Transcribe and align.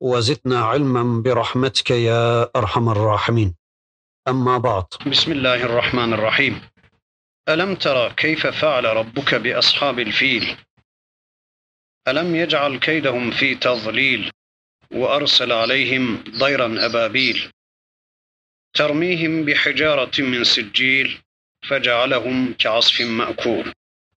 وزدنا 0.00 0.60
علما 0.64 1.22
برحمتك 1.22 1.90
يا 1.90 2.50
أرحم 2.56 2.88
الراحمين. 2.88 3.54
أما 4.28 4.58
بعد. 4.58 4.84
بسم 5.06 5.32
الله 5.32 5.64
الرحمن 5.64 6.12
الرحيم. 6.12 6.60
ألم 7.48 7.74
ترى 7.74 8.14
كيف 8.16 8.46
فعل 8.46 8.84
ربك 8.84 9.34
بأصحاب 9.34 9.98
الفيل؟ 9.98 10.56
ألم 12.08 12.36
يجعل 12.36 12.78
كيدهم 12.78 13.30
في 13.30 13.54
تضليل 13.54 14.30
وأرسل 14.90 15.52
عليهم 15.52 16.24
ضيرا 16.38 16.86
أبابيل 16.86 17.50
ترميهم 18.74 19.44
بحجارة 19.44 20.20
من 20.20 20.44
سجيل 20.44 21.20
فجعلهم 21.68 22.54
كعصف 22.58 23.00
مأكول. 23.00 23.72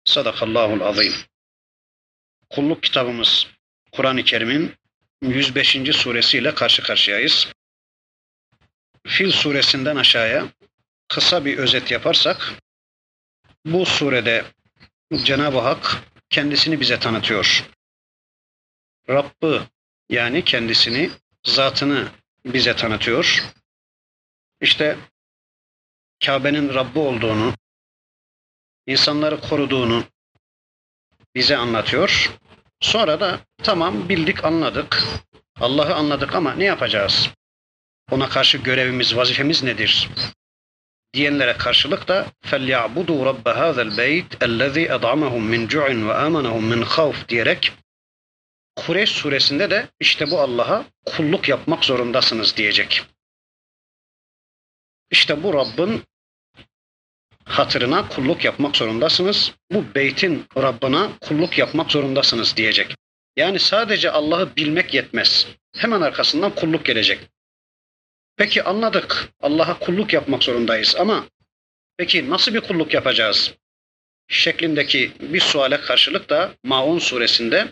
Sadakallahul 0.05 0.81
azim. 0.81 1.13
Kulluk 2.51 2.83
kitabımız 2.83 3.47
Kur'an-ı 3.93 4.25
Kerim'in 4.25 4.80
105. 5.23 5.97
suresiyle 5.97 6.55
karşı 6.55 6.83
karşıyayız. 6.83 7.53
Fil 9.07 9.31
suresinden 9.31 9.97
aşağıya 9.97 10.49
kısa 11.09 11.45
bir 11.45 11.59
özet 11.59 11.91
yaparsak 11.91 12.53
bu 13.65 13.87
surede 13.87 14.45
Cenab-ı 15.25 15.59
Hak 15.59 16.03
kendisini 16.31 16.81
bize 16.81 16.99
tanıtıyor. 16.99 17.71
Rabbı 19.09 19.67
yani 20.09 20.45
kendisini, 20.45 21.11
zatını 21.47 22.09
bize 22.45 22.77
tanıtıyor. 22.77 23.45
İşte 24.61 24.99
Kabe'nin 26.25 26.75
Rabbi 26.75 26.99
olduğunu, 26.99 27.55
insanları 28.87 29.41
koruduğunu 29.41 30.05
bize 31.35 31.57
anlatıyor. 31.57 32.39
Sonra 32.82 33.20
da 33.20 33.40
tamam 33.64 34.10
bildik 34.10 34.46
anladık. 34.46 35.04
Allah'ı 35.60 35.96
anladık 35.96 36.36
ama 36.36 36.54
ne 36.54 36.64
yapacağız? 36.64 37.30
Ona 38.12 38.30
karşı 38.30 38.58
görevimiz, 38.58 39.16
vazifemiz 39.16 39.64
nedir? 39.64 40.10
Diyenlere 41.14 41.58
karşılık 41.58 42.08
da 42.08 42.26
فَلْيَعْبُدُوا 42.46 43.22
رَبَّ 43.30 43.44
هَذَا 43.44 43.82
الْبَيْتِ 43.90 44.30
الَّذ۪ي 44.38 44.88
اَضْعَمَهُمْ 44.88 45.44
مِنْ 45.54 45.68
جُعٍ 45.68 45.88
وَآمَنَهُمْ 46.08 46.74
مِنْ 46.74 46.84
خَوْفٍ 46.84 47.30
diyerek 47.30 47.72
Kureyş 48.76 49.10
suresinde 49.10 49.70
de 49.70 49.88
işte 50.00 50.32
bu 50.32 50.40
Allah'a 50.42 50.86
kulluk 51.06 51.50
yapmak 51.50 51.86
zorundasınız 51.86 52.58
diyecek. 52.58 53.04
İşte 55.12 55.44
bu 55.44 55.54
Rabbin 55.54 56.04
hatırına 57.51 58.09
kulluk 58.09 58.45
yapmak 58.45 58.77
zorundasınız. 58.77 59.53
Bu 59.73 59.85
beytin 59.95 60.45
Rabbına 60.57 61.11
kulluk 61.21 61.59
yapmak 61.59 61.93
zorundasınız 61.93 62.57
diyecek. 62.57 62.95
Yani 63.37 63.59
sadece 63.59 64.11
Allah'ı 64.11 64.57
bilmek 64.57 64.95
yetmez. 64.95 65.47
Hemen 65.77 66.01
arkasından 66.01 66.55
kulluk 66.55 66.85
gelecek. 66.85 67.21
Peki 68.37 68.63
anladık. 68.63 69.29
Allah'a 69.41 69.79
kulluk 69.79 70.13
yapmak 70.13 70.43
zorundayız 70.43 70.97
ama 70.99 71.27
peki 71.97 72.31
nasıl 72.31 72.55
bir 72.55 72.61
kulluk 72.61 72.95
yapacağız? 72.95 73.55
Şeklindeki 74.29 75.13
bir 75.21 75.41
suale 75.41 75.81
karşılık 75.81 76.31
da 76.31 76.51
Maun 76.65 76.99
suresinde 76.99 77.69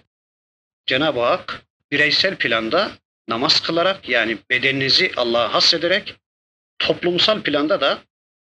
Cenab-ı 0.87 1.21
Hak 1.21 1.63
bireysel 1.93 2.37
planda 2.37 2.91
namaz 3.29 3.61
kılarak 3.61 4.09
yani 4.09 4.39
bedeninizi 4.51 5.13
Allah'a 5.17 5.55
hasrederek 5.55 6.15
toplumsal 6.79 7.43
planda 7.43 7.81
da 7.81 7.99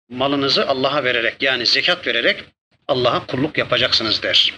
malınızı 0.09 0.67
Allah'a 0.67 1.03
vererek 1.03 1.41
yani 1.41 1.66
zekat 1.66 2.07
vererek 2.07 2.43
Allah'a 2.88 3.25
kulluk 3.25 3.57
yapacaksınız 3.57 4.23
der. 4.23 4.53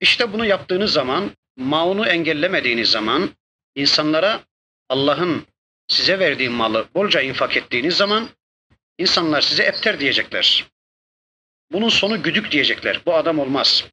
İşte 0.00 0.32
bunu 0.32 0.46
yaptığınız 0.46 0.92
zaman, 0.92 1.30
maunu 1.56 2.06
engellemediğiniz 2.06 2.90
zaman, 2.90 3.30
insanlara 3.74 4.44
Allah'ın 4.88 5.46
size 5.88 6.18
verdiği 6.18 6.48
malı 6.48 6.88
bolca 6.94 7.20
infak 7.20 7.56
ettiğiniz 7.56 7.96
zaman 7.96 8.28
insanlar 8.98 9.40
size 9.40 9.62
epter 9.62 10.00
diyecekler. 10.00 10.66
Bunun 11.72 11.88
sonu 11.88 12.22
güdük 12.22 12.52
diyecekler. 12.52 13.00
Bu 13.06 13.14
adam 13.14 13.38
olmaz. 13.38 13.84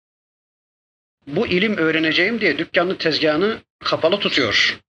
Bu 1.27 1.47
ilim 1.47 1.77
öğreneceğim 1.77 2.41
diye 2.41 2.57
dükkanını 2.57 2.97
tezgahını 2.97 3.61
kapalı 3.79 4.19
tutuyor. 4.19 4.79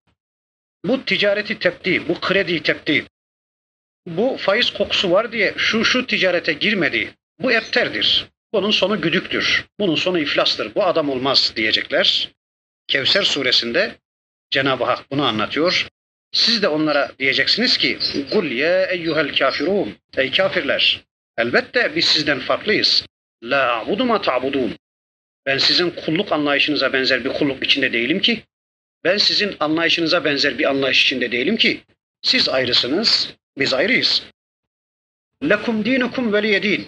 Bu 0.85 1.05
ticareti 1.05 1.59
tepti, 1.59 2.09
bu 2.09 2.21
krediyi 2.21 2.63
tepti 2.63 3.07
bu 4.07 4.37
faiz 4.37 4.71
kokusu 4.71 5.11
var 5.11 5.33
diye 5.33 5.55
şu 5.57 5.85
şu 5.85 6.07
ticarete 6.07 6.53
girmedi. 6.53 7.15
Bu 7.39 7.53
epterdir. 7.53 8.27
Bunun 8.53 8.71
sonu 8.71 9.01
güdüktür. 9.01 9.67
Bunun 9.81 9.95
sonu 9.95 10.19
iflastır. 10.19 10.75
Bu 10.75 10.85
adam 10.85 11.11
olmaz 11.11 11.53
diyecekler. 11.57 12.29
Kevser 12.89 13.23
suresinde 13.23 13.95
Cenab-ı 14.51 14.85
Hak 14.85 15.11
bunu 15.11 15.25
anlatıyor. 15.25 15.89
Siz 16.33 16.63
de 16.63 16.69
onlara 16.69 17.13
diyeceksiniz 17.19 17.79
ki 17.79 17.99
Kul 18.31 18.51
ya 18.51 18.87
eyyuhel 18.87 19.37
kafirun 19.37 19.97
Ey 20.17 20.31
kafirler 20.31 21.05
elbette 21.39 21.97
biz 21.97 22.05
sizden 22.05 22.41
farklıyız. 22.41 23.07
La 23.43 23.79
a'budu 23.79 24.05
ma 24.05 24.23
ta'budun 24.23 24.77
Ben 25.47 25.59
sizin 25.59 25.91
kulluk 25.91 26.33
anlayışınıza 26.33 26.93
benzer 26.93 27.25
bir 27.25 27.33
kulluk 27.33 27.65
içinde 27.65 27.93
değilim 27.93 28.21
ki. 28.21 28.43
Ben 29.05 29.17
sizin 29.17 29.57
anlayışınıza 29.61 30.25
benzer 30.25 30.59
bir 30.59 30.71
anlayış 30.71 31.05
içinde 31.05 31.33
değilim 31.33 31.57
ki. 31.57 31.81
Siz 32.23 32.49
ayrısınız, 32.49 33.35
biz 33.58 33.74
ayrıyız. 33.74 34.24
Lekum 35.44 35.86
dinukum 35.86 36.34
veliye 36.34 36.64
din. 36.64 36.88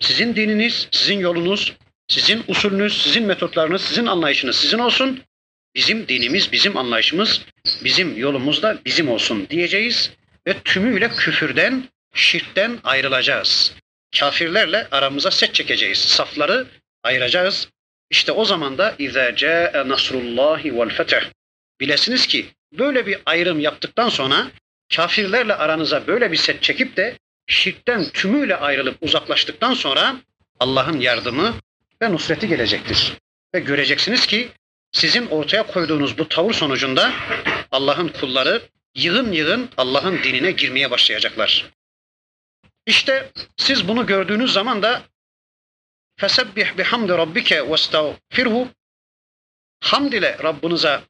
Sizin 0.00 0.36
dininiz, 0.36 0.88
sizin 0.92 1.18
yolunuz, 1.18 1.72
sizin 2.08 2.44
usulünüz, 2.48 3.02
sizin 3.02 3.26
metotlarınız, 3.26 3.82
sizin 3.82 4.06
anlayışınız 4.06 4.56
sizin 4.56 4.78
olsun. 4.78 5.22
Bizim 5.74 6.08
dinimiz, 6.08 6.52
bizim 6.52 6.76
anlayışımız, 6.76 7.42
bizim 7.84 8.16
yolumuz 8.16 8.62
da 8.62 8.78
bizim 8.84 9.08
olsun 9.08 9.48
diyeceğiz 9.48 10.10
ve 10.46 10.54
tümüyle 10.64 11.08
küfürden, 11.08 11.84
şirkten 12.14 12.78
ayrılacağız. 12.84 13.74
Kafirlerle 14.18 14.88
aramıza 14.90 15.30
set 15.30 15.54
çekeceğiz. 15.54 15.98
Safları 15.98 16.66
ayıracağız. 17.02 17.68
İşte 18.10 18.32
o 18.32 18.44
zaman 18.44 18.78
da 18.78 18.94
اِذَا 18.98 19.34
جَاءَ 19.34 19.72
نَصْرُ 19.72 20.14
اللّٰهِ 20.14 20.62
وَالْفَتَحِ 20.62 21.24
Bilesiniz 21.80 22.26
ki 22.26 22.46
böyle 22.78 23.06
bir 23.06 23.18
ayrım 23.26 23.60
yaptıktan 23.60 24.08
sonra 24.08 24.50
kafirlerle 24.95 25.55
aranıza 25.55 26.07
böyle 26.07 26.31
bir 26.31 26.37
set 26.37 26.63
çekip 26.63 26.97
de 26.97 27.17
şirkten 27.47 28.09
tümüyle 28.09 28.55
ayrılıp 28.55 28.97
uzaklaştıktan 29.01 29.73
sonra 29.73 30.15
Allah'ın 30.59 30.99
yardımı 30.99 31.53
ve 32.01 32.11
nusreti 32.11 32.47
gelecektir. 32.47 33.13
Ve 33.55 33.59
göreceksiniz 33.59 34.25
ki 34.25 34.49
sizin 34.91 35.27
ortaya 35.27 35.67
koyduğunuz 35.67 36.17
bu 36.17 36.27
tavır 36.27 36.53
sonucunda 36.53 37.13
Allah'ın 37.71 38.07
kulları 38.07 38.61
yığın 38.95 39.31
yığın 39.31 39.69
Allah'ın 39.77 40.23
dinine 40.23 40.51
girmeye 40.51 40.91
başlayacaklar. 40.91 41.65
İşte 42.85 43.31
siz 43.57 43.87
bunu 43.87 44.05
gördüğünüz 44.05 44.53
zaman 44.53 44.81
da 44.83 45.03
fesebbih 46.19 46.77
bihamdi 46.77 47.13
rabbike 47.13 47.71
vestağfirhu 47.71 48.67
hamd 49.83 50.13
ile 50.13 50.37
Rabbinize 50.43 51.01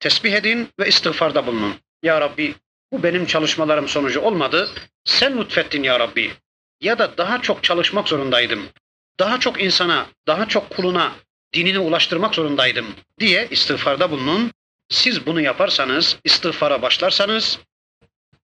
tesbih 0.00 0.32
edin 0.32 0.68
ve 0.78 0.88
istiğfarda 0.88 1.46
bulunun. 1.46 1.80
Ya 2.02 2.20
Rabbi 2.20 2.54
bu 2.92 3.02
benim 3.02 3.26
çalışmalarım 3.26 3.88
sonucu 3.88 4.20
olmadı. 4.20 4.70
Sen 5.04 5.38
lütfettin 5.38 5.82
ya 5.82 6.00
Rabbi. 6.00 6.32
Ya 6.80 6.98
da 6.98 7.18
daha 7.18 7.42
çok 7.42 7.64
çalışmak 7.64 8.08
zorundaydım. 8.08 8.68
Daha 9.20 9.40
çok 9.40 9.62
insana, 9.62 10.06
daha 10.26 10.48
çok 10.48 10.70
kuluna 10.70 11.12
dinini 11.54 11.78
ulaştırmak 11.78 12.34
zorundaydım 12.34 12.86
diye 13.20 13.48
istiğfarda 13.50 14.10
bulunun. 14.10 14.52
Siz 14.88 15.26
bunu 15.26 15.40
yaparsanız, 15.40 16.16
istiğfara 16.24 16.82
başlarsanız 16.82 17.58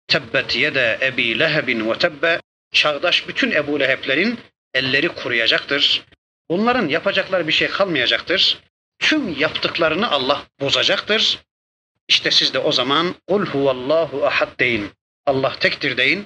tebbet 0.07 0.55
yede 0.55 0.99
ebi 1.01 1.39
lehebin 1.39 1.89
ve 1.89 1.97
tebbe 1.97 2.41
çağdaş 2.71 3.27
bütün 3.27 3.51
Ebu 3.51 3.79
Leheb'lerin 3.79 4.39
elleri 4.73 5.09
kuruyacaktır. 5.09 6.03
Onların 6.49 6.87
yapacakları 6.87 7.47
bir 7.47 7.53
şey 7.53 7.67
kalmayacaktır. 7.67 8.59
Tüm 8.99 9.39
yaptıklarını 9.39 10.11
Allah 10.11 10.43
bozacaktır. 10.59 11.39
İşte 12.07 12.31
siz 12.31 12.53
de 12.53 12.59
o 12.59 12.71
zaman 12.71 13.15
kul 13.27 13.45
huvallahu 13.45 14.25
ahad 14.25 14.59
deyin. 14.59 14.91
Allah 15.25 15.55
tektir 15.59 15.97
deyin. 15.97 16.25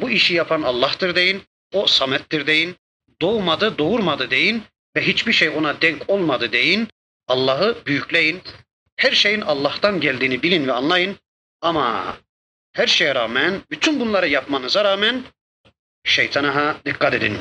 Bu 0.00 0.10
işi 0.10 0.34
yapan 0.34 0.62
Allah'tır 0.62 1.14
deyin. 1.14 1.42
O 1.74 1.86
samettir 1.86 2.46
deyin. 2.46 2.76
Doğmadı, 3.20 3.78
doğurmadı 3.78 4.30
deyin 4.30 4.62
ve 4.96 5.06
hiçbir 5.06 5.32
şey 5.32 5.48
ona 5.48 5.80
denk 5.80 6.10
olmadı 6.10 6.52
deyin. 6.52 6.88
Allah'ı 7.28 7.76
büyükleyin. 7.86 8.42
Her 8.96 9.12
şeyin 9.12 9.40
Allah'tan 9.40 10.00
geldiğini 10.00 10.42
bilin 10.42 10.66
ve 10.66 10.72
anlayın. 10.72 11.16
Ama 11.60 12.16
her 12.72 12.86
şeye 12.86 13.14
rağmen, 13.14 13.62
bütün 13.70 14.00
bunları 14.00 14.28
yapmanıza 14.28 14.84
rağmen 14.84 15.24
şeytana 16.04 16.76
dikkat 16.84 17.14
edin. 17.14 17.38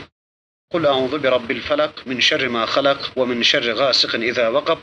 Bi 0.74 0.84
rabbil 1.32 1.62
felak 1.62 2.06
min 2.06 2.20
şerri 2.20 2.50
ma 2.50 2.66
halak 2.66 3.18
ve 3.18 3.26
min 3.26 3.42
şerri 3.42 3.72
gasikin 3.72 4.22
iza 4.22 4.54
vakab. 4.54 4.78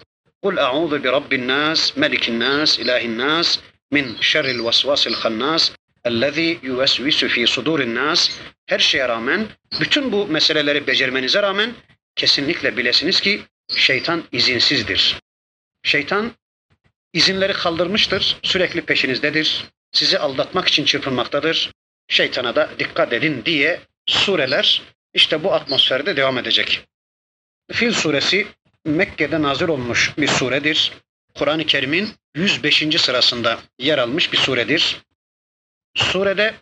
Kul 0.44 0.56
a'udhu 0.56 1.04
bi 1.04 1.08
rabbin 1.08 1.48
nas, 1.48 1.96
melikin 1.96 2.40
nas, 2.40 2.78
ilahin 2.78 3.18
nas, 3.18 3.58
min 3.90 4.16
şerril 4.20 4.64
vesvasil 4.66 5.14
hannas, 5.14 5.72
ellezî 6.04 6.58
yuvesvisu 6.62 7.28
fi 7.28 7.46
sudurin 7.46 7.94
nas. 7.94 8.30
Her 8.66 8.78
şeye 8.78 9.08
rağmen, 9.08 9.48
bütün 9.80 10.12
bu 10.12 10.26
meseleleri 10.26 10.86
becermenize 10.86 11.42
rağmen 11.42 11.74
kesinlikle 12.16 12.76
bilesiniz 12.76 13.20
ki 13.20 13.42
şeytan 13.76 14.24
izinsizdir. 14.32 15.20
Şeytan 15.82 16.32
izinleri 17.12 17.52
kaldırmıştır, 17.52 18.36
sürekli 18.42 18.80
peşinizdedir, 18.80 19.64
sizi 19.92 20.18
aldatmak 20.18 20.68
için 20.68 20.84
çırpınmaktadır. 20.84 21.72
Şeytana 22.08 22.54
da 22.54 22.70
dikkat 22.78 23.12
edin 23.12 23.42
diye 23.44 23.80
sureler 24.06 24.82
işte 25.14 25.44
bu 25.44 25.52
atmosferde 25.52 26.16
devam 26.16 26.38
edecek. 26.38 26.84
Fil 27.72 27.92
suresi 27.92 28.46
Mekke'de 28.84 29.42
nazil 29.42 29.68
olmuş 29.68 30.14
bir 30.18 30.28
suredir. 30.28 30.92
Kur'an-ı 31.34 31.66
Kerim'in 31.66 32.14
105. 32.34 33.00
sırasında 33.00 33.60
yer 33.78 33.98
almış 33.98 34.32
bir 34.32 34.38
suredir. 34.38 35.02
Surede 35.96 36.54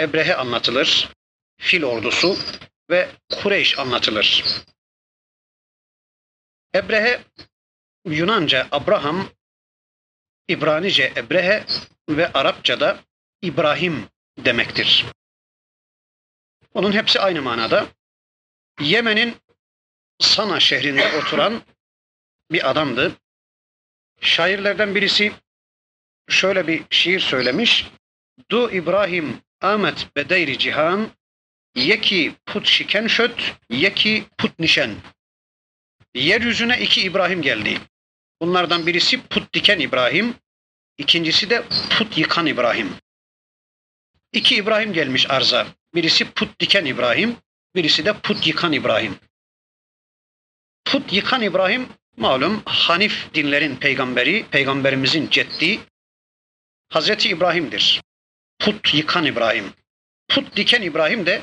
Ebrehe 0.00 0.36
anlatılır, 0.36 1.08
fil 1.58 1.82
ordusu 1.82 2.36
ve 2.90 3.08
Kureyş 3.42 3.78
anlatılır. 3.78 4.44
Ebrehe 6.74 7.24
Yunanca 8.06 8.68
Abraham, 8.72 9.30
İbranice 10.48 11.12
Ebrehe 11.16 11.64
ve 12.08 12.32
Arapçada 12.32 13.00
İbrahim 13.42 14.08
demektir. 14.38 15.06
Onun 16.74 16.92
hepsi 16.92 17.20
aynı 17.20 17.42
manada. 17.42 17.86
Yemen'in 18.80 19.36
Sana 20.20 20.60
şehrinde 20.60 21.18
oturan 21.18 21.62
bir 22.52 22.70
adamdı. 22.70 23.16
Şairlerden 24.20 24.94
birisi 24.94 25.32
şöyle 26.28 26.66
bir 26.66 26.82
şiir 26.90 27.20
söylemiş. 27.20 27.86
Du 28.50 28.70
İbrahim 28.70 29.40
Ahmet 29.60 30.16
bedeyri 30.16 30.58
cihan 30.58 31.10
yeki 31.74 32.34
put 32.46 32.66
şiken 32.66 33.06
şöt 33.06 33.54
yeki 33.70 34.24
put 34.38 34.58
nişen. 34.58 34.96
Yeryüzüne 36.14 36.80
iki 36.80 37.02
İbrahim 37.02 37.42
geldi. 37.42 37.80
Bunlardan 38.40 38.86
birisi 38.86 39.22
put 39.22 39.54
diken 39.54 39.78
İbrahim, 39.78 40.34
ikincisi 40.98 41.50
de 41.50 41.64
put 41.90 42.18
yıkan 42.18 42.46
İbrahim. 42.46 42.96
İki 44.32 44.56
İbrahim 44.56 44.92
gelmiş 44.92 45.30
arza. 45.30 45.66
Birisi 45.94 46.30
put 46.30 46.60
diken 46.60 46.84
İbrahim, 46.84 47.36
birisi 47.74 48.04
de 48.04 48.12
put 48.12 48.46
yıkan 48.46 48.72
İbrahim. 48.72 49.18
Put 50.96 51.12
yıkan 51.12 51.42
İbrahim 51.42 51.88
malum 52.16 52.62
Hanif 52.64 53.34
dinlerin 53.34 53.76
peygamberi, 53.76 54.46
peygamberimizin 54.50 55.30
ceddi 55.30 55.80
Hazreti 56.88 57.28
İbrahim'dir. 57.28 58.02
Put 58.58 58.94
yıkan 58.94 59.24
İbrahim. 59.24 59.72
Put 60.28 60.56
diken 60.56 60.82
İbrahim 60.82 61.26
de 61.26 61.42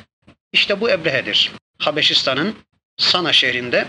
işte 0.51 0.81
bu 0.81 0.89
Ebrehe'dir. 0.89 1.51
Habeşistan'ın 1.79 2.55
Sana 2.97 3.33
şehrinde 3.33 3.87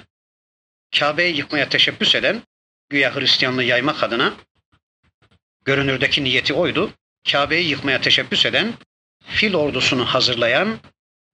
Kabe'yi 0.98 1.36
yıkmaya 1.36 1.68
teşebbüs 1.68 2.14
eden 2.14 2.42
güya 2.88 3.14
Hristiyanlığı 3.14 3.64
yaymak 3.64 4.02
adına 4.02 4.34
görünürdeki 5.64 6.24
niyeti 6.24 6.54
oydu. 6.54 6.92
Kabe'yi 7.32 7.68
yıkmaya 7.68 8.00
teşebbüs 8.00 8.46
eden, 8.46 8.74
fil 9.26 9.54
ordusunu 9.54 10.04
hazırlayan 10.04 10.78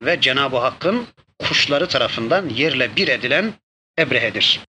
ve 0.02 0.20
Cenab-ı 0.20 0.56
Hakk'ın 0.56 1.06
kuşları 1.38 1.88
tarafından 1.88 2.48
yerle 2.48 2.96
bir 2.96 3.08
edilen 3.08 3.54
Ebrehe'dir. 4.00 4.60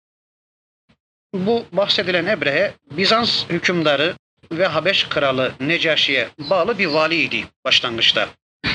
Bu 1.33 1.65
bahsedilen 1.71 2.25
Ebrehe, 2.25 2.73
Bizans 2.91 3.49
hükümdarı 3.49 4.15
ve 4.51 4.67
Habeş 4.67 5.03
kralı 5.03 5.53
Necaşi'ye 5.59 6.29
bağlı 6.37 6.77
bir 6.77 6.85
valiydi 6.85 7.47
başlangıçta 7.65 8.29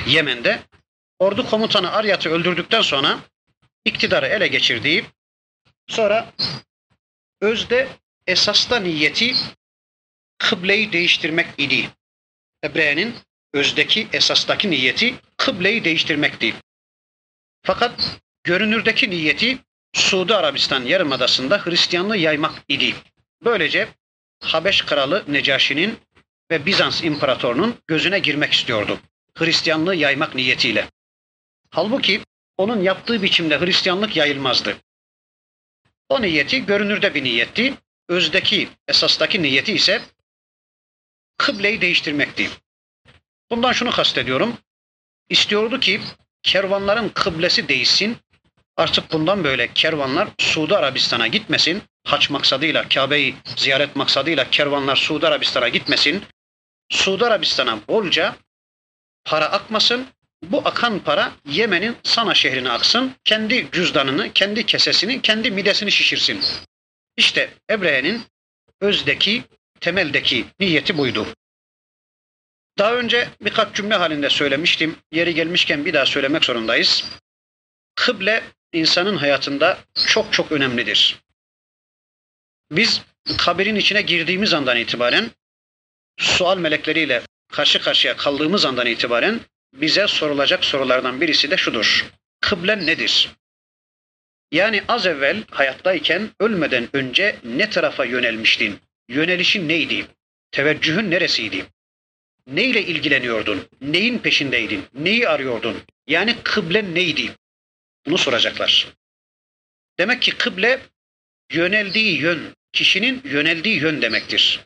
Yemen'de. 0.06 0.62
Ordu 1.18 1.50
komutanı 1.50 1.92
Aryat'ı 1.92 2.30
öldürdükten 2.30 2.82
sonra 2.82 3.18
iktidarı 3.84 4.26
ele 4.26 4.46
geçirdiği, 4.46 5.04
sonra 5.88 6.32
özde 7.40 7.88
esasta 8.26 8.76
niyeti 8.76 9.34
kıbleyi 10.38 10.92
değiştirmek 10.92 11.46
idi. 11.58 11.90
Ebrehe'nin 12.64 13.14
özdeki 13.54 14.08
esastaki 14.12 14.70
niyeti 14.70 15.14
kıbleyi 15.36 15.84
değiştirmekti. 15.84 16.54
Fakat 17.62 18.18
görünürdeki 18.44 19.10
niyeti 19.10 19.58
Suudi 19.96 20.34
Arabistan 20.34 20.82
yarımadasında 20.82 21.66
Hristiyanlığı 21.66 22.16
yaymak 22.16 22.62
idi. 22.68 22.94
Böylece 23.44 23.88
Habeş 24.40 24.82
kralı 24.82 25.24
Necaşi'nin 25.28 25.98
ve 26.50 26.66
Bizans 26.66 27.04
imparatorunun 27.04 27.76
gözüne 27.86 28.18
girmek 28.18 28.52
istiyordu. 28.52 29.00
Hristiyanlığı 29.34 29.94
yaymak 29.94 30.34
niyetiyle. 30.34 30.90
Halbuki 31.70 32.20
onun 32.56 32.82
yaptığı 32.82 33.22
biçimde 33.22 33.60
Hristiyanlık 33.60 34.16
yayılmazdı. 34.16 34.76
O 36.08 36.22
niyeti 36.22 36.66
görünürde 36.66 37.14
bir 37.14 37.24
niyetti. 37.24 37.74
Özdeki, 38.08 38.68
esastaki 38.88 39.42
niyeti 39.42 39.72
ise 39.72 40.02
kıbleyi 41.38 41.80
değiştirmekti. 41.80 42.50
Bundan 43.50 43.72
şunu 43.72 43.90
kastediyorum. 43.90 44.58
İstiyordu 45.28 45.80
ki 45.80 46.00
kervanların 46.42 47.08
kıblesi 47.08 47.68
değişsin. 47.68 48.16
Artık 48.76 49.12
bundan 49.12 49.44
böyle 49.44 49.72
kervanlar 49.74 50.28
Suudi 50.38 50.76
Arabistan'a 50.76 51.26
gitmesin. 51.26 51.82
Haç 52.04 52.30
maksadıyla, 52.30 52.88
Kabe'yi 52.88 53.34
ziyaret 53.56 53.96
maksadıyla 53.96 54.50
kervanlar 54.50 54.96
Suudi 54.96 55.26
Arabistan'a 55.26 55.68
gitmesin. 55.68 56.24
Suudi 56.90 57.24
Arabistan'a 57.24 57.78
bolca 57.88 58.36
para 59.24 59.44
akmasın. 59.46 60.06
Bu 60.42 60.62
akan 60.64 60.98
para 60.98 61.32
Yemen'in 61.46 61.96
Sana 62.02 62.34
şehrine 62.34 62.70
aksın. 62.70 63.12
Kendi 63.24 63.68
cüzdanını, 63.72 64.32
kendi 64.32 64.66
kesesini, 64.66 65.22
kendi 65.22 65.50
midesini 65.50 65.92
şişirsin. 65.92 66.40
İşte 67.16 67.50
Ebrehe'nin 67.70 68.22
özdeki, 68.80 69.44
temeldeki 69.80 70.46
niyeti 70.60 70.98
buydu. 70.98 71.26
Daha 72.78 72.94
önce 72.94 73.28
birkaç 73.40 73.76
cümle 73.76 73.94
halinde 73.94 74.30
söylemiştim. 74.30 74.96
Yeri 75.12 75.34
gelmişken 75.34 75.84
bir 75.84 75.94
daha 75.94 76.06
söylemek 76.06 76.44
zorundayız. 76.44 77.04
Kıble 77.94 78.42
insanın 78.72 79.16
hayatında 79.16 79.78
çok 80.06 80.32
çok 80.32 80.52
önemlidir. 80.52 81.16
Biz 82.70 83.02
kabirin 83.38 83.76
içine 83.76 84.02
girdiğimiz 84.02 84.54
andan 84.54 84.76
itibaren 84.76 85.30
sual 86.18 86.58
melekleriyle 86.58 87.22
karşı 87.52 87.82
karşıya 87.82 88.16
kaldığımız 88.16 88.64
andan 88.64 88.86
itibaren 88.86 89.40
bize 89.74 90.06
sorulacak 90.06 90.64
sorulardan 90.64 91.20
birisi 91.20 91.50
de 91.50 91.56
şudur. 91.56 92.06
Kıblen 92.40 92.86
nedir? 92.86 93.30
Yani 94.52 94.82
az 94.88 95.06
evvel 95.06 95.44
hayattayken 95.50 96.30
ölmeden 96.40 96.88
önce 96.92 97.36
ne 97.44 97.70
tarafa 97.70 98.04
yönelmiştin? 98.04 98.78
Yönelişin 99.08 99.68
neydi? 99.68 100.06
Teveccühün 100.50 101.10
neresiydi? 101.10 101.66
Neyle 102.46 102.82
ilgileniyordun? 102.82 103.68
Neyin 103.80 104.18
peşindeydin? 104.18 104.84
Neyi 104.94 105.28
arıyordun? 105.28 105.82
Yani 106.06 106.36
kıble 106.42 106.94
neydi? 106.94 107.32
Bunu 108.06 108.18
soracaklar. 108.18 108.88
Demek 109.98 110.22
ki 110.22 110.30
kıble 110.30 110.80
yöneldiği 111.52 112.20
yön, 112.20 112.54
kişinin 112.72 113.22
yöneldiği 113.24 113.80
yön 113.80 114.02
demektir. 114.02 114.60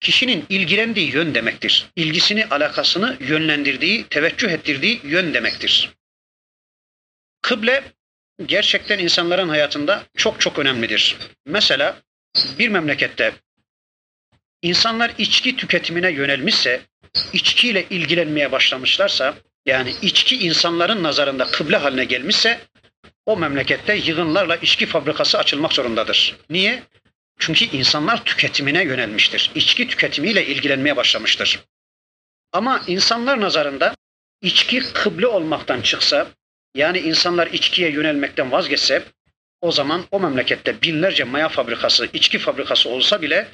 Kişinin 0.00 0.46
ilgilendiği 0.48 1.14
yön 1.14 1.34
demektir. 1.34 1.90
İlgisini, 1.96 2.46
alakasını 2.46 3.16
yönlendirdiği, 3.20 4.06
teveccüh 4.08 4.50
ettirdiği 4.50 5.00
yön 5.04 5.34
demektir. 5.34 5.90
Kıble 7.42 7.84
gerçekten 8.46 8.98
insanların 8.98 9.48
hayatında 9.48 10.04
çok 10.16 10.40
çok 10.40 10.58
önemlidir. 10.58 11.16
Mesela 11.46 12.02
bir 12.58 12.68
memlekette 12.68 13.32
insanlar 14.62 15.12
içki 15.18 15.56
tüketimine 15.56 16.10
yönelmişse, 16.10 16.80
içkiyle 17.32 17.86
ilgilenmeye 17.90 18.52
başlamışlarsa, 18.52 19.34
yani 19.66 19.94
içki 20.02 20.36
insanların 20.36 21.02
nazarında 21.02 21.44
kıble 21.44 21.76
haline 21.76 22.04
gelmişse, 22.04 22.60
o 23.26 23.36
memlekette 23.36 23.96
yığınlarla 23.96 24.56
içki 24.56 24.86
fabrikası 24.86 25.38
açılmak 25.38 25.72
zorundadır. 25.72 26.36
Niye? 26.50 26.82
Çünkü 27.38 27.64
insanlar 27.64 28.24
tüketimine 28.24 28.84
yönelmiştir. 28.84 29.50
İçki 29.54 29.88
tüketimiyle 29.88 30.46
ilgilenmeye 30.46 30.96
başlamıştır. 30.96 31.60
Ama 32.52 32.82
insanlar 32.86 33.40
nazarında 33.40 33.94
içki 34.42 34.92
kıble 34.92 35.26
olmaktan 35.26 35.80
çıksa, 35.80 36.26
yani 36.74 36.98
insanlar 36.98 37.46
içkiye 37.46 37.90
yönelmekten 37.90 38.52
vazgeçse, 38.52 39.04
o 39.60 39.72
zaman 39.72 40.04
o 40.10 40.20
memlekette 40.20 40.82
binlerce 40.82 41.24
maya 41.24 41.48
fabrikası, 41.48 42.08
içki 42.12 42.38
fabrikası 42.38 42.88
olsa 42.88 43.22
bile 43.22 43.48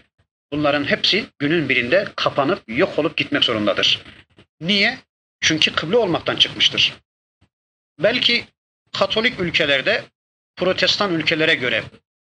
bunların 0.53 0.85
hepsi 0.85 1.27
günün 1.39 1.69
birinde 1.69 2.09
kapanıp 2.17 2.63
yok 2.69 2.99
olup 2.99 3.17
gitmek 3.17 3.45
zorundadır. 3.45 4.03
Niye? 4.61 4.99
Çünkü 5.41 5.73
kıble 5.73 5.97
olmaktan 5.97 6.37
çıkmıştır. 6.37 6.95
Belki 7.99 8.45
Katolik 8.95 9.41
ülkelerde 9.41 10.05
Protestan 10.57 11.15
ülkelere 11.15 11.55
göre 11.55 11.85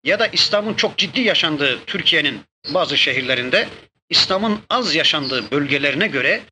ya 0.05 0.19
da 0.19 0.27
İslam'ın 0.27 0.75
çok 0.75 0.99
ciddi 0.99 1.21
yaşandığı 1.21 1.85
Türkiye'nin 1.85 2.41
bazı 2.75 2.97
şehirlerinde 2.97 3.69
İslam'ın 4.11 4.61
az 4.71 4.95
yaşandığı 4.95 5.51
bölgelerine 5.51 6.07
göre 6.07 6.43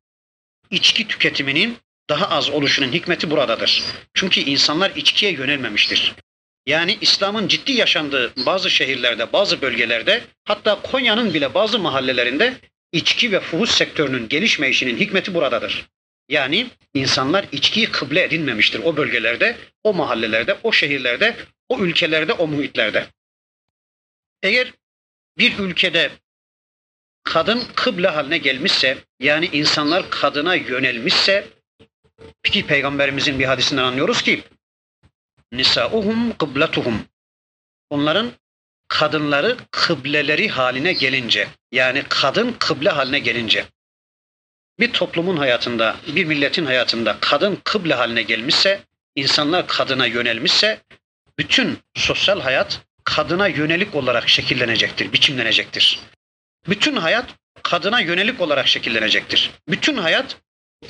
içki 0.69 1.07
tüketiminin 1.07 1.77
daha 2.09 2.29
az 2.29 2.49
oluşunun 2.49 2.91
hikmeti 2.91 3.31
buradadır. 3.31 3.83
Çünkü 4.13 4.41
insanlar 4.41 4.91
içkiye 4.95 5.31
yönelmemiştir. 5.31 6.13
Yani 6.65 6.97
İslam'ın 7.01 7.47
ciddi 7.47 7.71
yaşandığı 7.71 8.33
bazı 8.45 8.69
şehirlerde, 8.69 9.33
bazı 9.33 9.61
bölgelerde, 9.61 10.23
hatta 10.45 10.81
Konya'nın 10.81 11.33
bile 11.33 11.53
bazı 11.53 11.79
mahallelerinde 11.79 12.57
içki 12.91 13.31
ve 13.31 13.39
fuhuş 13.39 13.69
sektörünün 13.69 14.29
gelişmeyişinin 14.29 14.97
hikmeti 14.97 15.33
buradadır. 15.33 15.85
Yani 16.33 16.69
insanlar 16.93 17.45
içkiyi 17.51 17.91
kıble 17.91 18.23
edinmemiştir 18.23 18.81
o 18.83 18.97
bölgelerde, 18.97 19.57
o 19.83 19.93
mahallelerde, 19.93 20.57
o 20.63 20.71
şehirlerde, 20.71 21.37
o 21.69 21.79
ülkelerde, 21.79 22.33
o 22.33 22.47
muhitlerde. 22.47 23.07
Eğer 24.43 24.73
bir 25.37 25.59
ülkede 25.59 26.11
kadın 27.23 27.63
kıble 27.75 28.07
haline 28.07 28.37
gelmişse, 28.37 28.97
yani 29.19 29.45
insanlar 29.45 30.09
kadına 30.09 30.55
yönelmişse, 30.55 31.47
peki 32.41 32.67
peygamberimizin 32.67 33.39
bir 33.39 33.45
hadisinden 33.45 33.83
anlıyoruz 33.83 34.21
ki, 34.21 34.43
nisauhum 35.51 36.37
kıbletuhum. 36.37 37.05
Onların 37.89 38.31
kadınları 38.87 39.57
kıbleleri 39.71 40.49
haline 40.49 40.93
gelince, 40.93 41.47
yani 41.71 42.03
kadın 42.09 42.55
kıble 42.59 42.89
haline 42.89 43.19
gelince, 43.19 43.65
bir 44.79 44.93
toplumun 44.93 45.37
hayatında, 45.37 45.95
bir 46.07 46.25
milletin 46.25 46.65
hayatında 46.65 47.17
kadın 47.21 47.57
kıble 47.63 47.93
haline 47.93 48.21
gelmişse, 48.21 48.79
insanlar 49.15 49.67
kadına 49.67 50.05
yönelmişse, 50.05 50.79
bütün 51.39 51.77
sosyal 51.95 52.41
hayat 52.41 52.81
kadına 53.03 53.47
yönelik 53.47 53.95
olarak 53.95 54.29
şekillenecektir, 54.29 55.13
biçimlenecektir. 55.13 55.99
Bütün 56.69 56.95
hayat 56.95 57.25
kadına 57.63 57.99
yönelik 57.99 58.41
olarak 58.41 58.67
şekillenecektir. 58.67 59.51
Bütün 59.69 59.97
hayat 59.97 60.37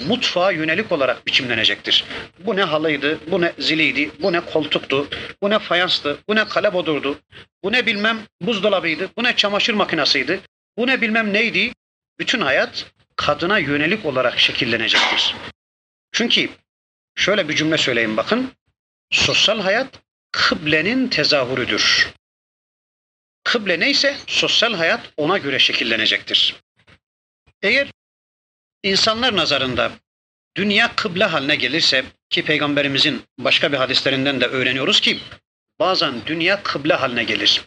mutfağa 0.08 0.52
yönelik 0.52 0.92
olarak 0.92 1.28
biçimlenecektir. 1.28 2.04
Bu 2.40 2.56
ne 2.56 2.64
halıydı, 2.64 3.20
bu 3.32 3.42
ne 3.42 3.54
ziliydi, 3.60 4.12
bu 4.22 4.34
ne 4.34 4.40
koltuktu, 4.40 5.08
bu 5.42 5.50
ne 5.50 5.60
fayanstı, 5.60 6.18
bu 6.28 6.36
ne 6.36 6.48
kalebodurdu, 6.48 7.20
bu 7.64 7.72
ne 7.72 7.86
bilmem 7.86 8.18
buzdolabıydı, 8.42 9.10
bu 9.18 9.24
ne 9.24 9.36
çamaşır 9.36 9.74
makinesiydi, 9.74 10.40
bu 10.78 10.88
ne 10.88 11.02
bilmem 11.02 11.34
neydi. 11.34 11.74
Bütün 12.20 12.42
hayat 12.42 12.86
kadına 13.16 13.60
yönelik 13.60 14.06
olarak 14.06 14.40
şekillenecektir. 14.40 15.36
Çünkü 16.12 16.50
şöyle 17.16 17.50
bir 17.50 17.56
cümle 17.56 17.78
söyleyeyim 17.78 18.18
bakın. 18.18 18.52
Sosyal 19.12 19.60
hayat 19.60 20.00
kıblenin 20.32 21.08
tezahürüdür. 21.08 22.14
Kıble 23.44 23.80
neyse 23.80 24.18
sosyal 24.28 24.74
hayat 24.74 25.14
ona 25.18 25.38
göre 25.38 25.60
şekillenecektir. 25.60 26.56
Eğer 27.62 27.92
insanlar 28.84 29.36
nazarında 29.36 29.92
dünya 30.58 30.96
kıble 30.96 31.24
haline 31.24 31.56
gelirse 31.56 32.06
ki 32.30 32.46
peygamberimizin 32.46 33.24
başka 33.40 33.72
bir 33.72 33.78
hadislerinden 33.78 34.42
de 34.42 34.46
öğreniyoruz 34.46 35.02
ki 35.02 35.20
bazen 35.80 36.26
dünya 36.26 36.64
kıble 36.64 36.94
haline 36.94 37.24
gelir. 37.24 37.62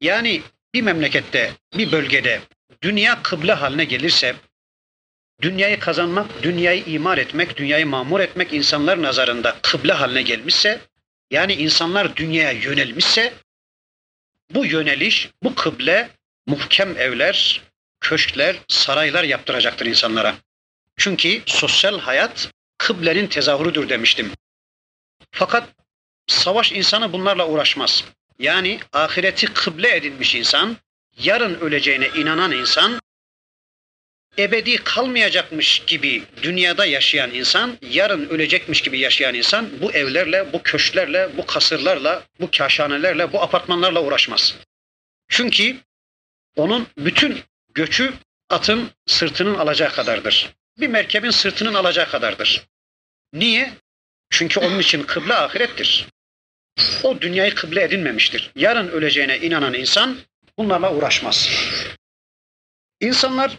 Yani 0.00 0.42
bir 0.74 0.82
memlekette, 0.82 1.52
bir 1.74 1.92
bölgede 1.92 2.40
dünya 2.82 3.22
kıble 3.22 3.52
haline 3.52 3.84
gelirse 3.84 4.36
dünyayı 5.42 5.80
kazanmak, 5.80 6.42
dünyayı 6.42 6.84
imar 6.84 7.18
etmek, 7.18 7.56
dünyayı 7.56 7.86
mamur 7.86 8.20
etmek 8.20 8.52
insanlar 8.52 9.02
nazarında 9.02 9.56
kıble 9.62 9.92
haline 9.92 10.22
gelmişse 10.22 10.80
yani 11.30 11.54
insanlar 11.54 12.16
dünyaya 12.16 12.52
yönelmişse 12.52 13.32
bu 14.50 14.66
yöneliş, 14.66 15.30
bu 15.42 15.54
kıble 15.54 16.10
muhkem 16.46 16.98
evler, 16.98 17.62
köşkler, 18.00 18.56
saraylar 18.68 19.24
yaptıracaktır 19.24 19.86
insanlara. 19.86 20.34
Çünkü 20.96 21.42
sosyal 21.46 21.98
hayat 21.98 22.50
kıblenin 22.78 23.26
tezahürüdür 23.26 23.88
demiştim. 23.88 24.32
Fakat 25.30 25.68
savaş 26.26 26.72
insanı 26.72 27.12
bunlarla 27.12 27.48
uğraşmaz. 27.48 28.04
Yani 28.38 28.80
ahireti 28.92 29.46
kıble 29.46 29.96
edinmiş 29.96 30.34
insan, 30.34 30.76
yarın 31.18 31.60
öleceğine 31.60 32.08
inanan 32.08 32.52
insan, 32.52 33.00
ebedi 34.38 34.76
kalmayacakmış 34.76 35.82
gibi 35.86 36.22
dünyada 36.42 36.86
yaşayan 36.86 37.30
insan, 37.30 37.78
yarın 37.82 38.28
ölecekmiş 38.28 38.82
gibi 38.82 38.98
yaşayan 38.98 39.34
insan 39.34 39.80
bu 39.80 39.92
evlerle, 39.92 40.52
bu 40.52 40.62
köşklerle, 40.62 41.36
bu 41.36 41.46
kasırlarla, 41.46 42.22
bu 42.40 42.50
kaşhanelerle, 42.50 43.32
bu 43.32 43.42
apartmanlarla 43.42 44.02
uğraşmaz. 44.02 44.54
Çünkü 45.28 45.76
onun 46.56 46.86
bütün 46.98 47.38
göçü 47.74 48.12
atın 48.50 48.90
sırtının 49.06 49.54
alacağı 49.54 49.92
kadardır. 49.92 50.54
Bir 50.80 50.88
merkebin 50.88 51.30
sırtının 51.30 51.74
alacağı 51.74 52.08
kadardır. 52.08 52.66
Niye? 53.32 53.72
Çünkü 54.30 54.60
onun 54.60 54.78
için 54.78 55.02
kıble 55.02 55.34
ahirettir. 55.34 56.06
O 57.02 57.20
dünyayı 57.20 57.54
kıble 57.54 57.82
edinmemiştir. 57.82 58.50
Yarın 58.56 58.88
öleceğine 58.88 59.38
inanan 59.38 59.74
insan 59.74 60.18
bunlarla 60.58 60.94
uğraşmaz. 60.94 61.48
İnsanlar 63.00 63.58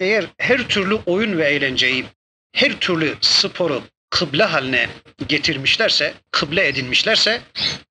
eğer 0.00 0.26
her 0.38 0.68
türlü 0.68 0.94
oyun 0.94 1.38
ve 1.38 1.48
eğlenceyi, 1.48 2.04
her 2.52 2.80
türlü 2.80 3.14
sporu 3.20 3.82
kıble 4.10 4.44
haline 4.44 4.88
getirmişlerse, 5.28 6.14
kıble 6.30 6.68
edinmişlerse 6.68 7.42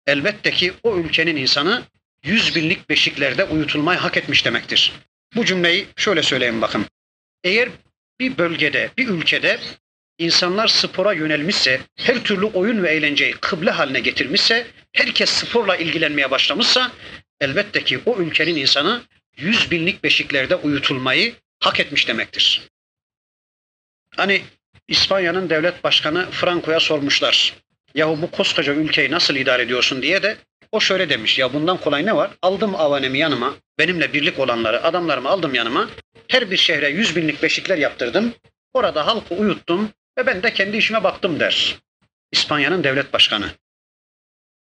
elbette 0.08 0.52
ki 0.52 0.74
o 0.84 0.98
ülkenin 0.98 1.36
insanı 1.36 1.84
yüz 2.24 2.56
binlik 2.56 2.90
beşiklerde 2.90 3.44
uyutulmayı 3.44 4.00
hak 4.00 4.18
etmiş 4.18 4.46
demektir. 4.46 4.94
Bu 5.36 5.46
cümleyi 5.46 5.88
şöyle 5.96 6.24
söyleyeyim 6.24 6.62
bakın. 6.62 6.86
Eğer 7.44 7.70
bir 8.20 8.38
bölgede, 8.38 8.90
bir 8.98 9.08
ülkede 9.08 9.60
insanlar 10.18 10.68
spora 10.68 11.14
yönelmişse, 11.14 11.82
her 11.96 12.24
türlü 12.24 12.46
oyun 12.46 12.84
ve 12.84 12.92
eğlenceyi 12.92 13.34
kıble 13.34 13.72
haline 13.72 14.00
getirmişse, 14.00 14.68
herkes 14.94 15.30
sporla 15.30 15.78
ilgilenmeye 15.78 16.32
başlamışsa, 16.32 16.92
elbette 17.42 17.84
ki 17.84 18.00
o 18.06 18.18
ülkenin 18.18 18.56
insanı 18.56 19.02
yüz 19.38 19.72
binlik 19.72 20.04
beşiklerde 20.04 20.56
uyutulmayı 20.56 21.36
hak 21.60 21.80
etmiş 21.80 22.08
demektir. 22.08 22.62
Hani 24.16 24.42
İspanya'nın 24.88 25.50
devlet 25.50 25.84
başkanı 25.84 26.32
Franco'ya 26.32 26.80
sormuşlar. 26.80 27.54
Yahu 27.96 28.22
bu 28.22 28.32
koskoca 28.32 28.74
ülkeyi 28.74 29.12
nasıl 29.12 29.36
idare 29.36 29.64
ediyorsun 29.64 30.02
diye 30.02 30.24
de 30.24 30.38
o 30.72 30.80
şöyle 30.80 31.10
demiş. 31.10 31.40
Ya 31.40 31.54
bundan 31.54 31.78
kolay 31.78 32.06
ne 32.06 32.16
var? 32.16 32.32
Aldım 32.42 32.76
avanemi 32.76 33.18
yanıma. 33.18 33.56
Benimle 33.80 34.14
birlik 34.14 34.40
olanları, 34.40 34.84
adamlarımı 34.84 35.30
aldım 35.30 35.56
yanıma. 35.56 35.90
Her 36.28 36.52
bir 36.52 36.58
şehre 36.58 36.90
yüz 36.90 37.16
binlik 37.16 37.44
beşikler 37.44 37.78
yaptırdım. 37.78 38.34
Orada 38.74 39.08
halkı 39.08 39.36
uyuttum 39.36 39.90
ve 40.18 40.26
ben 40.26 40.44
de 40.44 40.54
kendi 40.54 40.78
işime 40.78 41.04
baktım 41.04 41.40
der. 41.40 41.76
İspanya'nın 42.32 42.84
devlet 42.84 43.14
başkanı. 43.14 43.52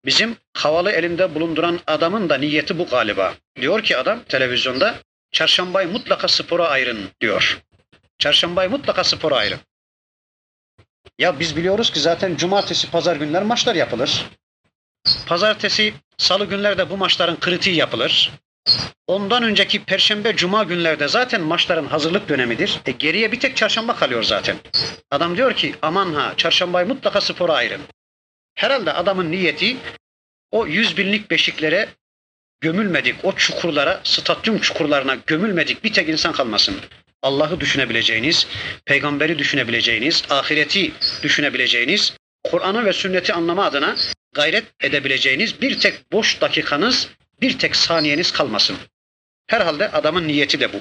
Bizim 0.06 0.38
havalı 0.54 0.92
elinde 0.92 1.36
bulunduran 1.36 1.80
adamın 1.88 2.30
da 2.30 2.38
niyeti 2.38 2.80
bu 2.80 2.86
galiba. 2.86 3.34
Diyor 3.62 3.84
ki 3.84 3.98
adam 3.98 4.24
televizyonda 4.24 4.96
çarşambayı 5.32 5.88
mutlaka 5.88 6.28
spora 6.28 6.68
ayırın 6.68 7.10
diyor. 7.22 7.62
Çarşambayı 8.20 8.70
mutlaka 8.70 9.04
spora 9.04 9.36
ayırın. 9.36 9.60
Ya 11.20 11.40
biz 11.40 11.56
biliyoruz 11.56 11.92
ki 11.92 12.00
zaten 12.00 12.36
cumartesi, 12.36 12.92
pazar 12.92 13.16
günler 13.16 13.44
maçlar 13.44 13.76
yapılır. 13.76 14.26
Pazartesi, 15.26 15.94
salı 16.18 16.46
günlerde 16.46 16.90
bu 16.90 16.98
maçların 16.98 17.40
kritiği 17.40 17.76
yapılır. 17.76 18.32
Ondan 19.08 19.44
önceki 19.44 19.84
perşembe, 19.84 20.36
cuma 20.36 20.64
günlerde 20.64 21.08
zaten 21.08 21.42
maçların 21.42 21.86
hazırlık 21.86 22.30
dönemidir. 22.30 22.80
E 22.86 22.92
geriye 22.92 23.32
bir 23.32 23.40
tek 23.40 23.58
çarşamba 23.58 23.96
kalıyor 23.96 24.24
zaten. 24.24 24.58
Adam 25.12 25.38
diyor 25.38 25.54
ki 25.54 25.76
aman 25.82 26.14
ha 26.14 26.34
çarşambayı 26.38 26.88
mutlaka 26.88 27.22
spora 27.22 27.54
ayırın. 27.54 27.82
Herhalde 28.56 28.94
adamın 28.94 29.32
niyeti 29.32 29.78
o 30.52 30.68
yüz 30.68 30.98
binlik 30.98 31.32
beşiklere 31.32 31.90
gömülmedik, 32.62 33.26
o 33.26 33.36
çukurlara, 33.36 34.02
stadyum 34.04 34.60
çukurlarına 34.60 35.18
gömülmedik 35.28 35.84
bir 35.84 35.94
tek 35.94 36.10
insan 36.10 36.34
kalmasın. 36.34 36.76
Allah'ı 37.22 37.60
düşünebileceğiniz, 37.60 38.48
peygamberi 38.86 39.40
düşünebileceğiniz, 39.40 40.24
ahireti 40.30 40.92
düşünebileceğiniz, 41.24 42.14
Kur'an'ı 42.44 42.86
ve 42.86 42.94
sünneti 42.94 43.34
anlama 43.34 43.66
adına 43.66 43.96
gayret 44.34 44.66
edebileceğiniz 44.82 45.62
bir 45.62 45.80
tek 45.80 46.12
boş 46.12 46.42
dakikanız, 46.42 47.10
bir 47.42 47.60
tek 47.60 47.76
saniyeniz 47.76 48.32
kalmasın. 48.32 48.78
Herhalde 49.48 49.92
adamın 49.92 50.28
niyeti 50.28 50.60
de 50.60 50.74
bu. 50.74 50.78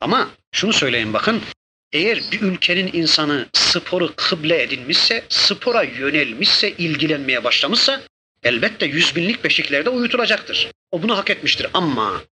Ama 0.00 0.30
şunu 0.52 0.72
söyleyin 0.72 1.12
bakın, 1.12 1.42
eğer 1.92 2.22
bir 2.32 2.40
ülkenin 2.40 2.90
insanı 2.92 3.46
sporu 3.52 4.12
kıble 4.16 4.62
edinmişse, 4.62 5.24
spora 5.28 5.82
yönelmişse, 5.82 6.70
ilgilenmeye 6.70 7.44
başlamışsa 7.44 8.00
elbette 8.42 8.86
yüz 8.86 9.16
binlik 9.16 9.44
beşiklerde 9.44 9.90
uyutulacaktır. 9.90 10.68
O 10.90 11.02
bunu 11.02 11.16
hak 11.16 11.30
etmiştir 11.30 11.66
ama 11.74 12.22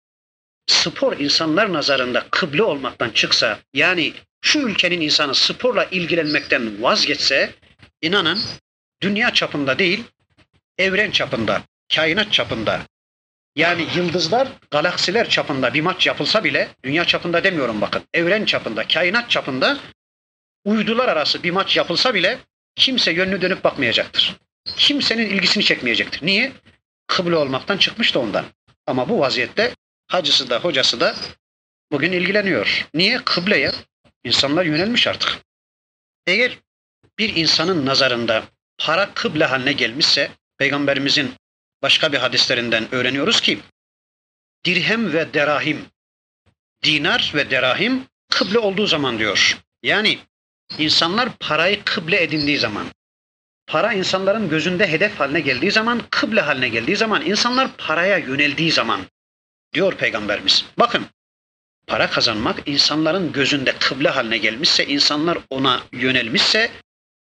spor 0.67 1.19
insanlar 1.19 1.73
nazarında 1.73 2.27
kıble 2.31 2.63
olmaktan 2.63 3.11
çıksa, 3.11 3.59
yani 3.75 4.13
şu 4.43 4.59
ülkenin 4.59 5.01
insanı 5.01 5.35
sporla 5.35 5.85
ilgilenmekten 5.85 6.83
vazgeçse, 6.83 7.55
inanın 8.03 8.41
dünya 9.03 9.33
çapında 9.33 9.79
değil, 9.79 10.05
evren 10.79 11.11
çapında, 11.11 11.63
kainat 11.95 12.33
çapında, 12.33 12.83
yani 13.57 13.87
yıldızlar, 13.97 14.49
galaksiler 14.71 15.29
çapında 15.29 15.75
bir 15.75 15.81
maç 15.81 16.07
yapılsa 16.07 16.45
bile, 16.45 16.69
dünya 16.85 17.05
çapında 17.05 17.45
demiyorum 17.45 17.81
bakın, 17.81 18.03
evren 18.15 18.45
çapında, 18.45 18.89
kainat 18.89 19.31
çapında 19.31 19.79
uydular 20.65 21.09
arası 21.09 21.43
bir 21.43 21.51
maç 21.51 21.77
yapılsa 21.77 22.15
bile 22.15 22.39
kimse 22.75 23.13
yönünü 23.13 23.43
dönüp 23.43 23.65
bakmayacaktır. 23.65 24.37
Kimsenin 24.77 25.27
ilgisini 25.27 25.65
çekmeyecektir. 25.65 26.27
Niye? 26.27 26.53
Kıble 27.07 27.37
olmaktan 27.37 27.79
çıkmış 27.79 28.15
da 28.15 28.19
ondan. 28.19 28.45
Ama 28.87 29.09
bu 29.09 29.21
vaziyette 29.21 29.75
hacısı 30.07 30.51
da 30.51 30.59
hocası 30.59 31.01
da 31.01 31.15
bugün 31.93 32.13
ilgileniyor. 32.13 32.89
Niye? 32.95 33.19
Kıbleye. 33.25 33.73
İnsanlar 34.25 34.65
yönelmiş 34.65 35.07
artık. 35.07 35.39
Eğer 36.27 36.59
bir 37.19 37.37
insanın 37.37 37.87
nazarında 37.87 38.43
para 38.79 39.15
kıble 39.15 39.45
haline 39.45 39.73
gelmişse 39.73 40.31
peygamberimizin 40.59 41.35
başka 41.83 42.12
bir 42.12 42.18
hadislerinden 42.18 42.95
öğreniyoruz 42.95 43.40
ki 43.40 43.59
dirhem 44.64 45.12
ve 45.12 45.35
derahim 45.35 45.87
dinar 46.85 47.33
ve 47.35 47.50
derahim 47.50 48.04
kıble 48.30 48.59
olduğu 48.59 48.87
zaman 48.87 49.18
diyor. 49.18 49.59
Yani 49.83 50.18
insanlar 50.78 51.28
parayı 51.40 51.85
kıble 51.85 52.23
edindiği 52.23 52.59
zaman 52.59 52.87
para 53.66 53.92
insanların 53.92 54.49
gözünde 54.49 54.92
hedef 54.92 55.21
haline 55.21 55.40
geldiği 55.40 55.71
zaman, 55.71 56.02
kıble 56.11 56.40
haline 56.40 56.68
geldiği 56.68 56.97
zaman, 56.97 57.26
insanlar 57.26 57.76
paraya 57.76 58.18
yöneldiği 58.18 58.73
zaman 58.73 59.00
diyor 59.75 59.97
peygamberimiz. 59.97 60.64
Bakın 60.78 61.06
para 61.87 62.11
kazanmak 62.11 62.68
insanların 62.68 63.33
gözünde 63.33 63.75
kıble 63.80 64.09
haline 64.09 64.38
gelmişse, 64.38 64.87
insanlar 64.87 65.38
ona 65.50 65.83
yönelmişse 65.92 66.71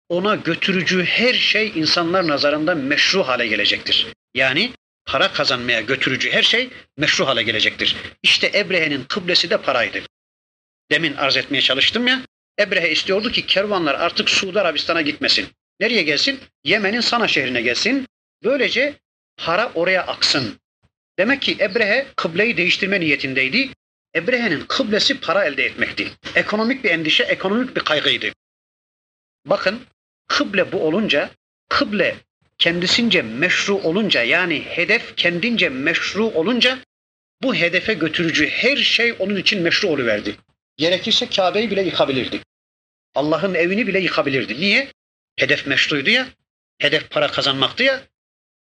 ona 0.09 0.35
götürücü 0.35 1.03
her 1.05 1.33
şey 1.33 1.71
insanlar 1.75 2.27
nazarında 2.27 2.75
meşru 2.75 3.27
hale 3.27 3.47
gelecektir. 3.47 4.07
Yani 4.35 4.73
para 5.05 5.33
kazanmaya 5.33 5.81
götürücü 5.81 6.31
her 6.31 6.43
şey 6.43 6.69
meşru 6.97 7.27
hale 7.27 7.43
gelecektir. 7.43 7.95
İşte 8.23 8.51
Ebrehe'nin 8.55 9.03
kıblesi 9.03 9.49
de 9.49 9.61
paraydı. 9.61 10.01
Demin 10.91 11.15
arz 11.15 11.37
etmeye 11.37 11.61
çalıştım 11.61 12.07
ya. 12.07 12.21
Ebrehe 12.59 12.91
istiyordu 12.91 13.31
ki 13.31 13.45
kervanlar 13.45 13.95
artık 13.95 14.29
Suudi 14.29 14.61
Arabistan'a 14.61 15.01
gitmesin. 15.01 15.47
Nereye 15.79 16.01
gelsin? 16.01 16.39
Yemen'in 16.63 16.99
Sana 16.99 17.27
şehrine 17.27 17.61
gelsin. 17.61 18.07
Böylece 18.43 18.95
para 19.37 19.71
oraya 19.75 20.07
aksın. 20.07 20.59
Demek 21.19 21.41
ki 21.41 21.57
Ebrehe 21.59 22.07
kıbleyi 22.15 22.57
değiştirme 22.57 22.99
niyetindeydi. 22.99 23.69
Ebrehe'nin 24.15 24.65
kıblesi 24.65 25.19
para 25.19 25.45
elde 25.45 25.65
etmekti. 25.65 26.11
Ekonomik 26.35 26.83
bir 26.83 26.89
endişe, 26.89 27.23
ekonomik 27.23 27.75
bir 27.75 27.81
kaygıydı. 27.81 28.31
Bakın 29.45 29.81
kıble 30.27 30.71
bu 30.71 30.87
olunca, 30.87 31.29
kıble 31.69 32.15
kendisince 32.65 33.21
meşru 33.21 33.75
olunca 33.75 34.23
yani 34.23 34.61
hedef 34.61 35.17
kendince 35.17 35.69
meşru 35.69 36.25
olunca 36.25 36.79
bu 37.41 37.55
hedefe 37.55 37.93
götürücü 37.93 38.49
her 38.49 38.77
şey 38.77 39.15
onun 39.19 39.35
için 39.35 39.61
meşru 39.61 39.87
oluverdi. 39.87 40.35
Gerekirse 40.77 41.29
Kabe'yi 41.29 41.71
bile 41.71 41.81
yıkabilirdi. 41.81 42.39
Allah'ın 43.15 43.53
evini 43.53 43.87
bile 43.87 43.99
yıkabilirdi. 43.99 44.59
Niye? 44.59 44.87
Hedef 45.35 45.67
meşruydu 45.67 46.09
ya. 46.09 46.27
Hedef 46.79 47.09
para 47.09 47.27
kazanmaktı 47.27 47.83
ya. 47.83 48.01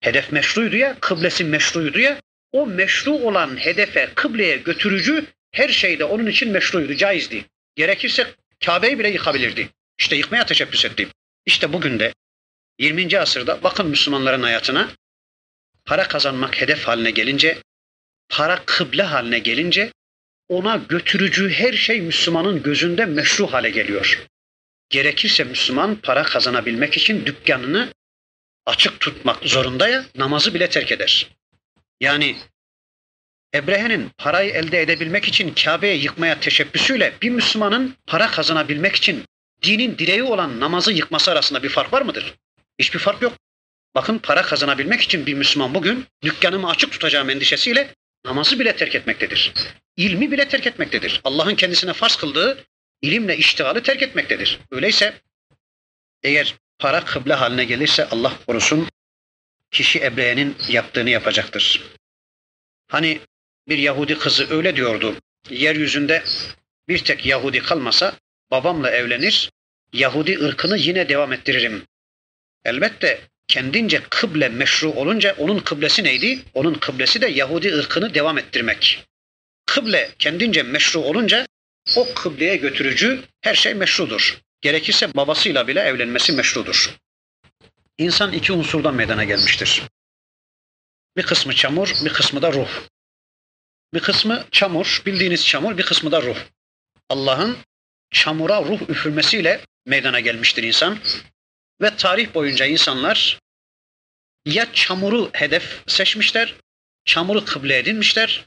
Hedef 0.00 0.32
meşruydu 0.32 0.76
ya. 0.76 0.96
Kıblesi 1.00 1.44
meşruydu 1.44 1.98
ya. 1.98 2.20
O 2.52 2.66
meşru 2.66 3.12
olan 3.12 3.56
hedefe, 3.56 4.08
kıbleye 4.14 4.56
götürücü 4.56 5.24
her 5.52 5.68
şeyde 5.68 6.04
onun 6.04 6.26
için 6.26 6.50
meşruydu, 6.50 6.94
caizdi. 6.94 7.44
Gerekirse 7.76 8.26
Kabe'yi 8.64 8.98
bile 8.98 9.08
yıkabilirdi. 9.08 9.68
İşte 9.98 10.16
yıkmaya 10.16 10.46
teşebbüs 10.46 10.84
etti. 10.84 11.08
İşte 11.46 11.72
bugün 11.72 11.98
de 11.98 12.12
20. 12.78 13.18
asırda 13.18 13.62
bakın 13.62 13.86
Müslümanların 13.86 14.42
hayatına 14.42 14.88
para 15.84 16.08
kazanmak 16.08 16.60
hedef 16.60 16.84
haline 16.84 17.10
gelince, 17.10 17.58
para 18.28 18.62
kıble 18.66 19.02
haline 19.02 19.38
gelince 19.38 19.92
ona 20.48 20.76
götürücü 20.76 21.50
her 21.50 21.72
şey 21.72 22.00
Müslümanın 22.00 22.62
gözünde 22.62 23.06
meşru 23.06 23.46
hale 23.46 23.70
geliyor. 23.70 24.26
Gerekirse 24.90 25.44
Müslüman 25.44 25.96
para 25.96 26.22
kazanabilmek 26.22 26.96
için 26.96 27.26
dükkanını 27.26 27.92
açık 28.66 29.00
tutmak 29.00 29.44
zorunda 29.44 29.88
ya 29.88 30.04
namazı 30.16 30.54
bile 30.54 30.68
terk 30.68 30.92
eder. 30.92 31.30
Yani 32.00 32.36
Ebrehe'nin 33.54 34.10
parayı 34.18 34.52
elde 34.52 34.82
edebilmek 34.82 35.28
için 35.28 35.54
Kabe'yi 35.54 36.02
yıkmaya 36.02 36.40
teşebbüsüyle 36.40 37.14
bir 37.22 37.30
Müslümanın 37.30 37.96
para 38.06 38.30
kazanabilmek 38.30 38.96
için 38.96 39.24
dinin 39.62 39.98
direği 39.98 40.22
olan 40.22 40.60
namazı 40.60 40.92
yıkması 40.92 41.30
arasında 41.30 41.62
bir 41.62 41.68
fark 41.68 41.92
var 41.92 42.02
mıdır? 42.02 42.34
Hiçbir 42.78 42.98
fark 42.98 43.22
yok. 43.22 43.32
Bakın 43.94 44.18
para 44.18 44.42
kazanabilmek 44.42 45.00
için 45.00 45.26
bir 45.26 45.34
Müslüman 45.34 45.74
bugün 45.74 46.06
dükkanımı 46.22 46.70
açık 46.70 46.92
tutacağım 46.92 47.30
endişesiyle 47.30 47.94
namazı 48.24 48.60
bile 48.60 48.76
terk 48.76 48.94
etmektedir. 48.94 49.52
İlmi 49.96 50.30
bile 50.30 50.48
terk 50.48 50.66
etmektedir. 50.66 51.20
Allah'ın 51.24 51.54
kendisine 51.54 51.92
farz 51.92 52.16
kıldığı 52.16 52.64
ilimle 53.02 53.36
iştihalı 53.36 53.82
terk 53.82 54.02
etmektedir. 54.02 54.60
Öyleyse 54.70 55.20
eğer 56.22 56.54
para 56.78 57.04
kıble 57.04 57.34
haline 57.34 57.64
gelirse 57.64 58.08
Allah 58.08 58.32
korusun 58.46 58.88
kişi 59.70 60.04
Ebrehe'nin 60.04 60.56
yaptığını 60.68 61.10
yapacaktır. 61.10 61.82
Hani 62.88 63.20
bir 63.68 63.78
Yahudi 63.78 64.18
kızı 64.18 64.50
öyle 64.50 64.76
diyordu. 64.76 65.16
Yeryüzünde 65.50 66.24
bir 66.88 66.98
tek 66.98 67.26
Yahudi 67.26 67.58
kalmasa 67.58 68.16
babamla 68.50 68.90
evlenir, 68.90 69.50
Yahudi 69.92 70.38
ırkını 70.38 70.76
yine 70.78 71.08
devam 71.08 71.32
ettiririm. 71.32 71.86
Elbette 72.66 73.20
kendince 73.48 74.02
kıble 74.10 74.48
meşru 74.48 74.92
olunca 74.92 75.34
onun 75.38 75.58
kıblesi 75.58 76.04
neydi? 76.04 76.42
Onun 76.54 76.74
kıblesi 76.74 77.20
de 77.20 77.26
Yahudi 77.26 77.74
ırkını 77.74 78.14
devam 78.14 78.38
ettirmek. 78.38 79.06
Kıble 79.66 80.10
kendince 80.18 80.62
meşru 80.62 81.00
olunca 81.00 81.46
o 81.96 82.14
kıbleye 82.14 82.56
götürücü 82.56 83.22
her 83.40 83.54
şey 83.54 83.74
meşrudur. 83.74 84.40
Gerekirse 84.60 85.14
babasıyla 85.14 85.68
bile 85.68 85.80
evlenmesi 85.80 86.32
meşrudur. 86.32 86.96
İnsan 87.98 88.32
iki 88.32 88.52
unsurdan 88.52 88.94
meydana 88.94 89.24
gelmiştir. 89.24 89.82
Bir 91.16 91.22
kısmı 91.22 91.54
çamur, 91.54 91.94
bir 92.04 92.12
kısmı 92.12 92.42
da 92.42 92.52
ruh. 92.52 92.70
Bir 93.94 94.00
kısmı 94.00 94.44
çamur, 94.50 95.02
bildiğiniz 95.06 95.46
çamur, 95.46 95.78
bir 95.78 95.82
kısmı 95.82 96.12
da 96.12 96.22
ruh. 96.22 96.38
Allah'ın 97.08 97.56
çamura 98.10 98.62
ruh 98.62 98.88
üfürmesiyle 98.88 99.60
meydana 99.86 100.20
gelmiştir 100.20 100.62
insan. 100.62 100.98
Ve 101.80 101.96
tarih 101.96 102.34
boyunca 102.34 102.66
insanlar 102.66 103.38
ya 104.46 104.72
çamuru 104.72 105.30
hedef 105.32 105.82
seçmişler, 105.86 106.54
çamuru 107.04 107.44
kıble 107.44 107.78
edinmişler, 107.78 108.44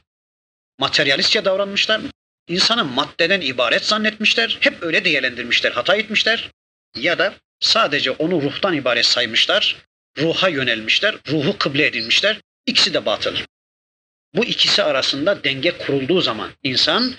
materyalistçe 0.78 1.44
davranmışlar, 1.44 2.00
insanı 2.48 2.84
maddeden 2.84 3.40
ibaret 3.40 3.84
zannetmişler, 3.84 4.58
hep 4.60 4.82
öyle 4.82 5.04
değerlendirmişler, 5.04 5.72
hata 5.72 5.96
etmişler 5.96 6.50
ya 6.96 7.18
da 7.18 7.34
sadece 7.60 8.10
onu 8.10 8.42
ruhtan 8.42 8.74
ibaret 8.74 9.06
saymışlar, 9.06 9.76
ruha 10.18 10.48
yönelmişler, 10.48 11.16
ruhu 11.28 11.58
kıble 11.58 11.86
edinmişler. 11.86 12.40
İkisi 12.66 12.94
de 12.94 13.06
batıl. 13.06 13.36
Bu 14.34 14.44
ikisi 14.44 14.82
arasında 14.82 15.44
denge 15.44 15.78
kurulduğu 15.78 16.20
zaman 16.20 16.50
insan 16.62 17.14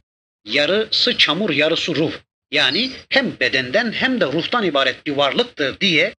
yarısı 0.46 1.18
çamur, 1.18 1.50
yarısı 1.50 1.96
ruh. 1.96 2.14
Yani 2.52 2.92
hem 3.10 3.40
bedenden 3.40 3.92
hem 3.92 4.22
de 4.22 4.26
ruhtan 4.26 4.64
ibaret 4.64 5.06
bir 5.06 5.12
varlıktır 5.12 5.80
diye 5.80 6.16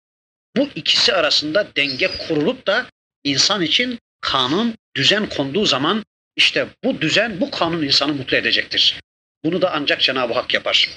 bu 0.56 0.68
ikisi 0.74 1.14
arasında 1.14 1.76
denge 1.76 2.10
kurulup 2.18 2.66
da 2.66 2.86
insan 3.24 3.62
için 3.62 3.98
kanun, 4.20 4.74
düzen 4.96 5.28
konduğu 5.28 5.66
zaman 5.66 6.04
işte 6.36 6.68
bu 6.84 7.00
düzen, 7.00 7.40
bu 7.40 7.50
kanun 7.50 7.82
insanı 7.82 8.14
mutlu 8.14 8.36
edecektir. 8.36 9.00
Bunu 9.44 9.62
da 9.62 9.72
ancak 9.72 10.00
Cenab-ı 10.00 10.32
Hak 10.32 10.54
yapar. 10.54 10.90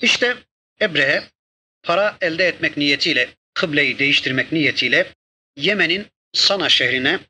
İşte 0.00 0.36
Ebrehe 0.80 1.22
para 1.82 2.16
elde 2.20 2.46
etmek 2.48 2.76
niyetiyle, 2.76 3.28
kıbleyi 3.54 3.98
değiştirmek 3.98 4.52
niyetiyle 4.52 5.12
Yemen'in 5.56 6.06
Sana 6.32 6.68
şehrine 6.68 7.20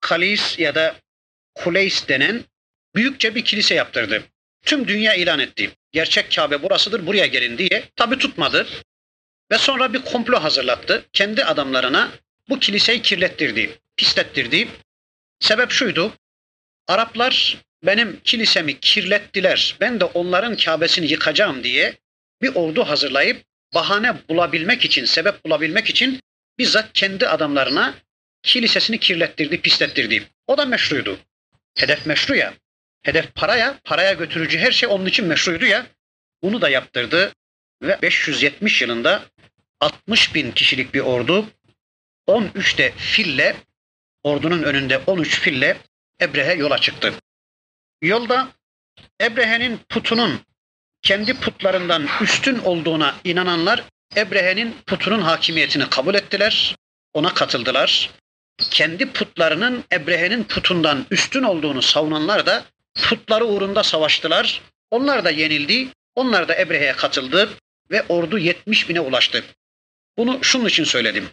Kalis 0.00 0.58
ya 0.58 0.74
da 0.74 0.96
Kuleys 1.54 2.08
denen 2.08 2.44
büyükçe 2.94 3.34
bir 3.34 3.44
kilise 3.44 3.74
yaptırdı. 3.74 4.22
Tüm 4.64 4.88
dünya 4.88 5.14
ilan 5.14 5.38
etti. 5.38 5.70
Gerçek 5.94 6.32
Kabe 6.32 6.62
burasıdır, 6.62 7.06
buraya 7.06 7.26
gelin 7.26 7.58
diye. 7.58 7.88
Tabi 7.96 8.18
tutmadı. 8.18 8.66
Ve 9.50 9.58
sonra 9.58 9.92
bir 9.92 10.02
komplo 10.02 10.42
hazırlattı. 10.42 11.04
Kendi 11.12 11.44
adamlarına 11.44 12.10
bu 12.48 12.58
kiliseyi 12.58 13.02
kirlettirdi, 13.02 13.78
pislettirdi. 13.96 14.68
Sebep 15.40 15.70
şuydu. 15.70 16.12
Araplar 16.88 17.58
benim 17.84 18.20
kilisemi 18.24 18.80
kirlettiler. 18.80 19.76
Ben 19.80 20.00
de 20.00 20.04
onların 20.04 20.56
Kabe'sini 20.56 21.06
yıkacağım 21.06 21.64
diye 21.64 21.98
bir 22.42 22.54
ordu 22.54 22.84
hazırlayıp 22.88 23.44
bahane 23.74 24.14
bulabilmek 24.28 24.84
için, 24.84 25.04
sebep 25.04 25.44
bulabilmek 25.44 25.88
için 25.90 26.20
bizzat 26.58 26.92
kendi 26.92 27.28
adamlarına 27.28 27.94
kilisesini 28.42 28.98
kirlettirdi, 28.98 29.60
pislettirdi. 29.60 30.22
O 30.46 30.58
da 30.58 30.66
meşruydu. 30.66 31.18
Hedef 31.78 32.06
meşru 32.06 32.34
ya. 32.34 32.54
Hedef 33.04 33.34
paraya, 33.34 33.80
paraya 33.84 34.12
götürücü 34.12 34.58
her 34.58 34.72
şey 34.72 34.88
onun 34.88 35.06
için 35.06 35.26
meşruydu 35.26 35.64
ya. 35.64 35.86
Bunu 36.42 36.60
da 36.60 36.68
yaptırdı 36.68 37.32
ve 37.82 37.98
570 38.02 38.82
yılında 38.82 39.22
60 39.80 40.34
bin 40.34 40.52
kişilik 40.52 40.94
bir 40.94 41.00
ordu 41.00 41.46
13 42.26 42.78
de 42.78 42.92
fille 42.96 43.56
ordunun 44.22 44.62
önünde 44.62 44.98
13 44.98 45.40
fille 45.40 45.76
Ebrehe 46.20 46.52
yola 46.52 46.78
çıktı. 46.78 47.12
Yolda 48.02 48.48
Ebrehe'nin 49.20 49.80
putunun 49.88 50.40
kendi 51.02 51.40
putlarından 51.40 52.08
üstün 52.20 52.58
olduğuna 52.58 53.14
inananlar 53.24 53.84
Ebrehe'nin 54.16 54.76
putunun 54.86 55.20
hakimiyetini 55.20 55.90
kabul 55.90 56.14
ettiler, 56.14 56.76
ona 57.12 57.34
katıldılar. 57.34 58.10
Kendi 58.70 59.12
putlarının 59.12 59.84
Ebrehe'nin 59.92 60.44
putundan 60.44 61.06
üstün 61.10 61.42
olduğunu 61.42 61.82
savunanlar 61.82 62.46
da 62.46 62.64
putları 62.94 63.44
uğrunda 63.44 63.82
savaştılar. 63.82 64.62
Onlar 64.90 65.24
da 65.24 65.30
yenildi, 65.30 65.88
onlar 66.14 66.48
da 66.48 66.56
Ebrehe'ye 66.56 66.92
katıldı 66.92 67.48
ve 67.90 68.02
ordu 68.08 68.38
70 68.38 68.88
bine 68.88 69.00
ulaştı. 69.00 69.44
Bunu 70.18 70.38
şunun 70.42 70.66
için 70.66 70.84
söyledim. 70.84 71.28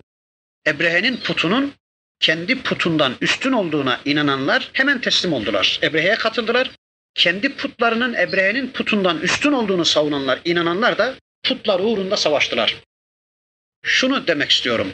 Ebrehe'nin 0.68 1.18
putunun 1.18 1.74
kendi 2.20 2.62
putundan 2.62 3.16
üstün 3.22 3.52
olduğuna 3.52 4.00
inananlar 4.06 4.70
hemen 4.74 5.02
teslim 5.02 5.34
oldular. 5.34 5.80
Ebrehe'ye 5.84 6.16
katıldılar. 6.16 6.72
Kendi 7.16 7.56
putlarının 7.56 8.14
Ebrehe'nin 8.14 8.72
putundan 8.72 9.20
üstün 9.20 9.52
olduğunu 9.52 9.86
savunanlar, 9.86 10.40
inananlar 10.46 10.98
da 10.98 11.16
putlar 11.44 11.80
uğrunda 11.80 12.18
savaştılar. 12.18 12.76
Şunu 13.84 14.28
demek 14.28 14.52
istiyorum. 14.52 14.94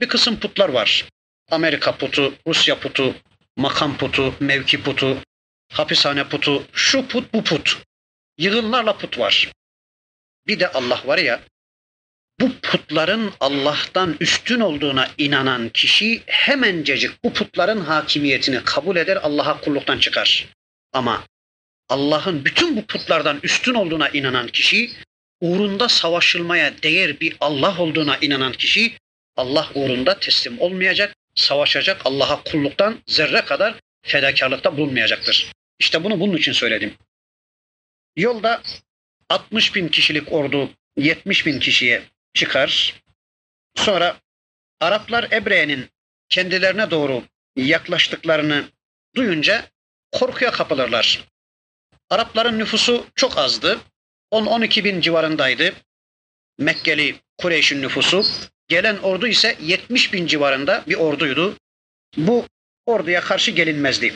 Bir 0.00 0.08
kısım 0.08 0.40
putlar 0.40 0.68
var. 0.68 1.04
Amerika 1.50 1.96
putu, 1.96 2.34
Rusya 2.46 2.78
putu, 2.78 3.14
makam 3.56 3.96
putu, 3.96 4.34
mevki 4.40 4.82
putu, 4.82 5.18
hapishane 5.72 6.28
putu, 6.28 6.66
şu 6.72 7.08
put 7.08 7.34
bu 7.34 7.44
put. 7.44 7.82
Yığınlarla 8.38 8.98
put 8.98 9.18
var. 9.18 9.52
Bir 10.46 10.60
de 10.60 10.72
Allah 10.72 11.02
var 11.04 11.18
ya, 11.18 11.40
bu 12.40 12.52
putların 12.62 13.32
Allah'tan 13.40 14.16
üstün 14.20 14.60
olduğuna 14.60 15.10
inanan 15.18 15.68
kişi 15.68 16.22
hemencecik 16.26 17.24
bu 17.24 17.32
putların 17.32 17.80
hakimiyetini 17.80 18.64
kabul 18.64 18.96
eder, 18.96 19.16
Allah'a 19.16 19.60
kulluktan 19.60 19.98
çıkar. 19.98 20.46
Ama 20.92 21.24
Allah'ın 21.88 22.44
bütün 22.44 22.76
bu 22.76 22.86
putlardan 22.86 23.40
üstün 23.42 23.74
olduğuna 23.74 24.08
inanan 24.08 24.46
kişi, 24.46 24.90
uğrunda 25.40 25.88
savaşılmaya 25.88 26.82
değer 26.82 27.20
bir 27.20 27.36
Allah 27.40 27.78
olduğuna 27.78 28.16
inanan 28.16 28.52
kişi, 28.52 28.92
Allah 29.36 29.68
uğrunda 29.74 30.18
teslim 30.18 30.60
olmayacak, 30.60 31.14
savaşacak, 31.34 32.00
Allah'a 32.04 32.42
kulluktan 32.42 32.98
zerre 33.06 33.44
kadar 33.44 33.74
fedakarlıkta 34.04 34.76
bulunmayacaktır. 34.76 35.52
İşte 35.78 36.04
bunu 36.04 36.20
bunun 36.20 36.36
için 36.36 36.52
söyledim. 36.52 36.94
Yolda 38.16 38.62
60 39.28 39.74
bin 39.74 39.88
kişilik 39.88 40.32
ordu 40.32 40.70
70 40.96 41.46
bin 41.46 41.60
kişiye 41.60 42.02
çıkar. 42.34 43.02
Sonra 43.76 44.16
Araplar 44.80 45.28
Ebre'nin 45.32 45.88
kendilerine 46.28 46.90
doğru 46.90 47.24
yaklaştıklarını 47.56 48.64
duyunca 49.16 49.70
korkuya 50.12 50.50
kapılırlar. 50.50 51.24
Arapların 52.10 52.58
nüfusu 52.58 53.06
çok 53.14 53.38
azdı. 53.38 53.80
10-12 54.32 54.84
bin 54.84 55.00
civarındaydı. 55.00 55.72
Mekkeli 56.58 57.16
Kureyş'in 57.38 57.82
nüfusu. 57.82 58.24
Gelen 58.68 58.98
ordu 58.98 59.26
ise 59.26 59.56
70 59.60 60.12
bin 60.12 60.26
civarında 60.26 60.84
bir 60.88 60.94
orduydu. 60.94 61.56
Bu 62.16 62.46
orduya 62.86 63.20
karşı 63.20 63.50
gelinmezdi. 63.50 64.14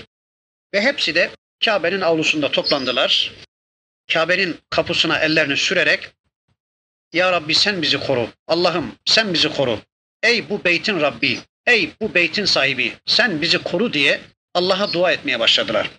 Ve 0.75 0.81
hepsi 0.81 1.15
de 1.15 1.31
Kabe'nin 1.65 2.01
avlusunda 2.01 2.51
toplandılar. 2.51 3.33
Kabe'nin 4.13 4.61
kapısına 4.71 5.19
ellerini 5.19 5.57
sürerek 5.57 6.09
Ya 7.13 7.33
Rabbi 7.33 7.55
sen 7.55 7.83
bizi 7.83 8.01
koru. 8.01 8.29
Allah'ım 8.47 8.95
sen 9.05 9.35
bizi 9.35 9.49
koru. 9.49 9.81
Ey 10.23 10.51
bu 10.51 10.65
beytin 10.65 11.01
Rabbi, 11.01 11.39
ey 11.67 11.91
bu 12.01 12.15
beytin 12.15 12.45
sahibi 12.45 12.97
sen 13.07 13.43
bizi 13.43 13.59
koru 13.59 13.93
diye 13.93 14.21
Allah'a 14.55 14.93
dua 14.93 15.13
etmeye 15.13 15.41
başladılar. 15.41 15.91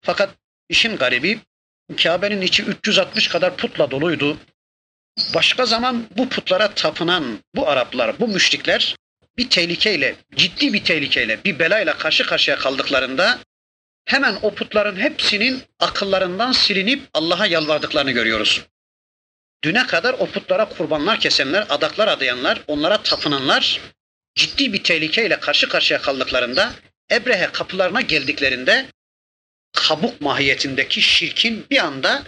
Fakat 0.00 0.30
işin 0.68 0.96
garibi 0.96 1.40
Kabe'nin 2.02 2.40
içi 2.40 2.62
360 2.62 3.28
kadar 3.28 3.56
putla 3.56 3.90
doluydu. 3.90 4.38
Başka 5.34 5.66
zaman 5.66 6.06
bu 6.16 6.28
putlara 6.28 6.74
tapınan 6.74 7.38
bu 7.54 7.68
Araplar, 7.68 8.20
bu 8.20 8.28
müşrikler 8.28 8.96
bir 9.38 9.50
tehlikeyle, 9.50 10.16
ciddi 10.36 10.72
bir 10.72 10.84
tehlikeyle, 10.84 11.44
bir 11.44 11.58
belayla 11.58 11.98
karşı 11.98 12.26
karşıya 12.26 12.58
kaldıklarında 12.58 13.38
hemen 14.04 14.38
o 14.42 14.54
putların 14.54 14.96
hepsinin 14.96 15.62
akıllarından 15.80 16.52
silinip 16.52 17.02
Allah'a 17.14 17.46
yalvardıklarını 17.46 18.10
görüyoruz. 18.10 18.62
Düne 19.64 19.86
kadar 19.86 20.14
o 20.14 20.26
putlara 20.26 20.68
kurbanlar 20.68 21.20
kesenler, 21.20 21.66
adaklar 21.68 22.08
adayanlar, 22.08 22.62
onlara 22.66 23.02
tapınanlar 23.02 23.80
ciddi 24.34 24.72
bir 24.72 24.82
tehlikeyle 24.82 25.40
karşı 25.40 25.68
karşıya 25.68 26.00
kaldıklarında 26.00 26.72
Ebrehe 27.12 27.46
kapılarına 27.52 28.00
geldiklerinde 28.00 28.86
kabuk 29.72 30.20
mahiyetindeki 30.20 31.02
şirkin 31.02 31.66
bir 31.70 31.78
anda 31.78 32.22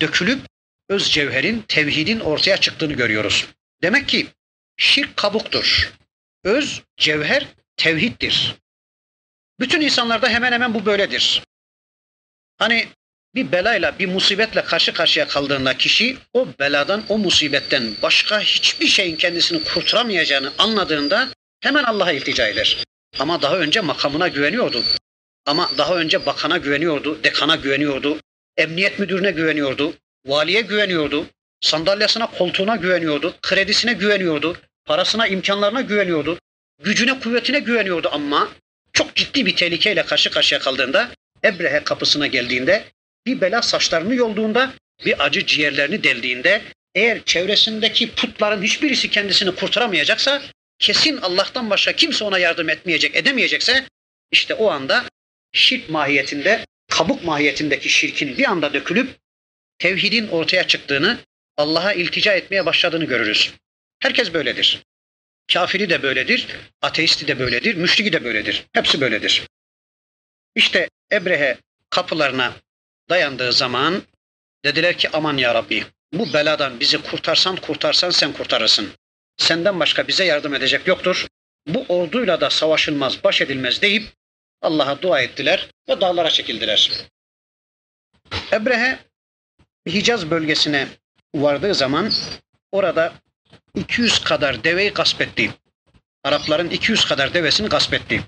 dökülüp 0.00 0.40
öz 0.88 1.10
cevherin, 1.10 1.64
tevhidin 1.68 2.20
ortaya 2.20 2.56
çıktığını 2.56 2.92
görüyoruz. 2.92 3.46
Demek 3.82 4.08
ki 4.08 4.26
şirk 4.80 5.16
kabuktur. 5.16 5.92
Öz 6.44 6.82
cevher 6.96 7.46
tevhiddir. 7.76 8.54
Bütün 9.60 9.80
insanlarda 9.80 10.28
hemen 10.28 10.52
hemen 10.52 10.74
bu 10.74 10.86
böyledir. 10.86 11.42
Hani 12.56 12.88
bir 13.34 13.52
belayla, 13.52 13.98
bir 13.98 14.06
musibetle 14.06 14.64
karşı 14.64 14.92
karşıya 14.92 15.28
kaldığında 15.28 15.76
kişi 15.76 16.18
o 16.32 16.48
beladan, 16.58 17.04
o 17.08 17.18
musibetten 17.18 17.94
başka 18.02 18.40
hiçbir 18.40 18.86
şeyin 18.86 19.16
kendisini 19.16 19.64
kurtaramayacağını 19.64 20.52
anladığında 20.58 21.28
hemen 21.60 21.84
Allah'a 21.84 22.12
iltica 22.12 22.46
eder. 22.46 22.84
Ama 23.18 23.42
daha 23.42 23.56
önce 23.56 23.80
makamına 23.80 24.28
güveniyordu. 24.28 24.84
Ama 25.46 25.70
daha 25.78 25.94
önce 25.96 26.26
bakana 26.26 26.58
güveniyordu, 26.58 27.24
dekana 27.24 27.56
güveniyordu, 27.56 28.20
emniyet 28.56 28.98
müdürüne 28.98 29.30
güveniyordu, 29.30 29.94
valiye 30.26 30.60
güveniyordu, 30.60 31.26
sandalyesine, 31.60 32.26
koltuğuna 32.26 32.76
güveniyordu, 32.76 33.34
kredisine 33.42 33.92
güveniyordu, 33.92 34.56
parasına, 34.90 35.26
imkanlarına 35.26 35.80
güveniyordu, 35.80 36.38
gücüne, 36.82 37.20
kuvvetine 37.20 37.58
güveniyordu 37.58 38.08
ama 38.12 38.48
çok 38.92 39.16
ciddi 39.16 39.46
bir 39.46 39.56
tehlikeyle 39.56 40.02
karşı 40.02 40.30
karşıya 40.30 40.60
kaldığında 40.60 41.10
Ebrehe 41.44 41.84
kapısına 41.84 42.26
geldiğinde 42.26 42.84
bir 43.26 43.40
bela 43.40 43.62
saçlarını 43.62 44.14
yolduğunda 44.14 44.72
bir 45.04 45.24
acı 45.24 45.46
ciğerlerini 45.46 46.04
deldiğinde 46.04 46.62
eğer 46.94 47.24
çevresindeki 47.24 48.10
putların 48.10 48.62
hiçbirisi 48.62 49.10
kendisini 49.10 49.54
kurtaramayacaksa 49.54 50.42
kesin 50.78 51.16
Allah'tan 51.16 51.70
başka 51.70 51.92
kimse 51.92 52.24
ona 52.24 52.38
yardım 52.38 52.68
etmeyecek, 52.68 53.16
edemeyecekse 53.16 53.84
işte 54.32 54.54
o 54.54 54.70
anda 54.70 55.04
şirk 55.52 55.90
mahiyetinde, 55.90 56.66
kabuk 56.88 57.24
mahiyetindeki 57.24 57.88
şirkin 57.88 58.38
bir 58.38 58.50
anda 58.50 58.72
dökülüp 58.72 59.08
tevhidin 59.78 60.28
ortaya 60.28 60.66
çıktığını, 60.66 61.18
Allah'a 61.56 61.92
iltica 61.92 62.32
etmeye 62.32 62.66
başladığını 62.66 63.04
görürüz. 63.04 63.52
Herkes 64.00 64.34
böyledir. 64.34 64.82
Kafiri 65.52 65.90
de 65.90 66.02
böyledir, 66.02 66.46
ateisti 66.82 67.28
de 67.28 67.38
böyledir, 67.38 67.74
müşriki 67.74 68.12
de 68.12 68.24
böyledir. 68.24 68.66
Hepsi 68.72 69.00
böyledir. 69.00 69.46
İşte 70.54 70.90
Ebrehe 71.12 71.58
kapılarına 71.90 72.52
dayandığı 73.08 73.52
zaman 73.52 74.02
dediler 74.64 74.98
ki 74.98 75.08
aman 75.12 75.36
ya 75.36 75.54
Rabbi 75.54 75.86
bu 76.12 76.32
beladan 76.32 76.80
bizi 76.80 77.02
kurtarsan 77.02 77.56
kurtarsan 77.56 78.10
sen 78.10 78.32
kurtarırsın. 78.32 78.90
Senden 79.36 79.80
başka 79.80 80.08
bize 80.08 80.24
yardım 80.24 80.54
edecek 80.54 80.86
yoktur. 80.86 81.26
Bu 81.66 81.84
orduyla 81.88 82.40
da 82.40 82.50
savaşılmaz, 82.50 83.24
baş 83.24 83.40
edilmez 83.40 83.82
deyip 83.82 84.04
Allah'a 84.62 85.02
dua 85.02 85.20
ettiler 85.20 85.68
ve 85.88 86.00
dağlara 86.00 86.30
çekildiler. 86.30 86.90
Ebrehe 88.52 88.98
Hicaz 89.88 90.30
bölgesine 90.30 90.88
vardığı 91.34 91.74
zaman 91.74 92.12
orada 92.72 93.12
200 93.74 94.18
kadar 94.24 94.64
deveyi 94.64 94.90
gasp 94.90 95.20
etti. 95.20 95.50
Arapların 96.24 96.70
200 96.70 97.04
kadar 97.04 97.34
devesini 97.34 97.68
gasp 97.68 97.94
etti. 97.94 98.22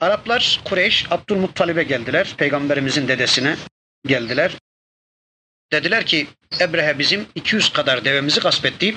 Araplar 0.00 0.60
Kureyş 0.64 1.06
Abdülmuttalib'e 1.10 1.82
geldiler. 1.82 2.34
Peygamberimizin 2.38 3.08
dedesine 3.08 3.56
geldiler. 4.06 4.52
Dediler 5.72 6.06
ki 6.06 6.26
Ebrehe 6.60 6.98
bizim 6.98 7.26
200 7.34 7.72
kadar 7.72 8.04
devemizi 8.04 8.40
gasp 8.40 8.66
etti. 8.66 8.96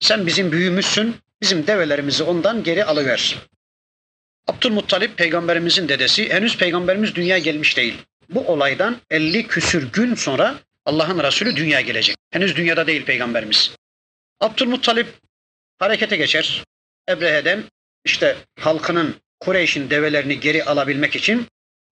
Sen 0.00 0.26
bizim 0.26 0.52
büyüğümüzsün. 0.52 1.16
Bizim 1.42 1.66
develerimizi 1.66 2.22
ondan 2.22 2.62
geri 2.62 2.84
alıver. 2.84 3.38
Abdülmuttalip 4.46 5.16
peygamberimizin 5.16 5.88
dedesi 5.88 6.32
henüz 6.32 6.56
peygamberimiz 6.58 7.14
dünya 7.14 7.38
gelmiş 7.38 7.76
değil. 7.76 7.98
Bu 8.28 8.40
olaydan 8.40 8.96
50 9.10 9.46
küsür 9.46 9.92
gün 9.92 10.14
sonra 10.14 10.54
Allah'ın 10.84 11.22
Resulü 11.22 11.56
dünya 11.56 11.80
gelecek. 11.80 12.16
Henüz 12.30 12.56
dünyada 12.56 12.86
değil 12.86 13.04
peygamberimiz. 13.04 13.74
Abdülmuttalip 14.42 15.06
harekete 15.78 16.16
geçer. 16.16 16.64
Ebrehe'den 17.08 17.64
işte 18.04 18.36
halkının 18.60 19.16
Kureyş'in 19.40 19.90
develerini 19.90 20.40
geri 20.40 20.64
alabilmek 20.64 21.16
için 21.16 21.46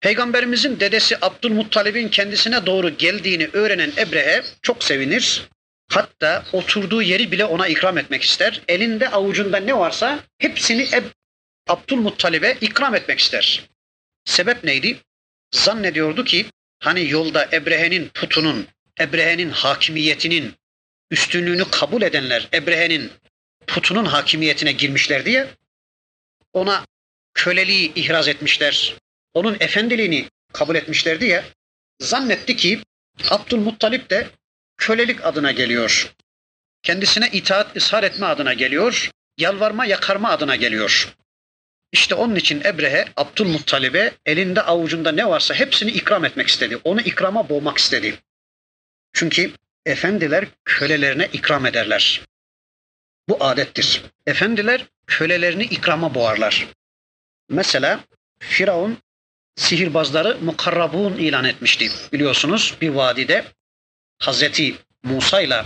Peygamberimizin 0.01 0.81
dedesi 0.81 1.19
Abdülmuttalib'in 1.23 2.09
kendisine 2.09 2.67
doğru 2.67 2.91
geldiğini 2.91 3.49
öğrenen 3.53 3.93
Ebrehe 3.99 4.43
çok 4.63 4.85
sevinir. 4.85 5.49
Hatta 5.89 6.45
oturduğu 6.53 7.03
yeri 7.03 7.33
bile 7.33 7.45
ona 7.45 7.67
ikram 7.69 7.99
etmek 7.99 8.23
ister. 8.23 8.61
Elinde 8.69 9.09
avucunda 9.09 9.57
ne 9.57 9.79
varsa 9.79 10.21
hepsini 10.39 10.83
Eb 10.93 11.05
Abdülmuttalib'e 11.69 12.57
ikram 12.61 12.95
etmek 12.95 13.19
ister. 13.19 13.63
Sebep 14.25 14.65
neydi? 14.65 14.97
Zannediyordu 15.55 16.25
ki 16.25 16.47
hani 16.79 17.11
yolda 17.11 17.49
Ebrehe'nin 17.53 18.09
putunun, 18.09 18.67
Ebrehe'nin 19.01 19.51
hakimiyetinin 19.51 20.55
üstünlüğünü 21.11 21.71
kabul 21.71 22.03
edenler 22.03 22.49
Ebrehe'nin 22.55 23.13
putunun 23.67 24.05
hakimiyetine 24.05 24.73
girmişler 24.73 25.25
diye 25.25 25.49
ona 26.53 26.87
köleliği 27.35 27.93
ihraz 27.95 28.29
etmişler. 28.29 28.95
Onun 29.35 29.57
efendiliğini 29.61 30.29
kabul 30.53 30.75
etmişler 30.75 31.21
diye 31.21 31.45
zannetti 32.01 32.57
ki 32.57 32.81
Abdülmuttalip 33.31 34.11
de 34.11 34.29
kölelik 34.77 35.25
adına 35.25 35.53
geliyor. 35.53 36.13
Kendisine 36.83 37.29
itaat 37.33 37.77
ishar 37.77 38.03
etme 38.03 38.27
adına 38.27 38.53
geliyor. 38.53 39.11
Yalvarma 39.39 39.87
yakarma 39.87 40.31
adına 40.31 40.57
geliyor. 40.57 41.15
İşte 41.93 42.15
onun 42.15 42.35
için 42.35 42.61
Ebrehe 42.65 43.05
Abdülmuttalib'e 43.17 44.13
elinde 44.27 44.63
avucunda 44.63 45.13
ne 45.13 45.29
varsa 45.29 45.55
hepsini 45.55 45.91
ikram 45.91 46.25
etmek 46.25 46.49
istedi. 46.49 46.79
Onu 46.85 47.01
ikrama 47.01 47.49
boğmak 47.49 47.79
istedi. 47.79 48.19
Çünkü 49.13 49.53
efendiler 49.87 50.47
kölelerine 50.65 51.29
ikram 51.33 51.67
ederler. 51.67 52.23
Bu 53.29 53.45
adettir. 53.45 54.03
Efendiler 54.27 54.87
kölelerini 55.07 55.65
ikrama 55.65 56.15
boğarlar. 56.15 56.67
Mesela 57.49 58.01
Firavun 58.39 58.99
sihirbazları 59.57 60.39
mukarrabun 60.39 61.15
ilan 61.15 61.45
etmişti. 61.45 61.91
Biliyorsunuz 62.13 62.75
bir 62.81 62.89
vadide 62.89 63.45
Hazreti 64.19 64.77
Musa 65.03 65.41
ile 65.41 65.65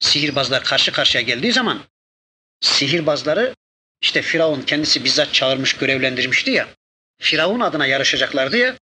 sihirbazlar 0.00 0.64
karşı 0.64 0.92
karşıya 0.92 1.22
geldiği 1.22 1.52
zaman 1.52 1.82
sihirbazları 2.60 3.54
işte 4.00 4.22
Firavun 4.22 4.62
kendisi 4.62 5.04
bizzat 5.04 5.34
çağırmış, 5.34 5.76
görevlendirmişti 5.76 6.50
ya. 6.50 6.68
Firavun 7.18 7.60
adına 7.60 7.86
yarışacaklardı 7.86 8.56
ya. 8.56 8.76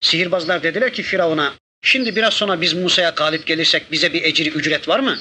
Sihirbazlar 0.00 0.62
dediler 0.62 0.92
ki 0.92 1.02
Firavun'a 1.02 1.54
şimdi 1.84 2.16
biraz 2.16 2.34
sonra 2.34 2.60
biz 2.60 2.72
Musa'ya 2.72 3.10
galip 3.10 3.46
gelirsek 3.46 3.92
bize 3.92 4.12
bir 4.12 4.22
ecri 4.22 4.50
ücret 4.50 4.88
var 4.88 5.00
mı? 5.00 5.18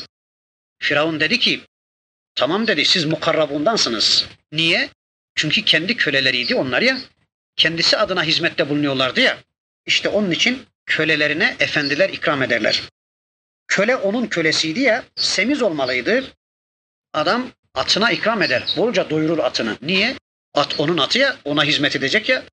Firavun 0.80 1.19
dedi 1.19 1.39
ki 1.39 1.62
tamam 2.36 2.67
dedi 2.67 2.86
siz 2.86 3.06
mukarrabundansınız. 3.06 4.26
Niye? 4.52 4.89
Çünkü 5.36 5.65
kendi 5.65 5.97
köleleriydi 5.97 6.56
onlar 6.56 6.82
ya. 6.82 6.97
Kendisi 7.56 7.97
adına 7.97 8.23
hizmette 8.23 8.69
bulunuyorlardı 8.69 9.21
ya. 9.21 9.38
İşte 9.86 10.10
onun 10.10 10.32
için 10.32 10.65
kölelerine 10.86 11.56
efendiler 11.60 12.10
ikram 12.10 12.43
ederler. 12.43 12.82
Köle 13.67 13.95
onun 13.95 14.28
kölesiydi 14.28 14.80
ya, 14.80 15.04
semiz 15.15 15.62
olmalıydı. 15.62 16.23
Adam 17.13 17.52
atına 17.73 18.12
ikram 18.12 18.41
eder. 18.41 18.63
Bolca 18.78 19.10
doyurur 19.10 19.38
atını. 19.39 19.78
Niye? 19.82 20.15
At 20.54 20.80
onun 20.80 20.97
atı 20.97 21.19
ya, 21.19 21.38
ona 21.45 21.63
hizmet 21.63 21.95
edecek 21.95 22.30
ya. 22.30 22.43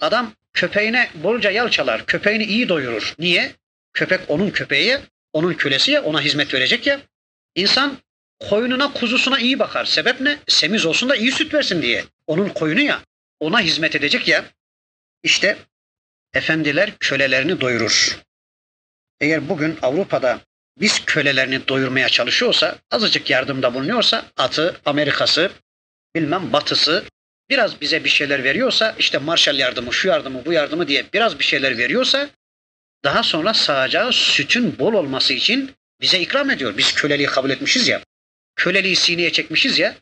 Adam 0.00 0.32
köpeğine 0.52 1.10
bolca 1.14 1.50
yal 1.50 1.68
çalar. 1.68 2.06
Köpeğini 2.06 2.44
iyi 2.44 2.68
doyurur. 2.68 3.14
Niye? 3.18 3.52
Köpek 3.92 4.20
onun 4.28 4.50
köpeği 4.50 4.98
onun 5.32 5.54
kölesi 5.54 5.90
ya, 5.90 6.02
ona 6.02 6.20
hizmet 6.20 6.54
verecek 6.54 6.86
ya. 6.86 7.00
İnsan 7.54 7.98
koyununa, 8.38 8.92
kuzusuna 8.92 9.38
iyi 9.38 9.58
bakar. 9.58 9.84
Sebep 9.84 10.20
ne? 10.20 10.38
Semiz 10.48 10.86
olsun 10.86 11.08
da 11.08 11.16
iyi 11.16 11.32
süt 11.32 11.54
versin 11.54 11.82
diye. 11.82 12.04
Onun 12.26 12.48
koyunu 12.48 12.80
ya, 12.80 13.00
ona 13.40 13.60
hizmet 13.60 13.96
edecek 13.96 14.28
ya. 14.28 14.44
İşte 15.22 15.56
efendiler 16.34 16.98
kölelerini 16.98 17.60
doyurur. 17.60 18.18
Eğer 19.20 19.48
bugün 19.48 19.78
Avrupa'da 19.82 20.40
biz 20.80 21.04
kölelerini 21.04 21.68
doyurmaya 21.68 22.08
çalışıyorsa, 22.08 22.78
azıcık 22.90 23.30
yardımda 23.30 23.74
bulunuyorsa, 23.74 24.26
atı, 24.36 24.80
Amerikası, 24.84 25.50
bilmem 26.14 26.52
batısı 26.52 27.04
biraz 27.50 27.80
bize 27.80 28.04
bir 28.04 28.08
şeyler 28.08 28.44
veriyorsa, 28.44 28.94
işte 28.98 29.18
Marshall 29.18 29.58
yardımı, 29.58 29.92
şu 29.92 30.08
yardımı, 30.08 30.44
bu 30.44 30.52
yardımı 30.52 30.88
diye 30.88 31.06
biraz 31.12 31.38
bir 31.38 31.44
şeyler 31.44 31.78
veriyorsa, 31.78 32.30
daha 33.04 33.22
sonra 33.22 33.54
sağacağı 33.54 34.12
sütün 34.12 34.78
bol 34.78 34.92
olması 34.92 35.34
için 35.34 35.74
bize 36.00 36.20
ikram 36.20 36.50
ediyor. 36.50 36.76
Biz 36.76 36.94
köleliği 36.94 37.26
kabul 37.26 37.50
etmişiz 37.50 37.88
ya, 37.88 38.02
köleliği 38.56 38.96
sineye 38.96 39.32
çekmişiz 39.32 39.78
ya, 39.78 39.96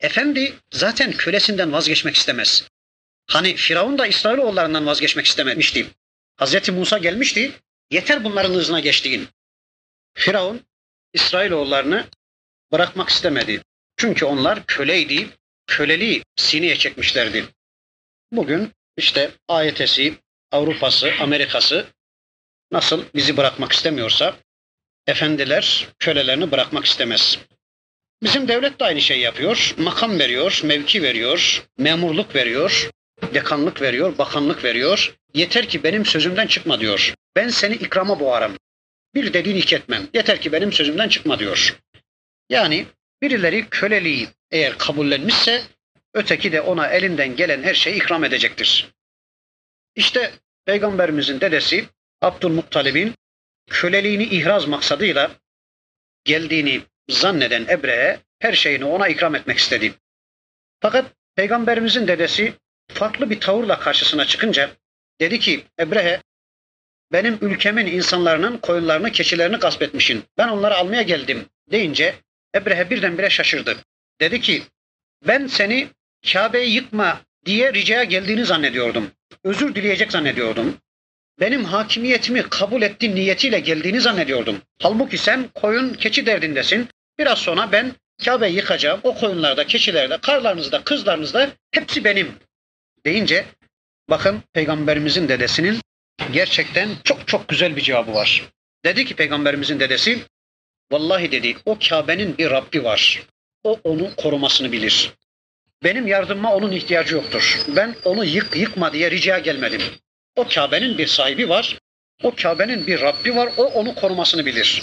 efendi 0.00 0.54
zaten 0.72 1.12
kölesinden 1.12 1.72
vazgeçmek 1.72 2.16
istemez. 2.16 2.68
Hani 3.26 3.56
Firavun 3.56 3.98
da 3.98 4.06
İsrailoğullarından 4.06 4.86
vazgeçmek 4.86 5.26
istememişti. 5.26 5.86
Hazreti 6.36 6.72
Musa 6.72 6.98
gelmişti, 6.98 7.52
yeter 7.90 8.24
bunların 8.24 8.54
hızına 8.54 8.80
geçtiğin. 8.80 9.28
Firavun 10.14 10.60
İsrailoğullarını 11.12 12.06
bırakmak 12.72 13.08
istemedi. 13.08 13.62
Çünkü 13.96 14.24
onlar 14.24 14.66
köleydi, 14.66 15.28
köleliği 15.70 16.22
sineye 16.36 16.76
çekmişlerdi. 16.76 17.44
Bugün 18.32 18.72
işte 18.96 19.30
AYT'si, 19.48 20.14
Avrupa'sı, 20.52 21.12
Amerika'sı 21.20 21.86
nasıl 22.72 23.04
bizi 23.14 23.36
bırakmak 23.36 23.72
istemiyorsa 23.72 24.36
efendiler 25.06 25.88
kölelerini 25.98 26.50
bırakmak 26.50 26.84
istemez. 26.84 27.38
Bizim 28.22 28.48
devlet 28.48 28.80
de 28.80 28.84
aynı 28.84 29.00
şey 29.00 29.20
yapıyor. 29.20 29.74
Makam 29.78 30.18
veriyor, 30.18 30.60
mevki 30.64 31.02
veriyor, 31.02 31.64
memurluk 31.78 32.34
veriyor, 32.34 32.90
dekanlık 33.34 33.82
veriyor, 33.82 34.18
bakanlık 34.18 34.64
veriyor. 34.64 35.16
Yeter 35.34 35.68
ki 35.68 35.82
benim 35.82 36.06
sözümden 36.06 36.46
çıkma 36.46 36.80
diyor. 36.80 37.14
Ben 37.36 37.48
seni 37.48 37.74
ikrama 37.74 38.20
boğarım. 38.20 38.56
Bir 39.14 39.32
dediğini 39.32 39.58
iki 39.58 39.76
etmem. 39.76 40.08
Yeter 40.14 40.40
ki 40.40 40.52
benim 40.52 40.72
sözümden 40.72 41.08
çıkma 41.08 41.38
diyor. 41.38 41.78
Yani 42.48 42.86
birileri 43.22 43.68
köleliği 43.70 44.28
eğer 44.50 44.78
kabullenmişse 44.78 45.62
öteki 46.14 46.52
de 46.52 46.60
ona 46.60 46.86
elinden 46.86 47.36
gelen 47.36 47.62
her 47.62 47.74
şeyi 47.74 47.96
ikram 47.96 48.24
edecektir. 48.24 48.92
İşte 49.94 50.32
Peygamberimizin 50.64 51.40
dedesi 51.40 51.86
Abdülmuttalib'in 52.20 53.14
köleliğini 53.70 54.24
ihraz 54.24 54.66
maksadıyla 54.66 55.30
geldiğini 56.24 56.82
zanneden 57.08 57.66
Ebre'ye 57.68 58.20
her 58.38 58.52
şeyini 58.52 58.84
ona 58.84 59.08
ikram 59.08 59.34
etmek 59.34 59.58
istedi. 59.58 59.94
Fakat 60.80 61.12
Peygamberimizin 61.36 62.08
dedesi 62.08 62.52
farklı 62.88 63.30
bir 63.30 63.40
tavırla 63.40 63.78
karşısına 63.78 64.24
çıkınca 64.24 64.70
dedi 65.20 65.38
ki 65.38 65.64
Ebrehe 65.80 66.22
benim 67.12 67.38
ülkemin 67.40 67.86
insanlarının 67.86 68.58
koyunlarını, 68.58 69.12
keçilerini 69.12 69.56
gasp 69.56 69.82
etmişin. 69.82 70.24
Ben 70.38 70.48
onları 70.48 70.74
almaya 70.74 71.02
geldim 71.02 71.46
deyince 71.70 72.14
Ebrehe 72.54 72.90
birdenbire 72.90 73.30
şaşırdı. 73.30 73.76
Dedi 74.20 74.40
ki 74.40 74.62
ben 75.26 75.46
seni 75.46 75.88
Kabe'yi 76.32 76.74
yıkma 76.74 77.20
diye 77.46 77.74
ricaya 77.74 78.04
geldiğini 78.04 78.44
zannediyordum. 78.44 79.10
Özür 79.44 79.74
dileyecek 79.74 80.12
zannediyordum. 80.12 80.76
Benim 81.40 81.64
hakimiyetimi 81.64 82.42
kabul 82.42 82.82
ettiğin 82.82 83.16
niyetiyle 83.16 83.60
geldiğini 83.60 84.00
zannediyordum. 84.00 84.62
Halbuki 84.82 85.18
sen 85.18 85.48
koyun 85.54 85.94
keçi 85.94 86.26
derdindesin. 86.26 86.88
Biraz 87.18 87.38
sonra 87.38 87.72
ben 87.72 87.92
Kabe'yi 88.24 88.56
yıkacağım. 88.56 89.00
O 89.02 89.14
koyunlarda, 89.14 89.66
keçilerde, 89.66 90.18
karlarınızda, 90.18 90.84
kızlarınızda 90.84 91.50
hepsi 91.70 92.04
benim 92.04 92.32
deyince 93.06 93.44
bakın 94.10 94.42
peygamberimizin 94.52 95.28
dedesinin 95.28 95.80
gerçekten 96.32 96.88
çok 97.04 97.28
çok 97.28 97.48
güzel 97.48 97.76
bir 97.76 97.82
cevabı 97.82 98.14
var. 98.14 98.48
Dedi 98.84 99.04
ki 99.04 99.16
peygamberimizin 99.16 99.80
dedesi 99.80 100.18
vallahi 100.92 101.32
dedi 101.32 101.56
o 101.64 101.78
Kabe'nin 101.88 102.38
bir 102.38 102.50
Rabbi 102.50 102.84
var. 102.84 103.22
O 103.64 103.80
onu 103.84 104.16
korumasını 104.16 104.72
bilir. 104.72 105.12
Benim 105.84 106.06
yardımıma 106.06 106.54
onun 106.54 106.72
ihtiyacı 106.72 107.14
yoktur. 107.14 107.64
Ben 107.76 107.96
onu 108.04 108.24
yık 108.24 108.56
yıkma 108.56 108.92
diye 108.92 109.10
rica 109.10 109.38
gelmedim. 109.38 109.82
O 110.36 110.48
Kabe'nin 110.48 110.98
bir 110.98 111.06
sahibi 111.06 111.48
var. 111.48 111.78
O 112.22 112.34
Kabe'nin 112.34 112.86
bir 112.86 113.00
Rabbi 113.00 113.36
var. 113.36 113.52
O 113.56 113.64
onu 113.64 113.94
korumasını 113.94 114.46
bilir. 114.46 114.82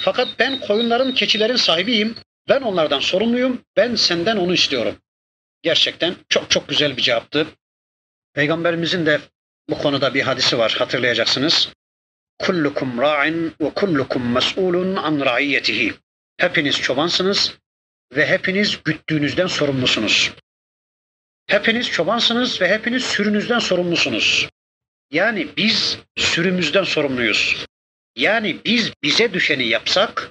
Fakat 0.00 0.28
ben 0.38 0.60
koyunların, 0.60 1.14
keçilerin 1.14 1.56
sahibiyim. 1.56 2.16
Ben 2.48 2.60
onlardan 2.60 3.00
sorumluyum. 3.00 3.62
Ben 3.76 3.94
senden 3.94 4.36
onu 4.36 4.54
istiyorum. 4.54 4.96
Gerçekten 5.62 6.14
çok 6.28 6.50
çok 6.50 6.68
güzel 6.68 6.96
bir 6.96 7.02
cevaptı. 7.02 7.46
Peygamberimizin 8.32 9.06
de 9.06 9.20
bu 9.70 9.78
konuda 9.78 10.14
bir 10.14 10.22
hadisi 10.22 10.58
var 10.58 10.74
hatırlayacaksınız. 10.78 11.72
Kullukum 12.38 13.00
ra'in 13.00 13.54
ve 13.60 13.70
kullukum 13.74 14.32
mes'ulun 14.32 14.96
an 14.96 15.20
ra'iyetihi. 15.20 15.94
Hepiniz 16.36 16.80
çobansınız 16.80 17.54
ve 18.16 18.26
hepiniz 18.26 18.82
güttüğünüzden 18.84 19.46
sorumlusunuz. 19.46 20.32
Hepiniz 21.46 21.90
çobansınız 21.90 22.60
ve 22.60 22.68
hepiniz 22.68 23.04
sürünüzden 23.04 23.58
sorumlusunuz. 23.58 24.48
Yani 25.10 25.48
biz 25.56 25.98
sürümüzden 26.16 26.84
sorumluyuz. 26.84 27.66
Yani 28.16 28.56
biz 28.64 28.92
bize 29.02 29.32
düşeni 29.32 29.66
yapsak, 29.66 30.30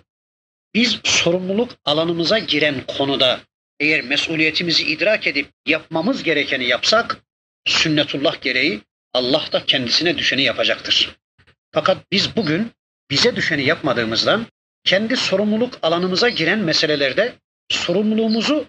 biz 0.73 0.99
sorumluluk 1.03 1.71
alanımıza 1.85 2.39
giren 2.39 2.75
konuda 2.87 3.39
eğer 3.79 4.01
mesuliyetimizi 4.01 4.83
idrak 4.83 5.27
edip 5.27 5.49
yapmamız 5.67 6.23
gerekeni 6.23 6.65
yapsak, 6.65 7.17
sünnetullah 7.65 8.41
gereği 8.41 8.81
Allah 9.13 9.45
da 9.51 9.65
kendisine 9.65 10.17
düşeni 10.17 10.43
yapacaktır. 10.43 11.15
Fakat 11.71 11.97
biz 12.11 12.35
bugün 12.35 12.71
bize 13.09 13.35
düşeni 13.35 13.65
yapmadığımızdan 13.65 14.45
kendi 14.83 15.17
sorumluluk 15.17 15.79
alanımıza 15.81 16.29
giren 16.29 16.59
meselelerde 16.59 17.33
sorumluluğumuzu 17.69 18.65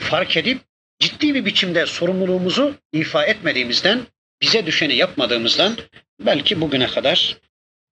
fark 0.00 0.36
edip 0.36 0.60
ciddi 0.98 1.34
bir 1.34 1.44
biçimde 1.44 1.86
sorumluluğumuzu 1.86 2.74
ifa 2.92 3.24
etmediğimizden, 3.24 4.06
bize 4.42 4.66
düşeni 4.66 4.96
yapmadığımızdan 4.96 5.76
belki 6.20 6.60
bugüne 6.60 6.86
kadar 6.86 7.38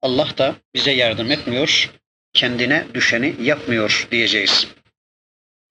Allah 0.02 0.28
da 0.38 0.56
bize 0.74 0.90
yardım 0.90 1.30
etmiyor, 1.30 1.90
kendine 2.32 2.86
düşeni 2.94 3.36
yapmıyor 3.40 4.08
diyeceğiz. 4.10 4.66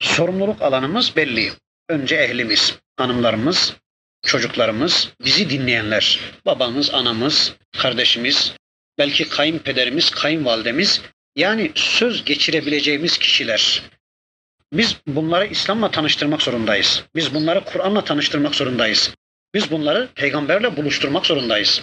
Sorumluluk 0.02 0.62
alanımız 0.62 1.16
belli. 1.16 1.52
Önce 1.90 2.16
ehlimiz, 2.16 2.80
hanımlarımız, 2.98 3.76
çocuklarımız, 4.26 5.10
bizi 5.26 5.50
dinleyenler, 5.50 6.20
babamız, 6.46 6.94
anamız, 6.94 7.56
kardeşimiz, 7.78 8.54
belki 8.98 9.30
kayınpederimiz, 9.30 10.10
kayınvalidemiz, 10.10 11.02
yani 11.36 11.72
söz 11.76 12.26
geçirebileceğimiz 12.26 13.18
kişiler. 13.18 13.82
Biz 14.74 14.98
bunları 15.08 15.46
İslam'la 15.46 15.92
tanıştırmak 15.92 16.42
zorundayız. 16.42 17.04
Biz 17.16 17.34
bunları 17.34 17.64
Kur'an'la 17.66 18.04
tanıştırmak 18.04 18.56
zorundayız. 18.56 19.14
Biz 19.54 19.72
bunları 19.72 20.10
peygamberle 20.16 20.78
buluşturmak 20.78 21.26
zorundayız. 21.26 21.82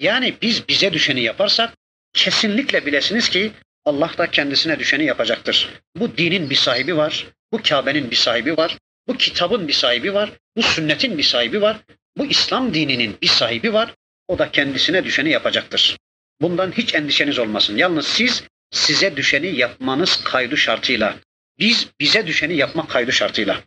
Yani 0.00 0.34
biz 0.42 0.68
bize 0.68 0.92
düşeni 0.92 1.20
yaparsak 1.20 1.74
kesinlikle 2.12 2.86
bilesiniz 2.86 3.28
ki 3.28 3.52
Allah 3.84 4.10
da 4.18 4.30
kendisine 4.30 4.78
düşeni 4.78 5.04
yapacaktır. 5.04 5.68
Bu 5.96 6.16
dinin 6.16 6.50
bir 6.50 6.54
sahibi 6.54 6.96
var. 6.96 7.26
Bu 7.52 7.60
Kabe'nin 7.62 8.10
bir 8.10 8.16
sahibi 8.16 8.56
var. 8.56 8.78
Bu 9.08 9.16
kitabın 9.16 9.68
bir 9.68 9.72
sahibi 9.72 10.14
var. 10.14 10.32
Bu 10.56 10.62
sünnetin 10.62 11.18
bir 11.18 11.22
sahibi 11.22 11.62
var. 11.62 11.76
Bu 12.16 12.26
İslam 12.26 12.74
dininin 12.74 13.16
bir 13.22 13.26
sahibi 13.26 13.72
var. 13.72 13.94
O 14.28 14.38
da 14.38 14.50
kendisine 14.50 15.04
düşeni 15.04 15.30
yapacaktır. 15.30 15.96
Bundan 16.40 16.72
hiç 16.72 16.94
endişeniz 16.94 17.38
olmasın. 17.38 17.76
Yalnız 17.76 18.06
siz 18.06 18.44
size 18.70 19.16
düşeni 19.16 19.56
yapmanız 19.56 20.24
kaydı 20.24 20.56
şartıyla. 20.56 21.16
Biz 21.58 21.88
bize 22.00 22.26
düşeni 22.26 22.56
yapmak 22.56 22.90
kaydı 22.90 23.12
şartıyla. 23.12 23.62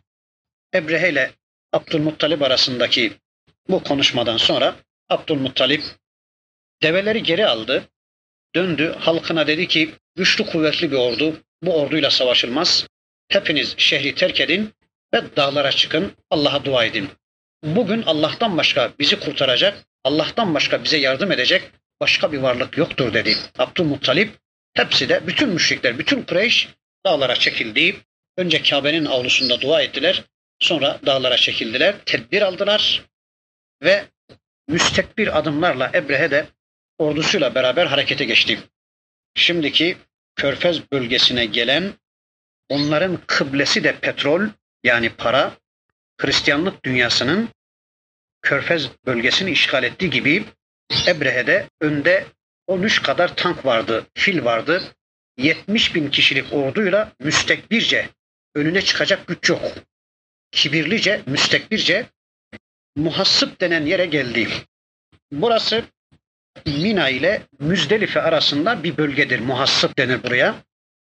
Ebrehe 0.74 1.10
ile 1.10 1.30
Abdülmuttalip 1.72 2.42
arasındaki 2.42 3.12
bu 3.68 3.82
konuşmadan 3.82 4.36
sonra 4.36 4.76
Abdülmuttalip 5.08 5.82
develeri 6.82 7.22
geri 7.22 7.46
aldı. 7.46 7.88
Döndü 8.54 8.94
halkına 8.98 9.46
dedi 9.46 9.68
ki 9.68 9.94
güçlü 10.16 10.46
kuvvetli 10.46 10.92
bir 10.92 10.96
ordu 10.96 11.42
bu 11.62 11.80
orduyla 11.80 12.10
savaşılmaz. 12.10 12.86
Hepiniz 13.28 13.74
şehri 13.78 14.14
terk 14.14 14.40
edin 14.40 14.74
ve 15.14 15.36
dağlara 15.36 15.72
çıkın 15.72 16.12
Allah'a 16.30 16.64
dua 16.64 16.84
edin. 16.84 17.08
Bugün 17.62 18.02
Allah'tan 18.02 18.56
başka 18.56 18.92
bizi 18.98 19.20
kurtaracak, 19.20 19.84
Allah'tan 20.04 20.54
başka 20.54 20.84
bize 20.84 20.96
yardım 20.96 21.32
edecek 21.32 21.70
başka 22.00 22.32
bir 22.32 22.38
varlık 22.38 22.78
yoktur 22.78 23.14
dedi. 23.14 23.36
Abdülmuttalip 23.58 24.30
hepsi 24.74 25.08
de 25.08 25.26
bütün 25.26 25.48
müşrikler, 25.48 25.98
bütün 25.98 26.22
Kureyş 26.22 26.68
dağlara 27.08 27.34
çekildi. 27.34 27.96
Önce 28.36 28.62
Kabe'nin 28.62 29.04
avlusunda 29.04 29.60
dua 29.60 29.82
ettiler. 29.82 30.24
Sonra 30.60 31.00
dağlara 31.06 31.36
çekildiler. 31.36 31.94
Tedbir 32.06 32.42
aldılar. 32.42 33.04
Ve 33.82 34.04
müstekbir 34.68 35.38
adımlarla 35.38 35.90
Ebrehe 35.94 36.30
de 36.30 36.46
ordusuyla 36.98 37.54
beraber 37.54 37.86
harekete 37.86 38.24
geçti. 38.24 38.58
Şimdiki 39.34 39.96
Körfez 40.36 40.92
bölgesine 40.92 41.46
gelen 41.46 41.92
onların 42.68 43.18
kıblesi 43.26 43.84
de 43.84 43.96
petrol 44.00 44.48
yani 44.84 45.08
para 45.10 45.52
Hristiyanlık 46.20 46.84
dünyasının 46.84 47.48
Körfez 48.42 48.88
bölgesini 49.06 49.50
işgal 49.50 49.84
ettiği 49.84 50.10
gibi 50.10 50.44
Ebrehe'de 51.06 51.68
önde 51.80 52.26
13 52.66 53.02
kadar 53.02 53.36
tank 53.36 53.66
vardı, 53.66 54.06
fil 54.14 54.44
vardı. 54.44 54.82
70 55.38 55.94
bin 55.94 56.10
kişilik 56.10 56.52
orduyla 56.52 57.12
müstekbirce 57.20 58.08
önüne 58.54 58.82
çıkacak 58.82 59.26
güç 59.26 59.48
yok. 59.48 59.62
Kibirlice, 60.50 61.22
müstekbirce 61.26 62.06
muhassıp 62.96 63.60
denen 63.60 63.86
yere 63.86 64.06
geldi. 64.06 64.48
Burası 65.32 65.84
Mina 66.66 67.08
ile 67.08 67.42
Müzdelife 67.58 68.22
arasında 68.22 68.82
bir 68.82 68.96
bölgedir. 68.96 69.40
Muhassıp 69.40 69.98
denir 69.98 70.22
buraya. 70.22 70.54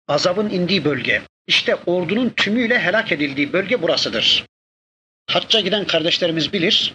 Azabın 0.09 0.51
indiği 0.51 0.85
bölge. 0.85 1.23
İşte 1.47 1.75
ordunun 1.75 2.31
tümüyle 2.31 2.79
helak 2.81 3.13
edildiği 3.13 3.53
bölge 3.53 3.83
burasıdır. 3.83 4.47
Hacca 5.27 5.61
giden 5.61 5.87
kardeşlerimiz 5.87 6.53
bilir. 6.53 6.95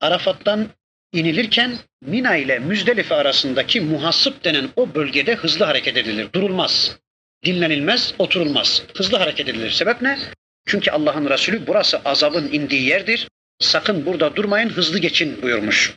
Arafat'tan 0.00 0.68
inilirken 1.12 1.78
Mina 2.02 2.36
ile 2.36 2.58
Müzdelife 2.58 3.14
arasındaki 3.14 3.80
muhassıp 3.80 4.44
denen 4.44 4.68
o 4.76 4.94
bölgede 4.94 5.34
hızlı 5.34 5.64
hareket 5.64 5.96
edilir. 5.96 6.32
Durulmaz. 6.32 6.98
Dinlenilmez, 7.44 8.14
oturulmaz. 8.18 8.82
Hızlı 8.96 9.18
hareket 9.18 9.48
edilir. 9.48 9.70
Sebep 9.70 10.02
ne? 10.02 10.18
Çünkü 10.66 10.90
Allah'ın 10.90 11.30
Resulü 11.30 11.66
burası 11.66 11.98
azabın 12.04 12.52
indiği 12.52 12.82
yerdir. 12.82 13.28
Sakın 13.58 14.06
burada 14.06 14.36
durmayın, 14.36 14.68
hızlı 14.68 14.98
geçin 14.98 15.42
buyurmuş. 15.42 15.96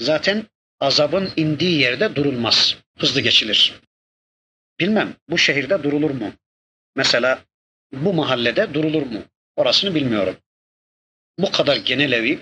Zaten 0.00 0.46
azabın 0.80 1.30
indiği 1.36 1.80
yerde 1.80 2.16
durulmaz. 2.16 2.76
Hızlı 2.98 3.20
geçilir. 3.20 3.80
Bilmem 4.80 5.14
bu 5.28 5.38
şehirde 5.38 5.82
durulur 5.82 6.10
mu? 6.10 6.32
Mesela 6.96 7.44
bu 7.92 8.12
mahallede 8.12 8.74
durulur 8.74 9.02
mu? 9.02 9.22
Orasını 9.56 9.94
bilmiyorum. 9.94 10.36
Bu 11.38 11.52
kadar 11.52 11.76
genel 11.76 12.12
evi, 12.12 12.38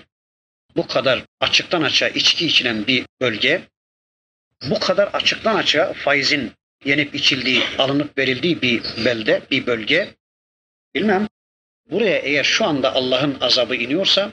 bu 0.79 0.87
kadar 0.87 1.23
açıktan 1.39 1.81
açığa 1.81 2.09
içki 2.09 2.45
içilen 2.45 2.87
bir 2.87 3.05
bölge, 3.21 3.61
bu 4.69 4.79
kadar 4.79 5.07
açıktan 5.07 5.55
açığa 5.55 5.93
faizin 5.93 6.51
yenip 6.85 7.15
içildiği, 7.15 7.63
alınıp 7.77 8.17
verildiği 8.17 8.61
bir 8.61 8.83
belde, 9.05 9.41
bir 9.51 9.65
bölge, 9.65 10.15
bilmem. 10.95 11.27
Buraya 11.89 12.17
eğer 12.17 12.43
şu 12.43 12.65
anda 12.65 12.93
Allah'ın 12.93 13.37
azabı 13.41 13.75
iniyorsa, 13.75 14.31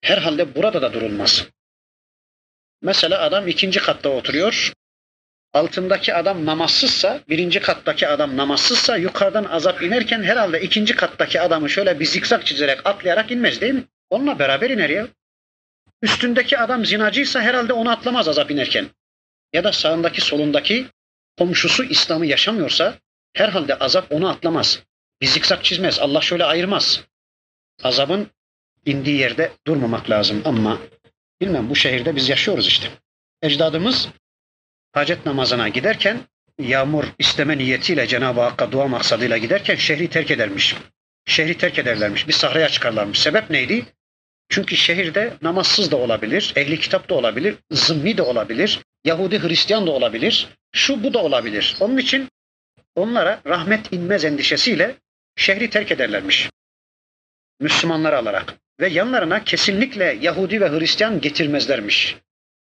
herhalde 0.00 0.54
burada 0.54 0.82
da 0.82 0.92
durulmaz. 0.92 1.46
Mesela 2.82 3.22
adam 3.22 3.48
ikinci 3.48 3.80
katta 3.80 4.08
oturuyor, 4.08 4.72
altındaki 5.52 6.14
adam 6.14 6.46
namazsızsa, 6.46 7.20
birinci 7.28 7.60
kattaki 7.60 8.08
adam 8.08 8.36
namazsızsa, 8.36 8.96
yukarıdan 8.96 9.44
azap 9.44 9.82
inerken 9.82 10.22
herhalde 10.22 10.60
ikinci 10.60 10.96
kattaki 10.96 11.40
adamı 11.40 11.70
şöyle 11.70 12.00
bir 12.00 12.04
zikzak 12.04 12.46
çizerek 12.46 12.86
atlayarak 12.86 13.30
inmez 13.30 13.60
değil 13.60 13.74
mi? 13.74 13.84
Onunla 14.10 14.38
beraber 14.38 14.70
iner 14.70 14.90
ya. 14.90 15.06
Üstündeki 16.02 16.58
adam 16.58 16.86
zinacıysa 16.86 17.40
herhalde 17.40 17.72
onu 17.72 17.90
atlamaz 17.90 18.28
azap 18.28 18.50
inerken. 18.50 18.86
Ya 19.52 19.64
da 19.64 19.72
sağındaki 19.72 20.20
solundaki 20.20 20.86
komşusu 21.38 21.84
İslam'ı 21.84 22.26
yaşamıyorsa 22.26 22.98
herhalde 23.34 23.74
azap 23.74 24.12
onu 24.12 24.28
atlamaz. 24.28 24.82
Bir 25.20 25.26
zikzak 25.26 25.64
çizmez. 25.64 25.98
Allah 25.98 26.20
şöyle 26.20 26.44
ayırmaz. 26.44 27.04
Azabın 27.82 28.30
indiği 28.86 29.18
yerde 29.18 29.52
durmamak 29.66 30.10
lazım 30.10 30.42
ama 30.44 30.78
bilmem 31.40 31.70
bu 31.70 31.76
şehirde 31.76 32.16
biz 32.16 32.28
yaşıyoruz 32.28 32.66
işte. 32.66 32.90
Ecdadımız 33.42 34.08
hacet 34.92 35.26
namazına 35.26 35.68
giderken 35.68 36.20
yağmur 36.58 37.04
isteme 37.18 37.58
niyetiyle 37.58 38.06
Cenab-ı 38.06 38.40
Hakk'a 38.40 38.72
dua 38.72 38.86
maksadıyla 38.86 39.38
giderken 39.38 39.76
şehri 39.76 40.10
terk 40.10 40.30
edermiş. 40.30 40.76
Şehri 41.26 41.58
terk 41.58 41.78
ederlermiş. 41.78 42.28
Bir 42.28 42.32
sahraya 42.32 42.68
çıkarlarmış. 42.68 43.18
Sebep 43.18 43.50
neydi? 43.50 43.86
Çünkü 44.48 44.76
şehirde 44.76 45.34
namazsız 45.42 45.90
da 45.90 45.96
olabilir, 45.96 46.52
ehli 46.56 46.80
kitap 46.80 47.08
da 47.08 47.14
olabilir, 47.14 47.56
zımmi 47.70 48.16
de 48.16 48.22
olabilir, 48.22 48.80
Yahudi 49.04 49.42
Hristiyan 49.42 49.86
da 49.86 49.90
olabilir, 49.90 50.48
şu 50.72 51.02
bu 51.02 51.14
da 51.14 51.18
olabilir. 51.18 51.76
Onun 51.80 51.96
için 51.96 52.28
onlara 52.94 53.40
rahmet 53.46 53.92
inmez 53.92 54.24
endişesiyle 54.24 54.96
şehri 55.36 55.70
terk 55.70 55.92
ederlermiş. 55.92 56.50
Müslümanları 57.60 58.18
alarak 58.18 58.54
ve 58.80 58.88
yanlarına 58.88 59.44
kesinlikle 59.44 60.18
Yahudi 60.20 60.60
ve 60.60 60.68
Hristiyan 60.68 61.20
getirmezlermiş. 61.20 62.16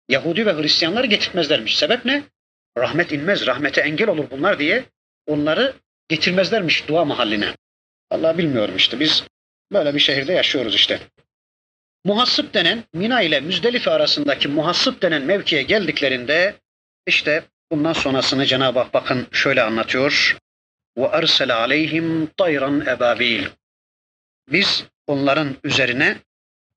Yahudi 0.09 0.45
ve 0.45 0.53
Hristiyanları 0.53 1.07
getirmezlermiş. 1.07 1.77
Sebep 1.77 2.05
ne? 2.05 2.23
Rahmet 2.77 3.11
inmez, 3.11 3.45
rahmete 3.45 3.81
engel 3.81 4.07
olur 4.09 4.29
bunlar 4.31 4.59
diye 4.59 4.85
onları 5.27 5.73
getirmezlermiş 6.07 6.87
dua 6.87 7.05
mahalline. 7.05 7.55
Allah 8.09 8.37
bilmiyorum 8.37 8.75
işte 8.77 8.99
biz 8.99 9.23
böyle 9.71 9.93
bir 9.93 9.99
şehirde 9.99 10.33
yaşıyoruz 10.33 10.75
işte. 10.75 10.99
Muhassıp 12.05 12.53
denen 12.53 12.83
Mina 12.93 13.21
ile 13.21 13.39
Müzdelife 13.39 13.91
arasındaki 13.91 14.47
muhassıp 14.47 15.01
denen 15.01 15.21
mevkiye 15.21 15.61
geldiklerinde 15.61 16.55
işte 17.07 17.43
bundan 17.71 17.93
sonrasını 17.93 18.45
Cenab-ı 18.45 18.79
Hak 18.79 18.93
bakın 18.93 19.27
şöyle 19.31 19.63
anlatıyor. 19.63 20.37
Ve 20.97 21.03
ersele 21.03 21.53
aleyhim 21.53 22.29
tayran 22.37 22.81
ebabil. 22.81 23.45
Biz 24.51 24.85
onların 25.07 25.55
üzerine 25.63 26.17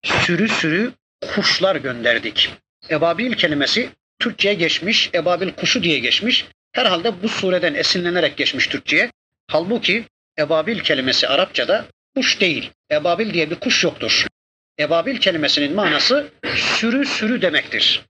sürü 0.05 0.49
sürü 0.49 0.93
kuşlar 1.35 1.77
gönderdik. 1.77 2.51
Ebabil 2.91 3.33
kelimesi 3.33 3.91
Türkçe'ye 4.19 4.55
geçmiş, 4.55 5.11
ebabil 5.15 5.51
kuşu 5.51 5.83
diye 5.83 5.99
geçmiş. 5.99 6.47
Herhalde 6.73 7.23
bu 7.23 7.29
sureden 7.29 7.75
esinlenerek 7.75 8.37
geçmiş 8.37 8.67
Türkçe'ye. 8.67 9.11
Halbuki 9.51 10.05
ebabil 10.39 10.79
kelimesi 10.81 11.29
Arapçada 11.29 11.85
kuş 12.17 12.41
değil. 12.41 12.71
Ebabil 12.91 13.35
diye 13.35 13.51
bir 13.51 13.57
kuş 13.57 13.85
yoktur. 13.85 14.27
Ebabil 14.81 15.17
kelimesinin 15.17 15.75
manası 15.75 16.31
sürü 16.57 17.07
sürü 17.07 17.43
demektir. 17.43 18.07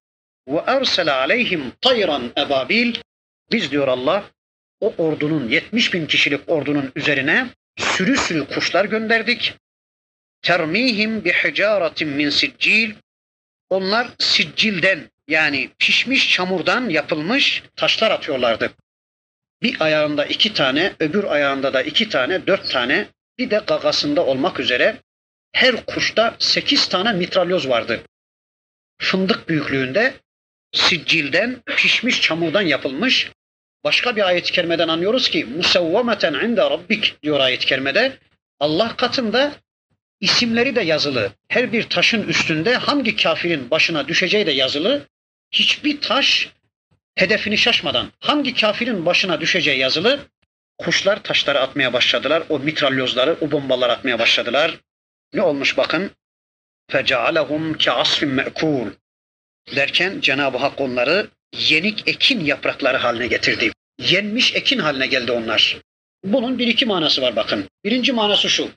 Ve 0.48 0.62
ersele 0.66 1.12
aleyhim 1.12 1.72
tayran 1.80 2.32
ebabil. 2.38 2.94
Biz 3.52 3.70
diyor 3.70 3.88
Allah 3.88 4.24
o 4.80 4.94
ordunun 4.98 5.48
70 5.48 5.94
bin 5.94 6.06
kişilik 6.06 6.48
ordunun 6.48 6.92
üzerine 6.96 7.46
sürü 7.76 8.16
sürü 8.16 8.46
kuşlar 8.46 8.84
gönderdik. 8.84 9.54
Termihim 10.42 11.24
bi 11.24 11.32
hicaretin 11.32 12.08
min 12.08 12.30
siccil. 12.30 12.94
Onlar 13.70 14.08
siccilden 14.18 15.10
yani 15.28 15.70
pişmiş 15.78 16.32
çamurdan 16.34 16.88
yapılmış 16.88 17.62
taşlar 17.76 18.10
atıyorlardı. 18.10 18.72
Bir 19.62 19.76
ayağında 19.80 20.26
iki 20.26 20.52
tane, 20.52 20.92
öbür 21.00 21.24
ayağında 21.24 21.74
da 21.74 21.82
iki 21.82 22.08
tane, 22.08 22.46
dört 22.46 22.70
tane, 22.70 23.06
bir 23.38 23.50
de 23.50 23.62
gagasında 23.66 24.26
olmak 24.26 24.60
üzere 24.60 24.96
her 25.56 25.86
kuşta 25.86 26.36
sekiz 26.38 26.88
tane 26.88 27.12
mitralyoz 27.12 27.68
vardı. 27.68 28.00
Fındık 28.98 29.48
büyüklüğünde 29.48 30.14
siccilden, 30.72 31.62
pişmiş 31.76 32.20
çamurdan 32.20 32.62
yapılmış. 32.62 33.30
Başka 33.84 34.16
bir 34.16 34.26
ayet-i 34.26 34.52
kerimeden 34.52 34.88
anlıyoruz 34.88 35.28
ki 35.28 35.44
musevvameten 35.44 36.34
inde 36.34 36.60
rabbik 36.60 37.22
diyor 37.22 37.40
ayet-i 37.40 37.66
kerimede. 37.66 38.18
Allah 38.60 38.96
katında 38.96 39.52
isimleri 40.20 40.76
de 40.76 40.80
yazılı. 40.80 41.32
Her 41.48 41.72
bir 41.72 41.82
taşın 41.82 42.28
üstünde 42.28 42.76
hangi 42.76 43.16
kafirin 43.16 43.70
başına 43.70 44.08
düşeceği 44.08 44.46
de 44.46 44.52
yazılı. 44.52 45.06
Hiçbir 45.50 46.00
taş 46.00 46.48
hedefini 47.14 47.58
şaşmadan 47.58 48.12
hangi 48.20 48.54
kafirin 48.54 49.06
başına 49.06 49.40
düşeceği 49.40 49.78
yazılı. 49.78 50.20
Kuşlar 50.78 51.22
taşları 51.22 51.60
atmaya 51.60 51.92
başladılar. 51.92 52.42
O 52.48 52.58
mitralyozları, 52.58 53.36
o 53.40 53.50
bombalar 53.50 53.90
atmaya 53.90 54.18
başladılar. 54.18 54.78
Ne 55.35 55.41
olmuş 55.41 55.77
bakın? 55.77 56.11
فَجَعَلَهُمْ 56.91 57.77
كَعَصْفٍ 57.77 58.41
مَأْكُولٍ 58.41 58.91
Derken 59.75 60.19
Cenab-ı 60.21 60.57
Hak 60.57 60.81
onları 60.81 61.27
yenik 61.53 62.07
ekin 62.07 62.45
yaprakları 62.45 62.97
haline 62.97 63.27
getirdi. 63.27 63.71
Yenmiş 63.99 64.55
ekin 64.55 64.79
haline 64.79 65.07
geldi 65.07 65.31
onlar. 65.31 65.77
Bunun 66.23 66.59
bir 66.59 66.67
iki 66.67 66.85
manası 66.85 67.21
var 67.21 67.35
bakın. 67.35 67.69
Birinci 67.85 68.11
manası 68.11 68.49
şu. 68.49 68.69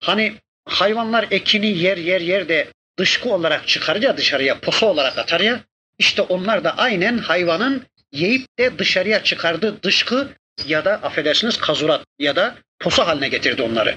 Hani 0.00 0.34
hayvanlar 0.64 1.26
ekini 1.30 1.78
yer 1.78 1.96
yer 1.96 2.20
yer 2.20 2.48
de 2.48 2.68
dışkı 2.98 3.28
olarak 3.28 3.68
çıkarır 3.68 4.02
ya 4.02 4.16
dışarıya, 4.16 4.60
posa 4.60 4.86
olarak 4.86 5.18
atar 5.18 5.40
ya. 5.40 5.60
İşte 5.98 6.22
onlar 6.22 6.64
da 6.64 6.78
aynen 6.78 7.18
hayvanın 7.18 7.86
yiyip 8.12 8.58
de 8.58 8.78
dışarıya 8.78 9.22
çıkardığı 9.22 9.82
dışkı 9.82 10.28
ya 10.66 10.84
da 10.84 10.92
affedersiniz 10.92 11.58
kazurat 11.58 12.04
ya 12.18 12.36
da 12.36 12.56
posa 12.80 13.06
haline 13.06 13.28
getirdi 13.28 13.62
onları. 13.62 13.96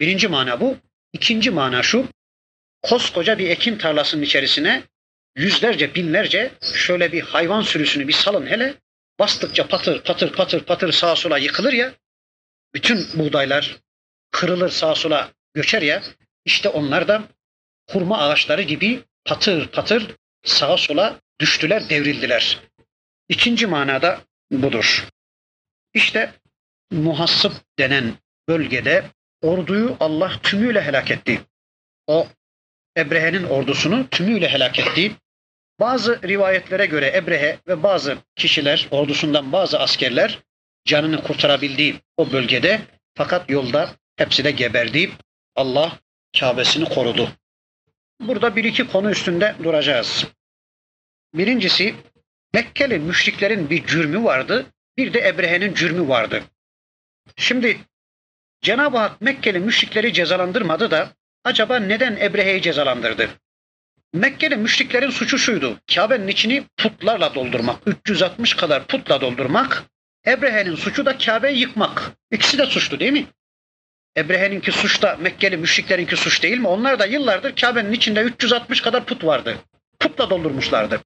Birinci 0.00 0.28
mana 0.28 0.60
bu. 0.60 0.76
İkinci 1.12 1.50
mana 1.50 1.82
şu. 1.82 2.08
Koskoca 2.82 3.38
bir 3.38 3.50
ekin 3.50 3.78
tarlasının 3.78 4.22
içerisine 4.22 4.82
yüzlerce 5.36 5.94
binlerce 5.94 6.52
şöyle 6.74 7.12
bir 7.12 7.20
hayvan 7.20 7.62
sürüsünü 7.62 8.08
bir 8.08 8.12
salın 8.12 8.46
hele 8.46 8.74
bastıkça 9.18 9.66
patır 9.66 10.02
patır 10.04 10.32
patır 10.32 10.64
patır 10.64 10.92
sağa 10.92 11.16
sola 11.16 11.38
yıkılır 11.38 11.72
ya 11.72 11.94
bütün 12.74 13.06
buğdaylar 13.14 13.76
kırılır 14.30 14.68
sağa 14.68 14.94
sola 14.94 15.32
göçer 15.54 15.82
ya 15.82 16.02
işte 16.44 16.68
onlar 16.68 17.08
da 17.08 17.22
hurma 17.90 18.18
ağaçları 18.18 18.62
gibi 18.62 19.02
patır 19.24 19.68
patır 19.68 20.16
sağa 20.44 20.76
sola 20.76 21.20
düştüler 21.40 21.90
devrildiler. 21.90 22.58
İkinci 23.28 23.66
manada 23.66 24.20
budur. 24.50 25.08
İşte 25.94 26.34
muhassıp 26.90 27.52
denen 27.78 28.14
bölgede 28.48 29.04
orduyu 29.42 29.96
Allah 30.00 30.32
tümüyle 30.42 30.82
helak 30.82 31.10
etti. 31.10 31.40
O 32.06 32.28
Ebrehe'nin 32.96 33.44
ordusunu 33.44 34.08
tümüyle 34.08 34.48
helak 34.48 34.78
etti. 34.78 35.12
Bazı 35.80 36.22
rivayetlere 36.22 36.86
göre 36.86 37.12
Ebrehe 37.16 37.58
ve 37.68 37.82
bazı 37.82 38.18
kişiler, 38.36 38.88
ordusundan 38.90 39.52
bazı 39.52 39.80
askerler 39.80 40.38
canını 40.84 41.22
kurtarabildiği 41.22 42.00
o 42.16 42.32
bölgede 42.32 42.80
fakat 43.14 43.50
yolda 43.50 43.94
hepsi 44.16 44.44
de 44.44 44.50
geberdi. 44.50 45.10
Allah 45.56 45.98
Kabe'sini 46.40 46.84
korudu. 46.84 47.30
Burada 48.20 48.56
bir 48.56 48.64
iki 48.64 48.86
konu 48.86 49.10
üstünde 49.10 49.54
duracağız. 49.62 50.26
Birincisi 51.34 51.94
Mekkeli 52.54 52.98
müşriklerin 52.98 53.70
bir 53.70 53.86
cürmü 53.86 54.24
vardı, 54.24 54.66
bir 54.96 55.12
de 55.12 55.28
Ebrehe'nin 55.28 55.74
cürmü 55.74 56.08
vardı. 56.08 56.42
Şimdi 57.36 57.78
Cenab-ı 58.62 58.98
Hak 58.98 59.20
Mekkeli 59.20 59.58
müşrikleri 59.58 60.12
cezalandırmadı 60.12 60.90
da 60.90 61.08
acaba 61.44 61.76
neden 61.78 62.16
Ebrehe'yi 62.16 62.62
cezalandırdı? 62.62 63.28
Mekkeli 64.12 64.56
müşriklerin 64.56 65.10
suçu 65.10 65.38
şuydu. 65.38 65.78
Kabe'nin 65.94 66.28
içini 66.28 66.64
putlarla 66.76 67.34
doldurmak. 67.34 67.82
360 67.86 68.54
kadar 68.54 68.86
putla 68.86 69.20
doldurmak. 69.20 69.84
Ebrehe'nin 70.26 70.74
suçu 70.74 71.06
da 71.06 71.18
Kabe'yi 71.18 71.58
yıkmak. 71.58 72.12
İkisi 72.30 72.58
de 72.58 72.66
suçlu 72.66 73.00
değil 73.00 73.12
mi? 73.12 73.26
Ebrehe'ninki 74.16 74.72
suç 74.72 75.02
da 75.02 75.16
Mekkeli 75.20 75.56
müşriklerinki 75.56 76.16
suç 76.16 76.42
değil 76.42 76.58
mi? 76.58 76.68
Onlar 76.68 76.98
da 76.98 77.06
yıllardır 77.06 77.56
Kabe'nin 77.56 77.92
içinde 77.92 78.20
360 78.20 78.80
kadar 78.80 79.04
put 79.04 79.24
vardı. 79.24 79.56
Putla 79.98 80.30
doldurmuşlardı. 80.30 81.00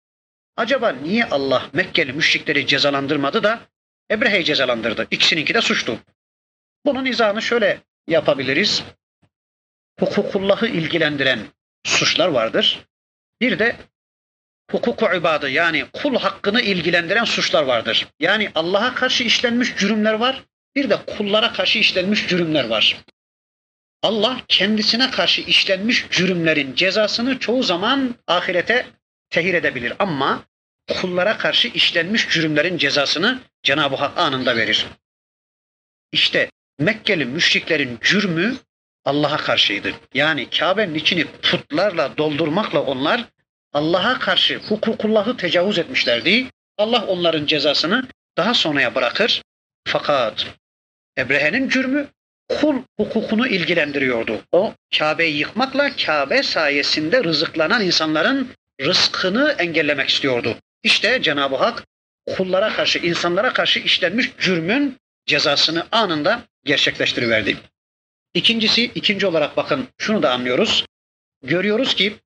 Acaba 0.56 0.90
niye 0.90 1.24
Allah 1.24 1.68
Mekkeli 1.72 2.12
müşrikleri 2.12 2.66
cezalandırmadı 2.66 3.42
da 3.42 3.60
Ebrehe'yi 4.10 4.44
cezalandırdı? 4.44 5.06
İkisininki 5.10 5.54
de 5.54 5.60
suçtu. 5.60 5.98
Bunun 6.86 7.04
izahını 7.04 7.42
şöyle 7.42 7.80
yapabiliriz. 8.08 8.84
Hukukullahı 10.00 10.66
ilgilendiren 10.66 11.40
suçlar 11.84 12.28
vardır. 12.28 12.86
Bir 13.40 13.58
de 13.58 13.76
hukuku 14.70 15.16
ibadı 15.16 15.50
yani 15.50 15.86
kul 15.92 16.16
hakkını 16.16 16.60
ilgilendiren 16.60 17.24
suçlar 17.24 17.62
vardır. 17.62 18.08
Yani 18.20 18.50
Allah'a 18.54 18.94
karşı 18.94 19.24
işlenmiş 19.24 19.76
cürümler 19.76 20.14
var. 20.14 20.44
Bir 20.76 20.90
de 20.90 20.96
kullara 21.06 21.52
karşı 21.52 21.78
işlenmiş 21.78 22.28
cürümler 22.28 22.64
var. 22.64 23.04
Allah 24.02 24.40
kendisine 24.48 25.10
karşı 25.10 25.42
işlenmiş 25.42 26.06
cürümlerin 26.10 26.74
cezasını 26.74 27.38
çoğu 27.38 27.62
zaman 27.62 28.14
ahirete 28.26 28.86
tehir 29.30 29.54
edebilir. 29.54 29.92
Ama 29.98 30.44
kullara 31.00 31.38
karşı 31.38 31.68
işlenmiş 31.68 32.28
cürümlerin 32.28 32.78
cezasını 32.78 33.40
Cenab-ı 33.62 33.96
Hak 33.96 34.18
anında 34.18 34.56
verir. 34.56 34.86
İşte 36.12 36.50
Mekkeli 36.78 37.24
müşriklerin 37.24 37.98
cürmü 38.00 38.56
Allah'a 39.04 39.36
karşıydı. 39.36 39.92
Yani 40.14 40.50
Kabe'nin 40.50 40.94
içini 40.94 41.24
putlarla 41.24 42.16
doldurmakla 42.16 42.82
onlar 42.82 43.24
Allah'a 43.72 44.18
karşı 44.18 44.60
hukukullahı 44.68 45.36
tecavüz 45.36 45.78
etmişlerdi. 45.78 46.46
Allah 46.78 47.06
onların 47.06 47.46
cezasını 47.46 48.08
daha 48.36 48.54
sonraya 48.54 48.94
bırakır. 48.94 49.42
Fakat 49.88 50.46
Ebrehe'nin 51.18 51.68
cürmü 51.68 52.08
kul 52.48 52.82
hukukunu 52.96 53.48
ilgilendiriyordu. 53.48 54.40
O 54.52 54.74
Kabe'yi 54.98 55.36
yıkmakla 55.36 55.96
Kabe 55.96 56.42
sayesinde 56.42 57.24
rızıklanan 57.24 57.82
insanların 57.82 58.48
rızkını 58.80 59.54
engellemek 59.58 60.08
istiyordu. 60.08 60.56
İşte 60.82 61.22
Cenab-ı 61.22 61.56
Hak 61.56 61.84
kullara 62.36 62.72
karşı, 62.72 62.98
insanlara 62.98 63.52
karşı 63.52 63.80
işlenmiş 63.80 64.30
cürmün 64.40 64.96
cezasını 65.26 65.86
anında 65.92 66.42
gerçekleştiriverdi. 66.64 67.56
İkincisi, 68.34 68.84
ikinci 68.84 69.26
olarak 69.26 69.56
bakın 69.56 69.88
şunu 69.98 70.22
da 70.22 70.32
anlıyoruz. 70.32 70.84
Görüyoruz 71.42 71.94
ki 71.94 72.16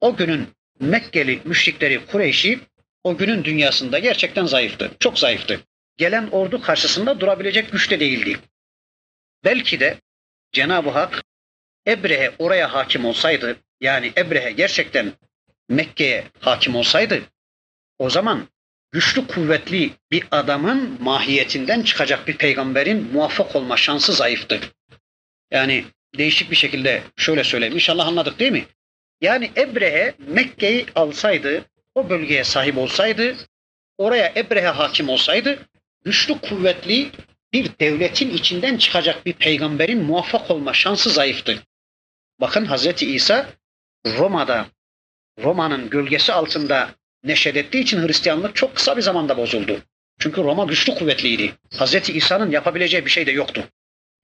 o 0.00 0.16
günün 0.16 0.48
Mekkeli 0.80 1.40
müşrikleri 1.44 2.06
Kureyş'i 2.06 2.60
o 3.04 3.16
günün 3.16 3.44
dünyasında 3.44 3.98
gerçekten 3.98 4.46
zayıftı. 4.46 4.90
Çok 5.00 5.18
zayıftı. 5.18 5.60
Gelen 5.96 6.28
ordu 6.32 6.60
karşısında 6.60 7.20
durabilecek 7.20 7.72
güçte 7.72 8.00
değildi. 8.00 8.38
Belki 9.44 9.80
de 9.80 10.00
Cenab-ı 10.52 10.90
Hak 10.90 11.24
Ebrehe 11.86 12.32
oraya 12.38 12.74
hakim 12.74 13.04
olsaydı, 13.04 13.56
yani 13.80 14.12
Ebrehe 14.16 14.50
gerçekten 14.50 15.12
Mekke'ye 15.68 16.24
hakim 16.40 16.74
olsaydı, 16.74 17.22
o 17.98 18.10
zaman 18.10 18.48
güçlü 18.94 19.26
kuvvetli 19.26 19.90
bir 20.10 20.24
adamın 20.30 20.98
mahiyetinden 21.00 21.82
çıkacak 21.82 22.26
bir 22.26 22.36
peygamberin 22.36 23.12
muvaffak 23.12 23.56
olma 23.56 23.76
şansı 23.76 24.12
zayıftı. 24.12 24.60
Yani 25.50 25.84
değişik 26.18 26.50
bir 26.50 26.56
şekilde 26.56 27.02
şöyle 27.16 27.44
söyleyeyim. 27.44 27.74
İnşallah 27.74 28.06
anladık 28.06 28.38
değil 28.38 28.52
mi? 28.52 28.64
Yani 29.20 29.50
Ebrehe 29.56 30.14
Mekke'yi 30.18 30.86
alsaydı, 30.94 31.64
o 31.94 32.08
bölgeye 32.08 32.44
sahip 32.44 32.78
olsaydı, 32.78 33.36
oraya 33.98 34.32
Ebrehe 34.36 34.66
hakim 34.66 35.08
olsaydı, 35.08 35.58
güçlü 36.04 36.38
kuvvetli 36.38 37.10
bir 37.52 37.70
devletin 37.80 38.30
içinden 38.30 38.76
çıkacak 38.76 39.26
bir 39.26 39.32
peygamberin 39.32 40.02
muvaffak 40.02 40.50
olma 40.50 40.74
şansı 40.74 41.10
zayıftı. 41.10 41.62
Bakın 42.40 42.64
Hazreti 42.64 43.14
İsa 43.14 43.46
Roma'da, 44.06 44.66
Roma'nın 45.42 45.90
gölgesi 45.90 46.32
altında 46.32 46.94
neşet 47.24 47.74
için 47.74 48.08
Hristiyanlık 48.08 48.56
çok 48.56 48.76
kısa 48.76 48.96
bir 48.96 49.02
zamanda 49.02 49.36
bozuldu. 49.36 49.82
Çünkü 50.18 50.44
Roma 50.44 50.64
güçlü 50.64 50.94
kuvvetliydi. 50.94 51.54
Hazreti 51.76 52.12
İsa'nın 52.12 52.50
yapabileceği 52.50 53.04
bir 53.04 53.10
şey 53.10 53.26
de 53.26 53.30
yoktu. 53.32 53.64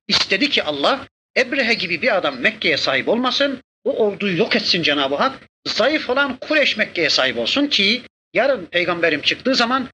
İstedi 0.08 0.50
ki 0.50 0.62
Allah 0.62 1.06
Ebrehe 1.36 1.74
gibi 1.74 2.02
bir 2.02 2.16
adam 2.16 2.40
Mekke'ye 2.40 2.76
sahip 2.76 3.08
olmasın. 3.08 3.62
o 3.84 3.96
orduyu 3.96 4.38
yok 4.38 4.56
etsin 4.56 4.82
Cenab-ı 4.82 5.14
Hak. 5.14 5.38
Zayıf 5.66 6.10
olan 6.10 6.36
Kureş 6.36 6.76
Mekke'ye 6.76 7.10
sahip 7.10 7.38
olsun 7.38 7.66
ki 7.66 8.02
yarın 8.34 8.66
peygamberim 8.66 9.20
çıktığı 9.20 9.54
zaman 9.54 9.88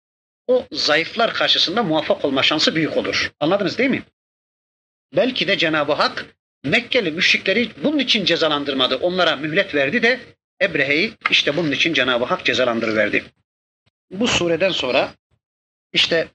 o 0.46 0.66
zayıflar 0.72 1.34
karşısında 1.34 1.82
muvaffak 1.82 2.24
olma 2.24 2.42
şansı 2.42 2.74
büyük 2.74 2.96
olur. 2.96 3.32
Anladınız 3.40 3.78
değil 3.78 3.90
mi? 3.90 4.02
Belki 5.16 5.48
de 5.48 5.59
Cenab-ı 5.59 5.92
Hak 5.92 6.26
Mekkeli 6.64 7.11
müşrikleri 7.11 7.70
bunun 7.84 7.98
için 7.98 8.24
cezalandırmadı. 8.24 8.96
Onlara 8.96 9.36
mühlet 9.36 9.74
verdi 9.74 10.02
de 10.02 10.20
Ebrehe'yi 10.62 11.14
işte 11.30 11.57
bunun 11.57 11.72
için 11.72 11.94
Cenab-ı 11.94 12.24
Hak 12.24 12.44
cezalandırıverdi. 12.44 13.24
Bu 14.11 14.28
sureden 14.28 14.70
sonra 14.70 15.14
işte 15.92 16.28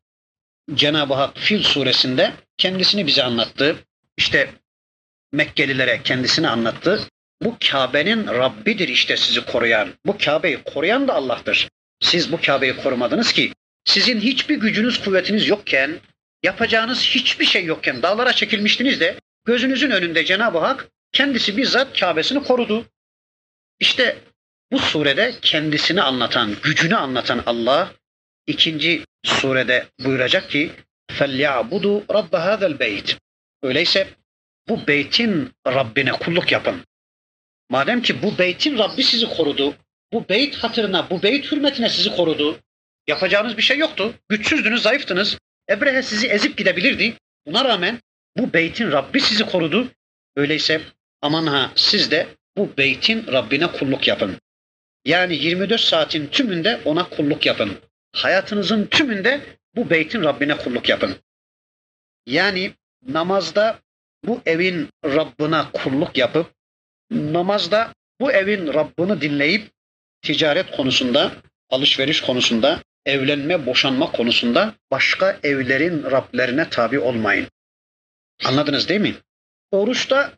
Cenab-ı 0.73 1.13
Hak 1.13 1.37
Fil 1.37 1.63
suresinde 1.63 2.33
kendisini 2.57 3.07
bize 3.07 3.23
anlattı. 3.23 3.75
İşte 4.17 4.49
Mekkelilere 5.33 6.01
kendisini 6.03 6.47
anlattı. 6.47 7.07
Bu 7.41 7.57
Kabe'nin 7.71 8.27
Rabbidir 8.27 8.87
işte 8.87 9.17
sizi 9.17 9.45
koruyan. 9.45 9.93
Bu 10.05 10.17
Kabe'yi 10.17 10.63
koruyan 10.63 11.07
da 11.07 11.13
Allah'tır. 11.13 11.69
Siz 11.99 12.31
bu 12.31 12.41
Kabe'yi 12.41 12.75
korumadınız 12.75 13.33
ki 13.33 13.53
sizin 13.85 14.19
hiçbir 14.19 14.55
gücünüz, 14.55 15.03
kuvvetiniz 15.03 15.47
yokken, 15.47 15.99
yapacağınız 16.43 17.03
hiçbir 17.03 17.45
şey 17.45 17.65
yokken 17.65 18.01
dağlara 18.01 18.33
çekilmiştiniz 18.33 18.99
de 18.99 19.19
gözünüzün 19.45 19.91
önünde 19.91 20.25
Cenab-ı 20.25 20.57
Hak 20.57 20.87
kendisi 21.11 21.57
bizzat 21.57 21.99
Kabe'sini 21.99 22.43
korudu. 22.43 22.85
İşte 23.80 24.18
bu 24.72 24.78
surede 24.78 25.34
kendisini 25.42 26.02
anlatan, 26.02 26.56
gücünü 26.62 26.96
anlatan 26.96 27.42
Allah 27.46 27.92
ikinci 28.46 29.04
surede 29.24 29.86
buyuracak 30.04 30.50
ki 30.50 30.72
فَلْيَعْبُدُوا 31.12 32.06
رَبَّ 32.06 32.30
هَذَا 32.30 32.76
الْبَيْتِ 32.76 33.16
Öyleyse 33.62 34.08
bu 34.68 34.86
beytin 34.86 35.52
Rabbine 35.66 36.12
kulluk 36.12 36.52
yapın. 36.52 36.84
Madem 37.70 38.02
ki 38.02 38.22
bu 38.22 38.38
beytin 38.38 38.78
Rabbi 38.78 39.02
sizi 39.02 39.28
korudu, 39.28 39.74
bu 40.12 40.28
beyt 40.28 40.56
hatırına, 40.56 41.10
bu 41.10 41.22
beyt 41.22 41.52
hürmetine 41.52 41.88
sizi 41.88 42.16
korudu. 42.16 42.58
Yapacağınız 43.06 43.56
bir 43.56 43.62
şey 43.62 43.78
yoktu. 43.78 44.14
Güçsüzdünüz, 44.28 44.82
zayıftınız. 44.82 45.38
Ebrehe 45.70 46.02
sizi 46.02 46.26
ezip 46.26 46.56
gidebilirdi. 46.56 47.14
Buna 47.46 47.64
rağmen 47.64 48.00
bu 48.36 48.52
beytin 48.52 48.92
Rabbi 48.92 49.20
sizi 49.20 49.46
korudu. 49.46 49.88
Öyleyse 50.36 50.80
aman 51.22 51.46
ha 51.46 51.72
siz 51.76 52.10
de 52.10 52.26
bu 52.57 52.77
beytin 52.77 53.27
Rabbine 53.27 53.67
kulluk 53.67 54.07
yapın. 54.07 54.37
Yani 55.05 55.35
24 55.35 55.81
saatin 55.81 56.27
tümünde 56.27 56.81
ona 56.85 57.09
kulluk 57.09 57.45
yapın. 57.45 57.77
Hayatınızın 58.11 58.85
tümünde 58.85 59.41
bu 59.75 59.89
beytin 59.89 60.23
Rabbine 60.23 60.57
kulluk 60.57 60.89
yapın. 60.89 61.15
Yani 62.25 62.73
namazda 63.07 63.79
bu 64.23 64.41
evin 64.45 64.89
Rabbına 65.05 65.71
kulluk 65.71 66.17
yapıp 66.17 66.53
namazda 67.11 67.93
bu 68.19 68.31
evin 68.31 68.73
Rabbini 68.73 69.21
dinleyip 69.21 69.71
ticaret 70.21 70.71
konusunda, 70.71 71.31
alışveriş 71.69 72.21
konusunda, 72.21 72.81
evlenme, 73.05 73.65
boşanma 73.65 74.11
konusunda 74.11 74.75
başka 74.91 75.39
evlerin 75.43 76.03
Rablerine 76.03 76.69
tabi 76.69 76.99
olmayın. 76.99 77.47
Anladınız 78.43 78.89
değil 78.89 79.01
mi? 79.01 79.15
Oruçta 79.71 80.33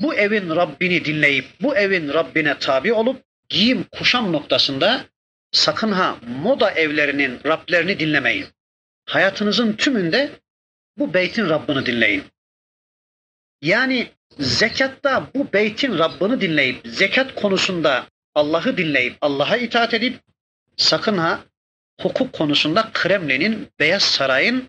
bu 0.00 0.14
evin 0.14 0.50
Rabbini 0.50 1.04
dinleyip 1.04 1.46
bu 1.62 1.76
evin 1.76 2.08
Rabbine 2.08 2.58
tabi 2.58 2.92
olup 2.92 3.22
giyim 3.48 3.86
kuşam 3.92 4.32
noktasında 4.32 5.04
sakın 5.52 5.92
ha 5.92 6.16
moda 6.42 6.70
evlerinin 6.70 7.40
Rablerini 7.46 7.98
dinlemeyin. 7.98 8.46
Hayatınızın 9.04 9.72
tümünde 9.72 10.30
bu 10.98 11.14
beytin 11.14 11.48
Rabbini 11.48 11.86
dinleyin. 11.86 12.24
Yani 13.62 14.08
zekatta 14.38 15.30
bu 15.34 15.52
beytin 15.52 15.98
Rabbini 15.98 16.40
dinleyip 16.40 16.80
zekat 16.86 17.34
konusunda 17.34 18.06
Allah'ı 18.34 18.76
dinleyip 18.76 19.16
Allah'a 19.20 19.56
itaat 19.56 19.94
edip 19.94 20.20
sakın 20.76 21.18
ha 21.18 21.40
hukuk 22.00 22.32
konusunda 22.32 22.90
Kremlin'in, 22.92 23.68
Beyaz 23.80 24.02
Saray'ın 24.02 24.68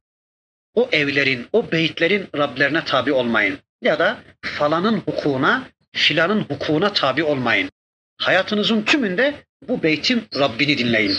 o 0.74 0.90
evlerin, 0.92 1.48
o 1.54 1.72
beyitlerin 1.72 2.30
Rablerine 2.38 2.86
tabi 2.86 3.14
olmayın. 3.14 3.60
Ya 3.82 4.00
da 4.00 4.20
falanın 4.42 4.98
hukukuna, 4.98 5.70
filanın 5.92 6.42
hukukuna 6.42 6.94
tabi 6.94 7.24
olmayın. 7.24 7.70
Hayatınızın 8.18 8.82
tümünde 8.82 9.34
bu 9.68 9.84
beytin 9.84 10.28
Rabbini 10.40 10.78
dinleyin. 10.78 11.18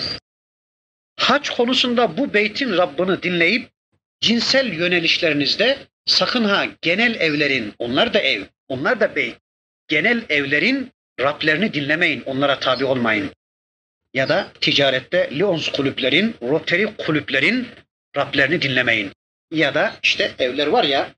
Hac 1.17 1.49
konusunda 1.49 2.17
bu 2.17 2.35
beytin 2.35 2.77
Rabbini 2.77 3.23
dinleyip 3.23 3.71
cinsel 4.21 4.73
yönelişlerinizde 4.73 5.79
sakın 6.07 6.45
ha 6.45 6.67
genel 6.83 7.15
evlerin, 7.15 7.75
onlar 7.79 8.15
da 8.15 8.19
ev, 8.19 8.43
onlar 8.69 9.01
da 9.01 9.17
beyt, 9.17 9.37
genel 9.89 10.25
evlerin 10.29 10.93
Rablerini 11.21 11.75
dinlemeyin, 11.75 12.23
onlara 12.27 12.61
tabi 12.61 12.85
olmayın. 12.85 13.31
Ya 14.15 14.29
da 14.29 14.49
ticarette 14.61 15.31
Lions 15.33 15.69
kulüplerin, 15.73 16.37
Rotary 16.43 16.87
kulüplerin 16.99 17.69
Rablerini 18.17 18.63
dinlemeyin. 18.63 19.13
Ya 19.51 19.75
da 19.75 19.97
işte 20.03 20.33
evler 20.39 20.67
var 20.67 20.85
ya 20.85 21.11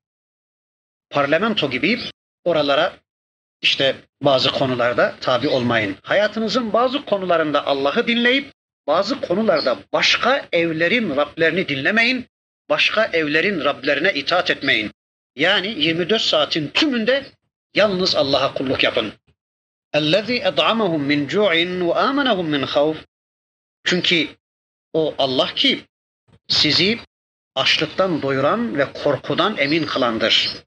parlamento 1.11 1.69
gibi 1.69 1.99
oralara 2.45 2.93
işte 3.61 3.95
bazı 4.21 4.51
konularda 4.51 5.15
tabi 5.21 5.47
olmayın. 5.47 5.97
Hayatınızın 6.01 6.73
bazı 6.73 7.05
konularında 7.05 7.65
Allah'ı 7.65 8.07
dinleyip 8.07 8.53
bazı 8.87 9.21
konularda 9.21 9.77
başka 9.93 10.45
evlerin 10.51 11.15
Rablerini 11.15 11.69
dinlemeyin. 11.69 12.25
Başka 12.69 13.05
evlerin 13.05 13.65
Rablerine 13.65 14.13
itaat 14.13 14.49
etmeyin. 14.49 14.91
Yani 15.35 15.67
24 15.67 16.21
saatin 16.21 16.67
tümünde 16.67 17.25
yalnız 17.75 18.15
Allah'a 18.15 18.53
kulluk 18.53 18.83
yapın. 18.83 19.13
اَلَّذ۪ي 19.93 20.43
اَدْعَمَهُمْ 20.43 21.01
مِنْ 21.11 21.27
جُوعٍ 21.27 21.53
وَآمَنَهُمْ 21.89 22.47
مِنْ 22.55 22.65
خَوْفٍ 22.65 22.95
Çünkü 23.83 24.27
o 24.93 25.15
Allah 25.17 25.53
ki 25.55 25.83
sizi 26.47 26.99
açlıktan 27.55 28.21
doyuran 28.21 28.77
ve 28.77 28.93
korkudan 28.93 29.57
emin 29.57 29.85
kılandır. 29.85 30.63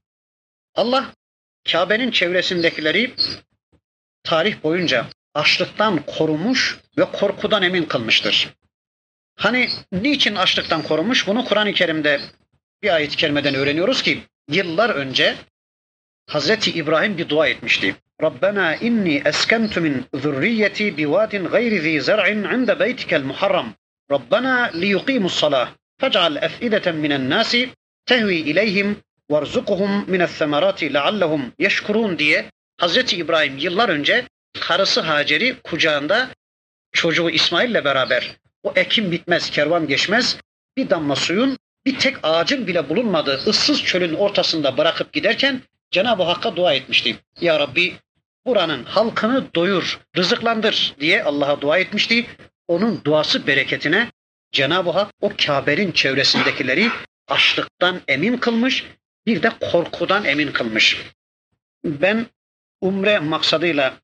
Allah 0.76 1.12
Kabe'nin 1.72 2.10
çevresindekileri 2.10 3.14
tarih 4.22 4.62
boyunca 4.62 5.06
açlıktan 5.34 6.02
korumuş 6.06 6.78
ve 6.98 7.04
korkudan 7.04 7.62
emin 7.62 7.84
kılmıştır. 7.84 8.48
Hani 9.36 9.68
niçin 9.92 10.34
açlıktan 10.34 10.82
korumuş? 10.82 11.26
Bunu 11.26 11.44
Kur'an-ı 11.44 11.72
Kerim'de 11.72 12.20
bir 12.82 12.94
ayet-i 12.94 13.26
öğreniyoruz 13.56 14.02
ki 14.02 14.22
yıllar 14.50 14.90
önce 14.90 15.36
Hazreti 16.26 16.70
İbrahim 16.70 17.18
bir 17.18 17.28
dua 17.28 17.48
etmişti. 17.48 17.96
Rabbena 18.22 18.76
inni 18.76 19.22
eskentu 19.24 19.80
min 19.80 20.06
zurriyeti 20.14 20.96
biwadin 20.96 21.44
gayri 21.44 21.80
zi 21.80 22.00
zar'in 22.00 22.44
inde 22.44 22.80
beytikel 22.80 23.22
muharram. 23.22 23.74
Rabbena 24.10 24.70
liyuqimus 24.74 25.34
salah. 25.34 25.72
Fec'al 26.00 26.36
ef'ideten 26.36 26.96
minen 26.96 27.30
nasi 27.30 27.70
tehvi 28.06 28.34
ileyhim 28.34 28.96
varzukuhum 29.30 30.04
mines 30.10 30.30
semerati 30.30 30.94
leallehum 30.94 31.52
yeşkurun 31.58 32.18
diye 32.18 32.50
Hazreti 32.78 33.16
İbrahim 33.16 33.58
yıllar 33.58 33.88
önce 33.88 34.24
karısı 34.60 35.00
Hacer'i 35.00 35.56
kucağında 35.64 36.28
çocuğu 36.92 37.30
İsmail 37.30 37.70
ile 37.70 37.84
beraber 37.84 38.36
o 38.62 38.72
ekim 38.76 39.12
bitmez, 39.12 39.50
kervan 39.50 39.88
geçmez 39.88 40.38
bir 40.76 40.90
damla 40.90 41.16
suyun 41.16 41.58
bir 41.86 41.98
tek 41.98 42.16
ağacın 42.22 42.66
bile 42.66 42.88
bulunmadığı 42.88 43.40
ıssız 43.46 43.82
çölün 43.82 44.14
ortasında 44.14 44.78
bırakıp 44.78 45.12
giderken 45.12 45.62
Cenab-ı 45.90 46.22
Hakk'a 46.22 46.56
dua 46.56 46.74
etmişti. 46.74 47.16
Ya 47.40 47.60
Rabbi 47.60 47.94
buranın 48.46 48.84
halkını 48.84 49.54
doyur, 49.54 50.00
rızıklandır 50.16 50.94
diye 51.00 51.24
Allah'a 51.24 51.60
dua 51.60 51.78
etmişti. 51.78 52.26
Onun 52.68 53.04
duası 53.04 53.46
bereketine 53.46 54.10
Cenab-ı 54.52 54.90
Hak 54.90 55.10
o 55.20 55.32
Kabe'nin 55.46 55.92
çevresindekileri 55.92 56.90
açlıktan 57.28 58.00
emin 58.08 58.36
kılmış, 58.36 58.84
bir 59.26 59.42
de 59.42 59.52
korkudan 59.72 60.24
emin 60.24 60.52
kılmış. 60.52 61.02
Ben 61.84 62.26
umre 62.80 63.18
maksadıyla 63.18 63.94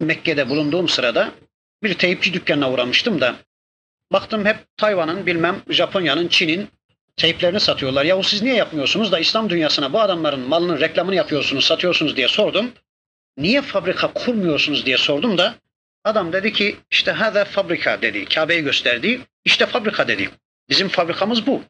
Mekke'de 0.00 0.48
bulunduğum 0.48 0.88
sırada 0.88 1.30
bir 1.82 1.94
teyipçi 1.94 2.34
dükkanına 2.34 2.70
uğramıştım 2.70 3.20
da 3.20 3.36
baktım 4.12 4.44
hep 4.46 4.56
Tayvan'ın 4.76 5.26
bilmem 5.26 5.62
Japonya'nın 5.68 6.28
Çin'in 6.28 6.68
teyplerini 7.16 7.60
satıyorlar. 7.60 8.04
Yahu 8.04 8.22
siz 8.22 8.42
niye 8.42 8.54
yapmıyorsunuz 8.54 9.12
da 9.12 9.18
İslam 9.18 9.50
dünyasına 9.50 9.92
bu 9.92 10.00
adamların 10.00 10.40
malının 10.40 10.80
reklamını 10.80 11.14
yapıyorsunuz, 11.14 11.64
satıyorsunuz 11.64 12.16
diye 12.16 12.28
sordum. 12.28 12.72
Niye 13.36 13.62
fabrika 13.62 14.12
kurmuyorsunuz 14.12 14.86
diye 14.86 14.98
sordum 14.98 15.38
da 15.38 15.54
adam 16.04 16.32
dedi 16.32 16.52
ki 16.52 16.76
işte 16.90 17.12
hada 17.12 17.44
fabrika 17.44 18.02
dedi. 18.02 18.24
Kabe'yi 18.24 18.62
gösterdi. 18.62 19.20
İşte 19.44 19.66
fabrika 19.66 20.08
dedi. 20.08 20.30
Bizim 20.68 20.88
fabrikamız 20.88 21.46
bu. 21.46 21.62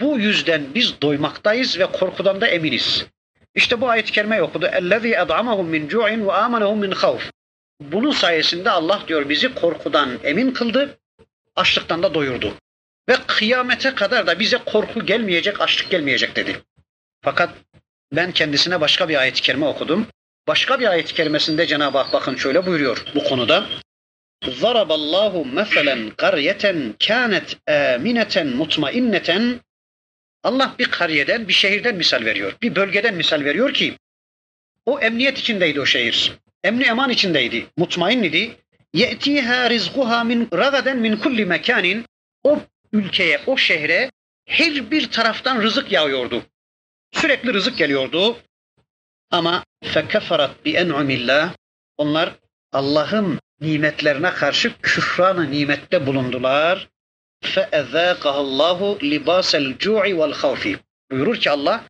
Bu 0.00 0.18
yüzden 0.18 0.74
biz 0.74 1.00
doymaktayız 1.02 1.78
ve 1.78 1.86
korkudan 1.86 2.40
da 2.40 2.46
eminiz. 2.46 3.06
İşte 3.54 3.80
bu 3.80 3.88
ayet-i 3.88 4.12
kerimeyi 4.12 4.42
okudu. 4.42 4.66
اَلَّذ۪ي 4.66 5.16
اَدْعَمَهُمْ 5.16 5.66
مِنْ 5.74 5.88
جُوعٍ 5.88 6.24
وَآمَنَهُمْ 6.26 6.86
مِنْ 6.86 6.94
خَوْفٍ 6.94 7.20
Bunun 7.80 8.10
sayesinde 8.10 8.70
Allah 8.70 9.02
diyor 9.08 9.28
bizi 9.28 9.54
korkudan 9.54 10.18
emin 10.24 10.50
kıldı, 10.50 10.98
açlıktan 11.56 12.02
da 12.02 12.14
doyurdu. 12.14 12.54
Ve 13.08 13.16
kıyamete 13.26 13.94
kadar 13.94 14.26
da 14.26 14.38
bize 14.38 14.58
korku 14.66 15.06
gelmeyecek, 15.06 15.60
açlık 15.60 15.90
gelmeyecek 15.90 16.36
dedi. 16.36 16.60
Fakat 17.22 17.50
ben 18.12 18.32
kendisine 18.32 18.80
başka 18.80 19.08
bir 19.08 19.20
ayet-i 19.20 19.42
kerime 19.42 19.66
okudum. 19.66 20.06
Başka 20.48 20.80
bir 20.80 20.86
ayet-i 20.86 21.14
kerimesinde 21.14 21.66
Cenab-ı 21.66 21.98
Hak 21.98 22.12
bakın 22.12 22.36
şöyle 22.36 22.66
buyuruyor 22.66 23.04
bu 23.14 23.24
konuda. 23.24 23.66
ضرب 24.62 24.90
الله 25.00 25.32
مثلا 25.60 25.94
قرية 26.22 26.64
كانت 27.06 27.48
آمنة 27.68 28.34
مطمئنة 28.60 29.30
Allah 30.43 30.75
bir 30.79 30.85
kariyeden, 30.85 31.47
bir 31.47 31.53
şehirden 31.53 31.95
misal 31.95 32.25
veriyor. 32.25 32.53
Bir 32.61 32.75
bölgeden 32.75 33.15
misal 33.15 33.43
veriyor 33.45 33.73
ki 33.73 33.97
o 34.85 34.99
emniyet 34.99 35.37
içindeydi 35.37 35.81
o 35.81 35.85
şehir. 35.85 36.31
Emni 36.63 36.83
eman 36.83 37.09
içindeydi. 37.09 37.65
Mutmain 37.77 38.23
idi. 38.23 38.55
Ye'tiha 38.93 39.69
rizquha 39.69 40.23
min 40.23 40.47
ragaden 40.53 40.97
min 40.97 41.15
kulli 41.15 41.45
mekanin. 41.45 42.05
O 42.43 42.59
ülkeye, 42.93 43.41
o 43.47 43.57
şehre 43.57 44.11
her 44.45 44.91
bir 44.91 45.11
taraftan 45.11 45.61
rızık 45.61 45.91
yağıyordu. 45.91 46.43
Sürekli 47.11 47.53
rızık 47.53 47.77
geliyordu. 47.77 48.37
Ama 49.31 49.63
fekeferat 49.83 50.65
bi 50.65 50.71
en'umillah. 50.71 51.53
Onlar 51.97 52.35
Allah'ın 52.71 53.39
nimetlerine 53.61 54.31
karşı 54.31 54.73
küfranı 54.81 55.51
nimette 55.51 56.07
bulundular. 56.07 56.87
فَاَذَاقَهَا 57.54 58.40
اللّٰهُ 58.46 58.80
لِبَاسَ 59.12 59.50
الْجُوعِ 59.56 60.04
وَالْخَوْفِ 60.18 60.78
Buyurur 61.10 61.36
ki 61.36 61.50
Allah, 61.50 61.84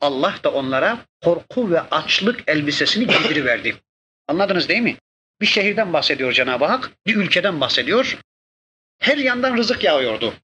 Allah 0.00 0.34
da 0.44 0.52
onlara 0.52 0.98
korku 1.24 1.70
ve 1.70 1.80
açlık 1.80 2.42
elbisesini 2.46 3.06
giydiriverdi. 3.06 3.76
Anladınız 4.28 4.68
değil 4.68 4.80
mi? 4.80 4.96
Bir 5.40 5.46
şehirden 5.46 5.92
bahsediyor 5.92 6.32
Cenab-ı 6.32 6.64
Hak, 6.64 6.90
bir 7.06 7.16
ülkeden 7.16 7.60
bahsediyor. 7.60 8.18
Her 8.98 9.16
yandan 9.16 9.56
rızık 9.56 9.84
yağıyordu. 9.84 10.34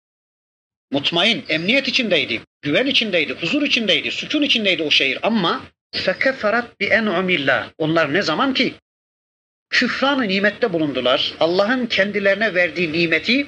Mutmain, 0.93 1.45
emniyet 1.49 1.89
içindeydi, 1.89 2.41
güven 2.63 2.87
içindeydi, 2.87 3.33
huzur 3.41 3.63
içindeydi, 3.63 4.11
sükun 4.11 4.43
içindeydi 4.43 4.83
o 4.83 4.91
şehir 4.91 5.19
ama 5.23 5.63
fekeferat 5.93 6.81
bi 6.81 6.87
en'umillah. 6.87 7.71
Onlar 7.79 8.15
ne 8.15 8.23
zaman 8.23 8.55
ki 8.55 8.75
küfranı 9.71 10.29
nimette 10.29 10.73
bulundular. 10.73 11.35
Allah'ın 11.41 11.87
kendilerine 11.87 12.55
verdiği 12.55 12.93
nimeti 12.93 13.47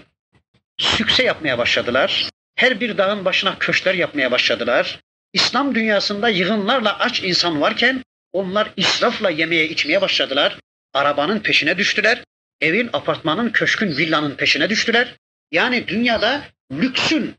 sükse 0.77 1.23
yapmaya 1.23 1.57
başladılar. 1.57 2.29
Her 2.55 2.79
bir 2.79 2.97
dağın 2.97 3.25
başına 3.25 3.59
köşkler 3.59 3.93
yapmaya 3.93 4.31
başladılar. 4.31 4.99
İslam 5.33 5.75
dünyasında 5.75 6.29
yığınlarla 6.29 6.99
aç 6.99 7.23
insan 7.23 7.61
varken 7.61 8.03
onlar 8.33 8.71
israfla 8.77 9.29
yemeye 9.29 9.69
içmeye 9.69 10.01
başladılar. 10.01 10.57
Arabanın 10.93 11.39
peşine 11.39 11.77
düştüler. 11.77 12.23
Evin, 12.61 12.89
apartmanın, 12.93 13.49
köşkün, 13.49 13.97
villanın 13.97 14.35
peşine 14.35 14.69
düştüler. 14.69 15.15
Yani 15.51 15.87
dünyada 15.87 16.41
lüksün, 16.71 17.35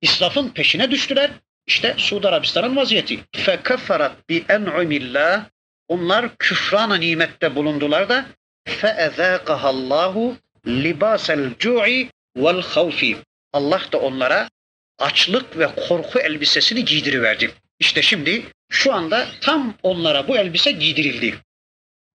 israfın 0.00 0.48
peşine 0.48 0.90
düştüler. 0.90 1.30
İşte 1.66 1.94
Suudi 1.98 2.28
Arabistan'ın 2.28 2.76
vaziyeti. 2.76 3.20
Fekefferat 3.36 4.28
bi 4.28 4.44
en'umillah. 4.48 5.44
Onlar 5.88 6.36
küfrana 6.36 6.94
nimette 6.94 7.54
bulundular 7.54 8.08
da 8.08 8.26
feezâkahallahu 8.68 10.36
libasel 10.66 11.50
cu'i 11.58 12.10
vel 12.44 12.62
havfi. 12.62 13.16
Allah 13.52 13.82
da 13.92 13.98
onlara 13.98 14.50
açlık 14.98 15.58
ve 15.58 15.68
korku 15.88 16.20
elbisesini 16.20 16.84
giydiriverdi. 16.84 17.50
İşte 17.78 18.02
şimdi 18.02 18.42
şu 18.70 18.94
anda 18.94 19.28
tam 19.40 19.74
onlara 19.82 20.28
bu 20.28 20.36
elbise 20.36 20.72
giydirildi. 20.72 21.34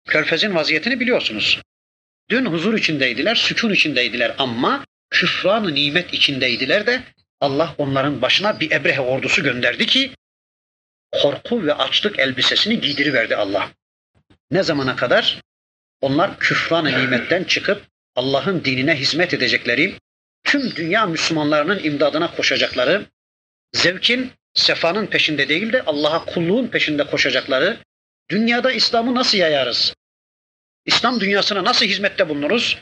Körfez'in 0.07 0.55
vaziyetini 0.55 0.99
biliyorsunuz. 0.99 1.61
Dün 2.29 2.45
huzur 2.45 2.73
içindeydiler, 2.73 3.35
sükun 3.35 3.73
içindeydiler 3.73 4.35
ama 4.37 4.85
küfran 5.09 5.75
nimet 5.75 6.13
içindeydiler 6.13 6.87
de 6.87 7.03
Allah 7.41 7.75
onların 7.77 8.21
başına 8.21 8.59
bir 8.59 8.71
Ebrehe 8.71 9.01
ordusu 9.01 9.43
gönderdi 9.43 9.85
ki 9.85 10.11
korku 11.11 11.65
ve 11.65 11.73
açlık 11.73 12.19
elbisesini 12.19 12.81
giydiriverdi 12.81 13.35
Allah. 13.35 13.71
Ne 14.51 14.63
zamana 14.63 14.95
kadar? 14.95 15.41
Onlar 16.01 16.39
küfran 16.39 16.85
nimetten 16.85 17.43
çıkıp 17.43 17.85
Allah'ın 18.15 18.63
dinine 18.63 18.95
hizmet 18.95 19.33
edecekleri, 19.33 19.95
tüm 20.51 20.75
dünya 20.75 21.05
Müslümanlarının 21.05 21.83
imdadına 21.83 22.35
koşacakları, 22.35 23.05
zevkin, 23.73 24.31
sefanın 24.53 25.05
peşinde 25.07 25.49
değil 25.49 25.73
de 25.73 25.81
Allah'a 25.85 26.25
kulluğun 26.25 26.67
peşinde 26.67 27.03
koşacakları, 27.03 27.77
dünyada 28.29 28.71
İslam'ı 28.71 29.15
nasıl 29.15 29.37
yayarız? 29.37 29.93
İslam 30.85 31.19
dünyasına 31.19 31.63
nasıl 31.63 31.85
hizmette 31.85 32.29
bulunuruz? 32.29 32.77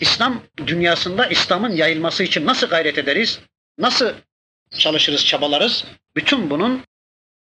İslam 0.00 0.42
dünyasında 0.66 1.26
İslam'ın 1.26 1.70
yayılması 1.70 2.22
için 2.24 2.46
nasıl 2.46 2.66
gayret 2.66 2.98
ederiz? 2.98 3.40
Nasıl 3.78 4.12
çalışırız, 4.78 5.26
çabalarız? 5.26 5.84
Bütün 6.16 6.50
bunun 6.50 6.84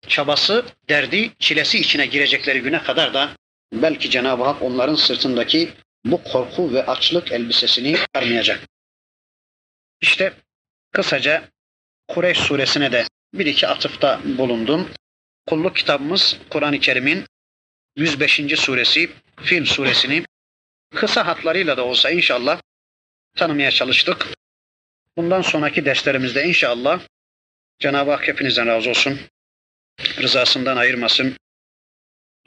çabası, 0.09 0.65
derdi, 0.89 1.31
çilesi 1.39 1.79
içine 1.79 2.07
girecekleri 2.07 2.61
güne 2.61 2.83
kadar 2.83 3.15
da 3.15 3.31
belki 3.73 4.11
Cenab-ı 4.11 4.45
Hak 4.45 4.63
onların 4.63 4.95
sırtındaki 4.95 5.73
bu 6.05 6.23
korku 6.23 6.73
ve 6.73 6.87
açlık 6.87 7.33
elbisesini 7.33 7.97
çıkarmayacak. 7.97 8.61
İşte 10.01 10.33
kısaca 10.93 11.49
Kureyş 12.09 12.39
suresine 12.39 12.93
de 12.93 13.05
bir 13.35 13.47
iki 13.47 13.69
atıfta 13.69 14.21
bulundum. 14.25 14.91
Kulluk 15.47 15.77
kitabımız 15.77 16.39
Kur'an-ı 16.51 16.81
Kerim'in 16.81 17.25
105. 17.97 18.41
suresi 18.57 19.11
Fil 19.37 19.65
suresini 19.65 20.25
kısa 20.95 21.27
hatlarıyla 21.27 21.77
da 21.77 21.85
olsa 21.85 22.11
inşallah 22.11 22.61
tanımaya 23.37 23.71
çalıştık. 23.71 24.27
Bundan 25.17 25.43
sonraki 25.43 25.85
derslerimizde 25.85 26.45
inşallah 26.45 27.01
Cenab-ı 27.79 28.11
Hak 28.11 28.29
hepinizden 28.29 28.67
razı 28.67 28.91
olsun. 28.91 29.21
Rızasından 30.01 30.77
ayırmasın. 30.77 31.37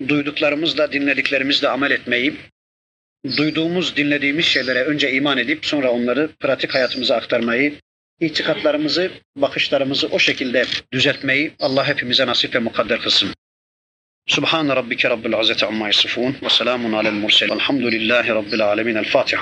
Duyduklarımızla, 0.08 0.92
dinlediklerimizle 0.92 1.70
amel 1.70 1.92
etmeyi, 1.92 2.38
duyduğumuz, 3.38 3.96
dinlediğimiz 3.96 4.46
şeylere 4.46 4.84
önce 4.84 5.12
iman 5.12 5.38
edip 5.38 5.66
sonra 5.66 5.92
onları 5.92 6.30
pratik 6.40 6.74
hayatımıza 6.74 7.16
aktarmayı, 7.16 7.74
itikatlarımızı, 8.20 9.12
bakışlarımızı 9.36 10.08
o 10.08 10.20
şekilde 10.20 10.66
düzeltmeyi 10.94 11.52
Allah 11.60 11.88
hepimize 11.88 12.28
nasip 12.28 12.56
ve 12.56 12.60
mukadder 12.60 13.00
kılsın. 13.00 13.30
Subhan 14.28 14.68
rabbike 14.68 15.10
rabbil 15.10 15.42
izzati 15.42 15.66
amma 15.66 15.88
yasifun 15.88 16.36
ve 16.44 16.50
selamun 16.50 16.94
alel 16.94 17.12
mursel. 17.12 17.50
Elhamdülillahi 17.50 18.30
rabbil 18.30 18.66
alamin. 18.66 18.96
El 18.96 19.06
Fatiha. 19.06 19.40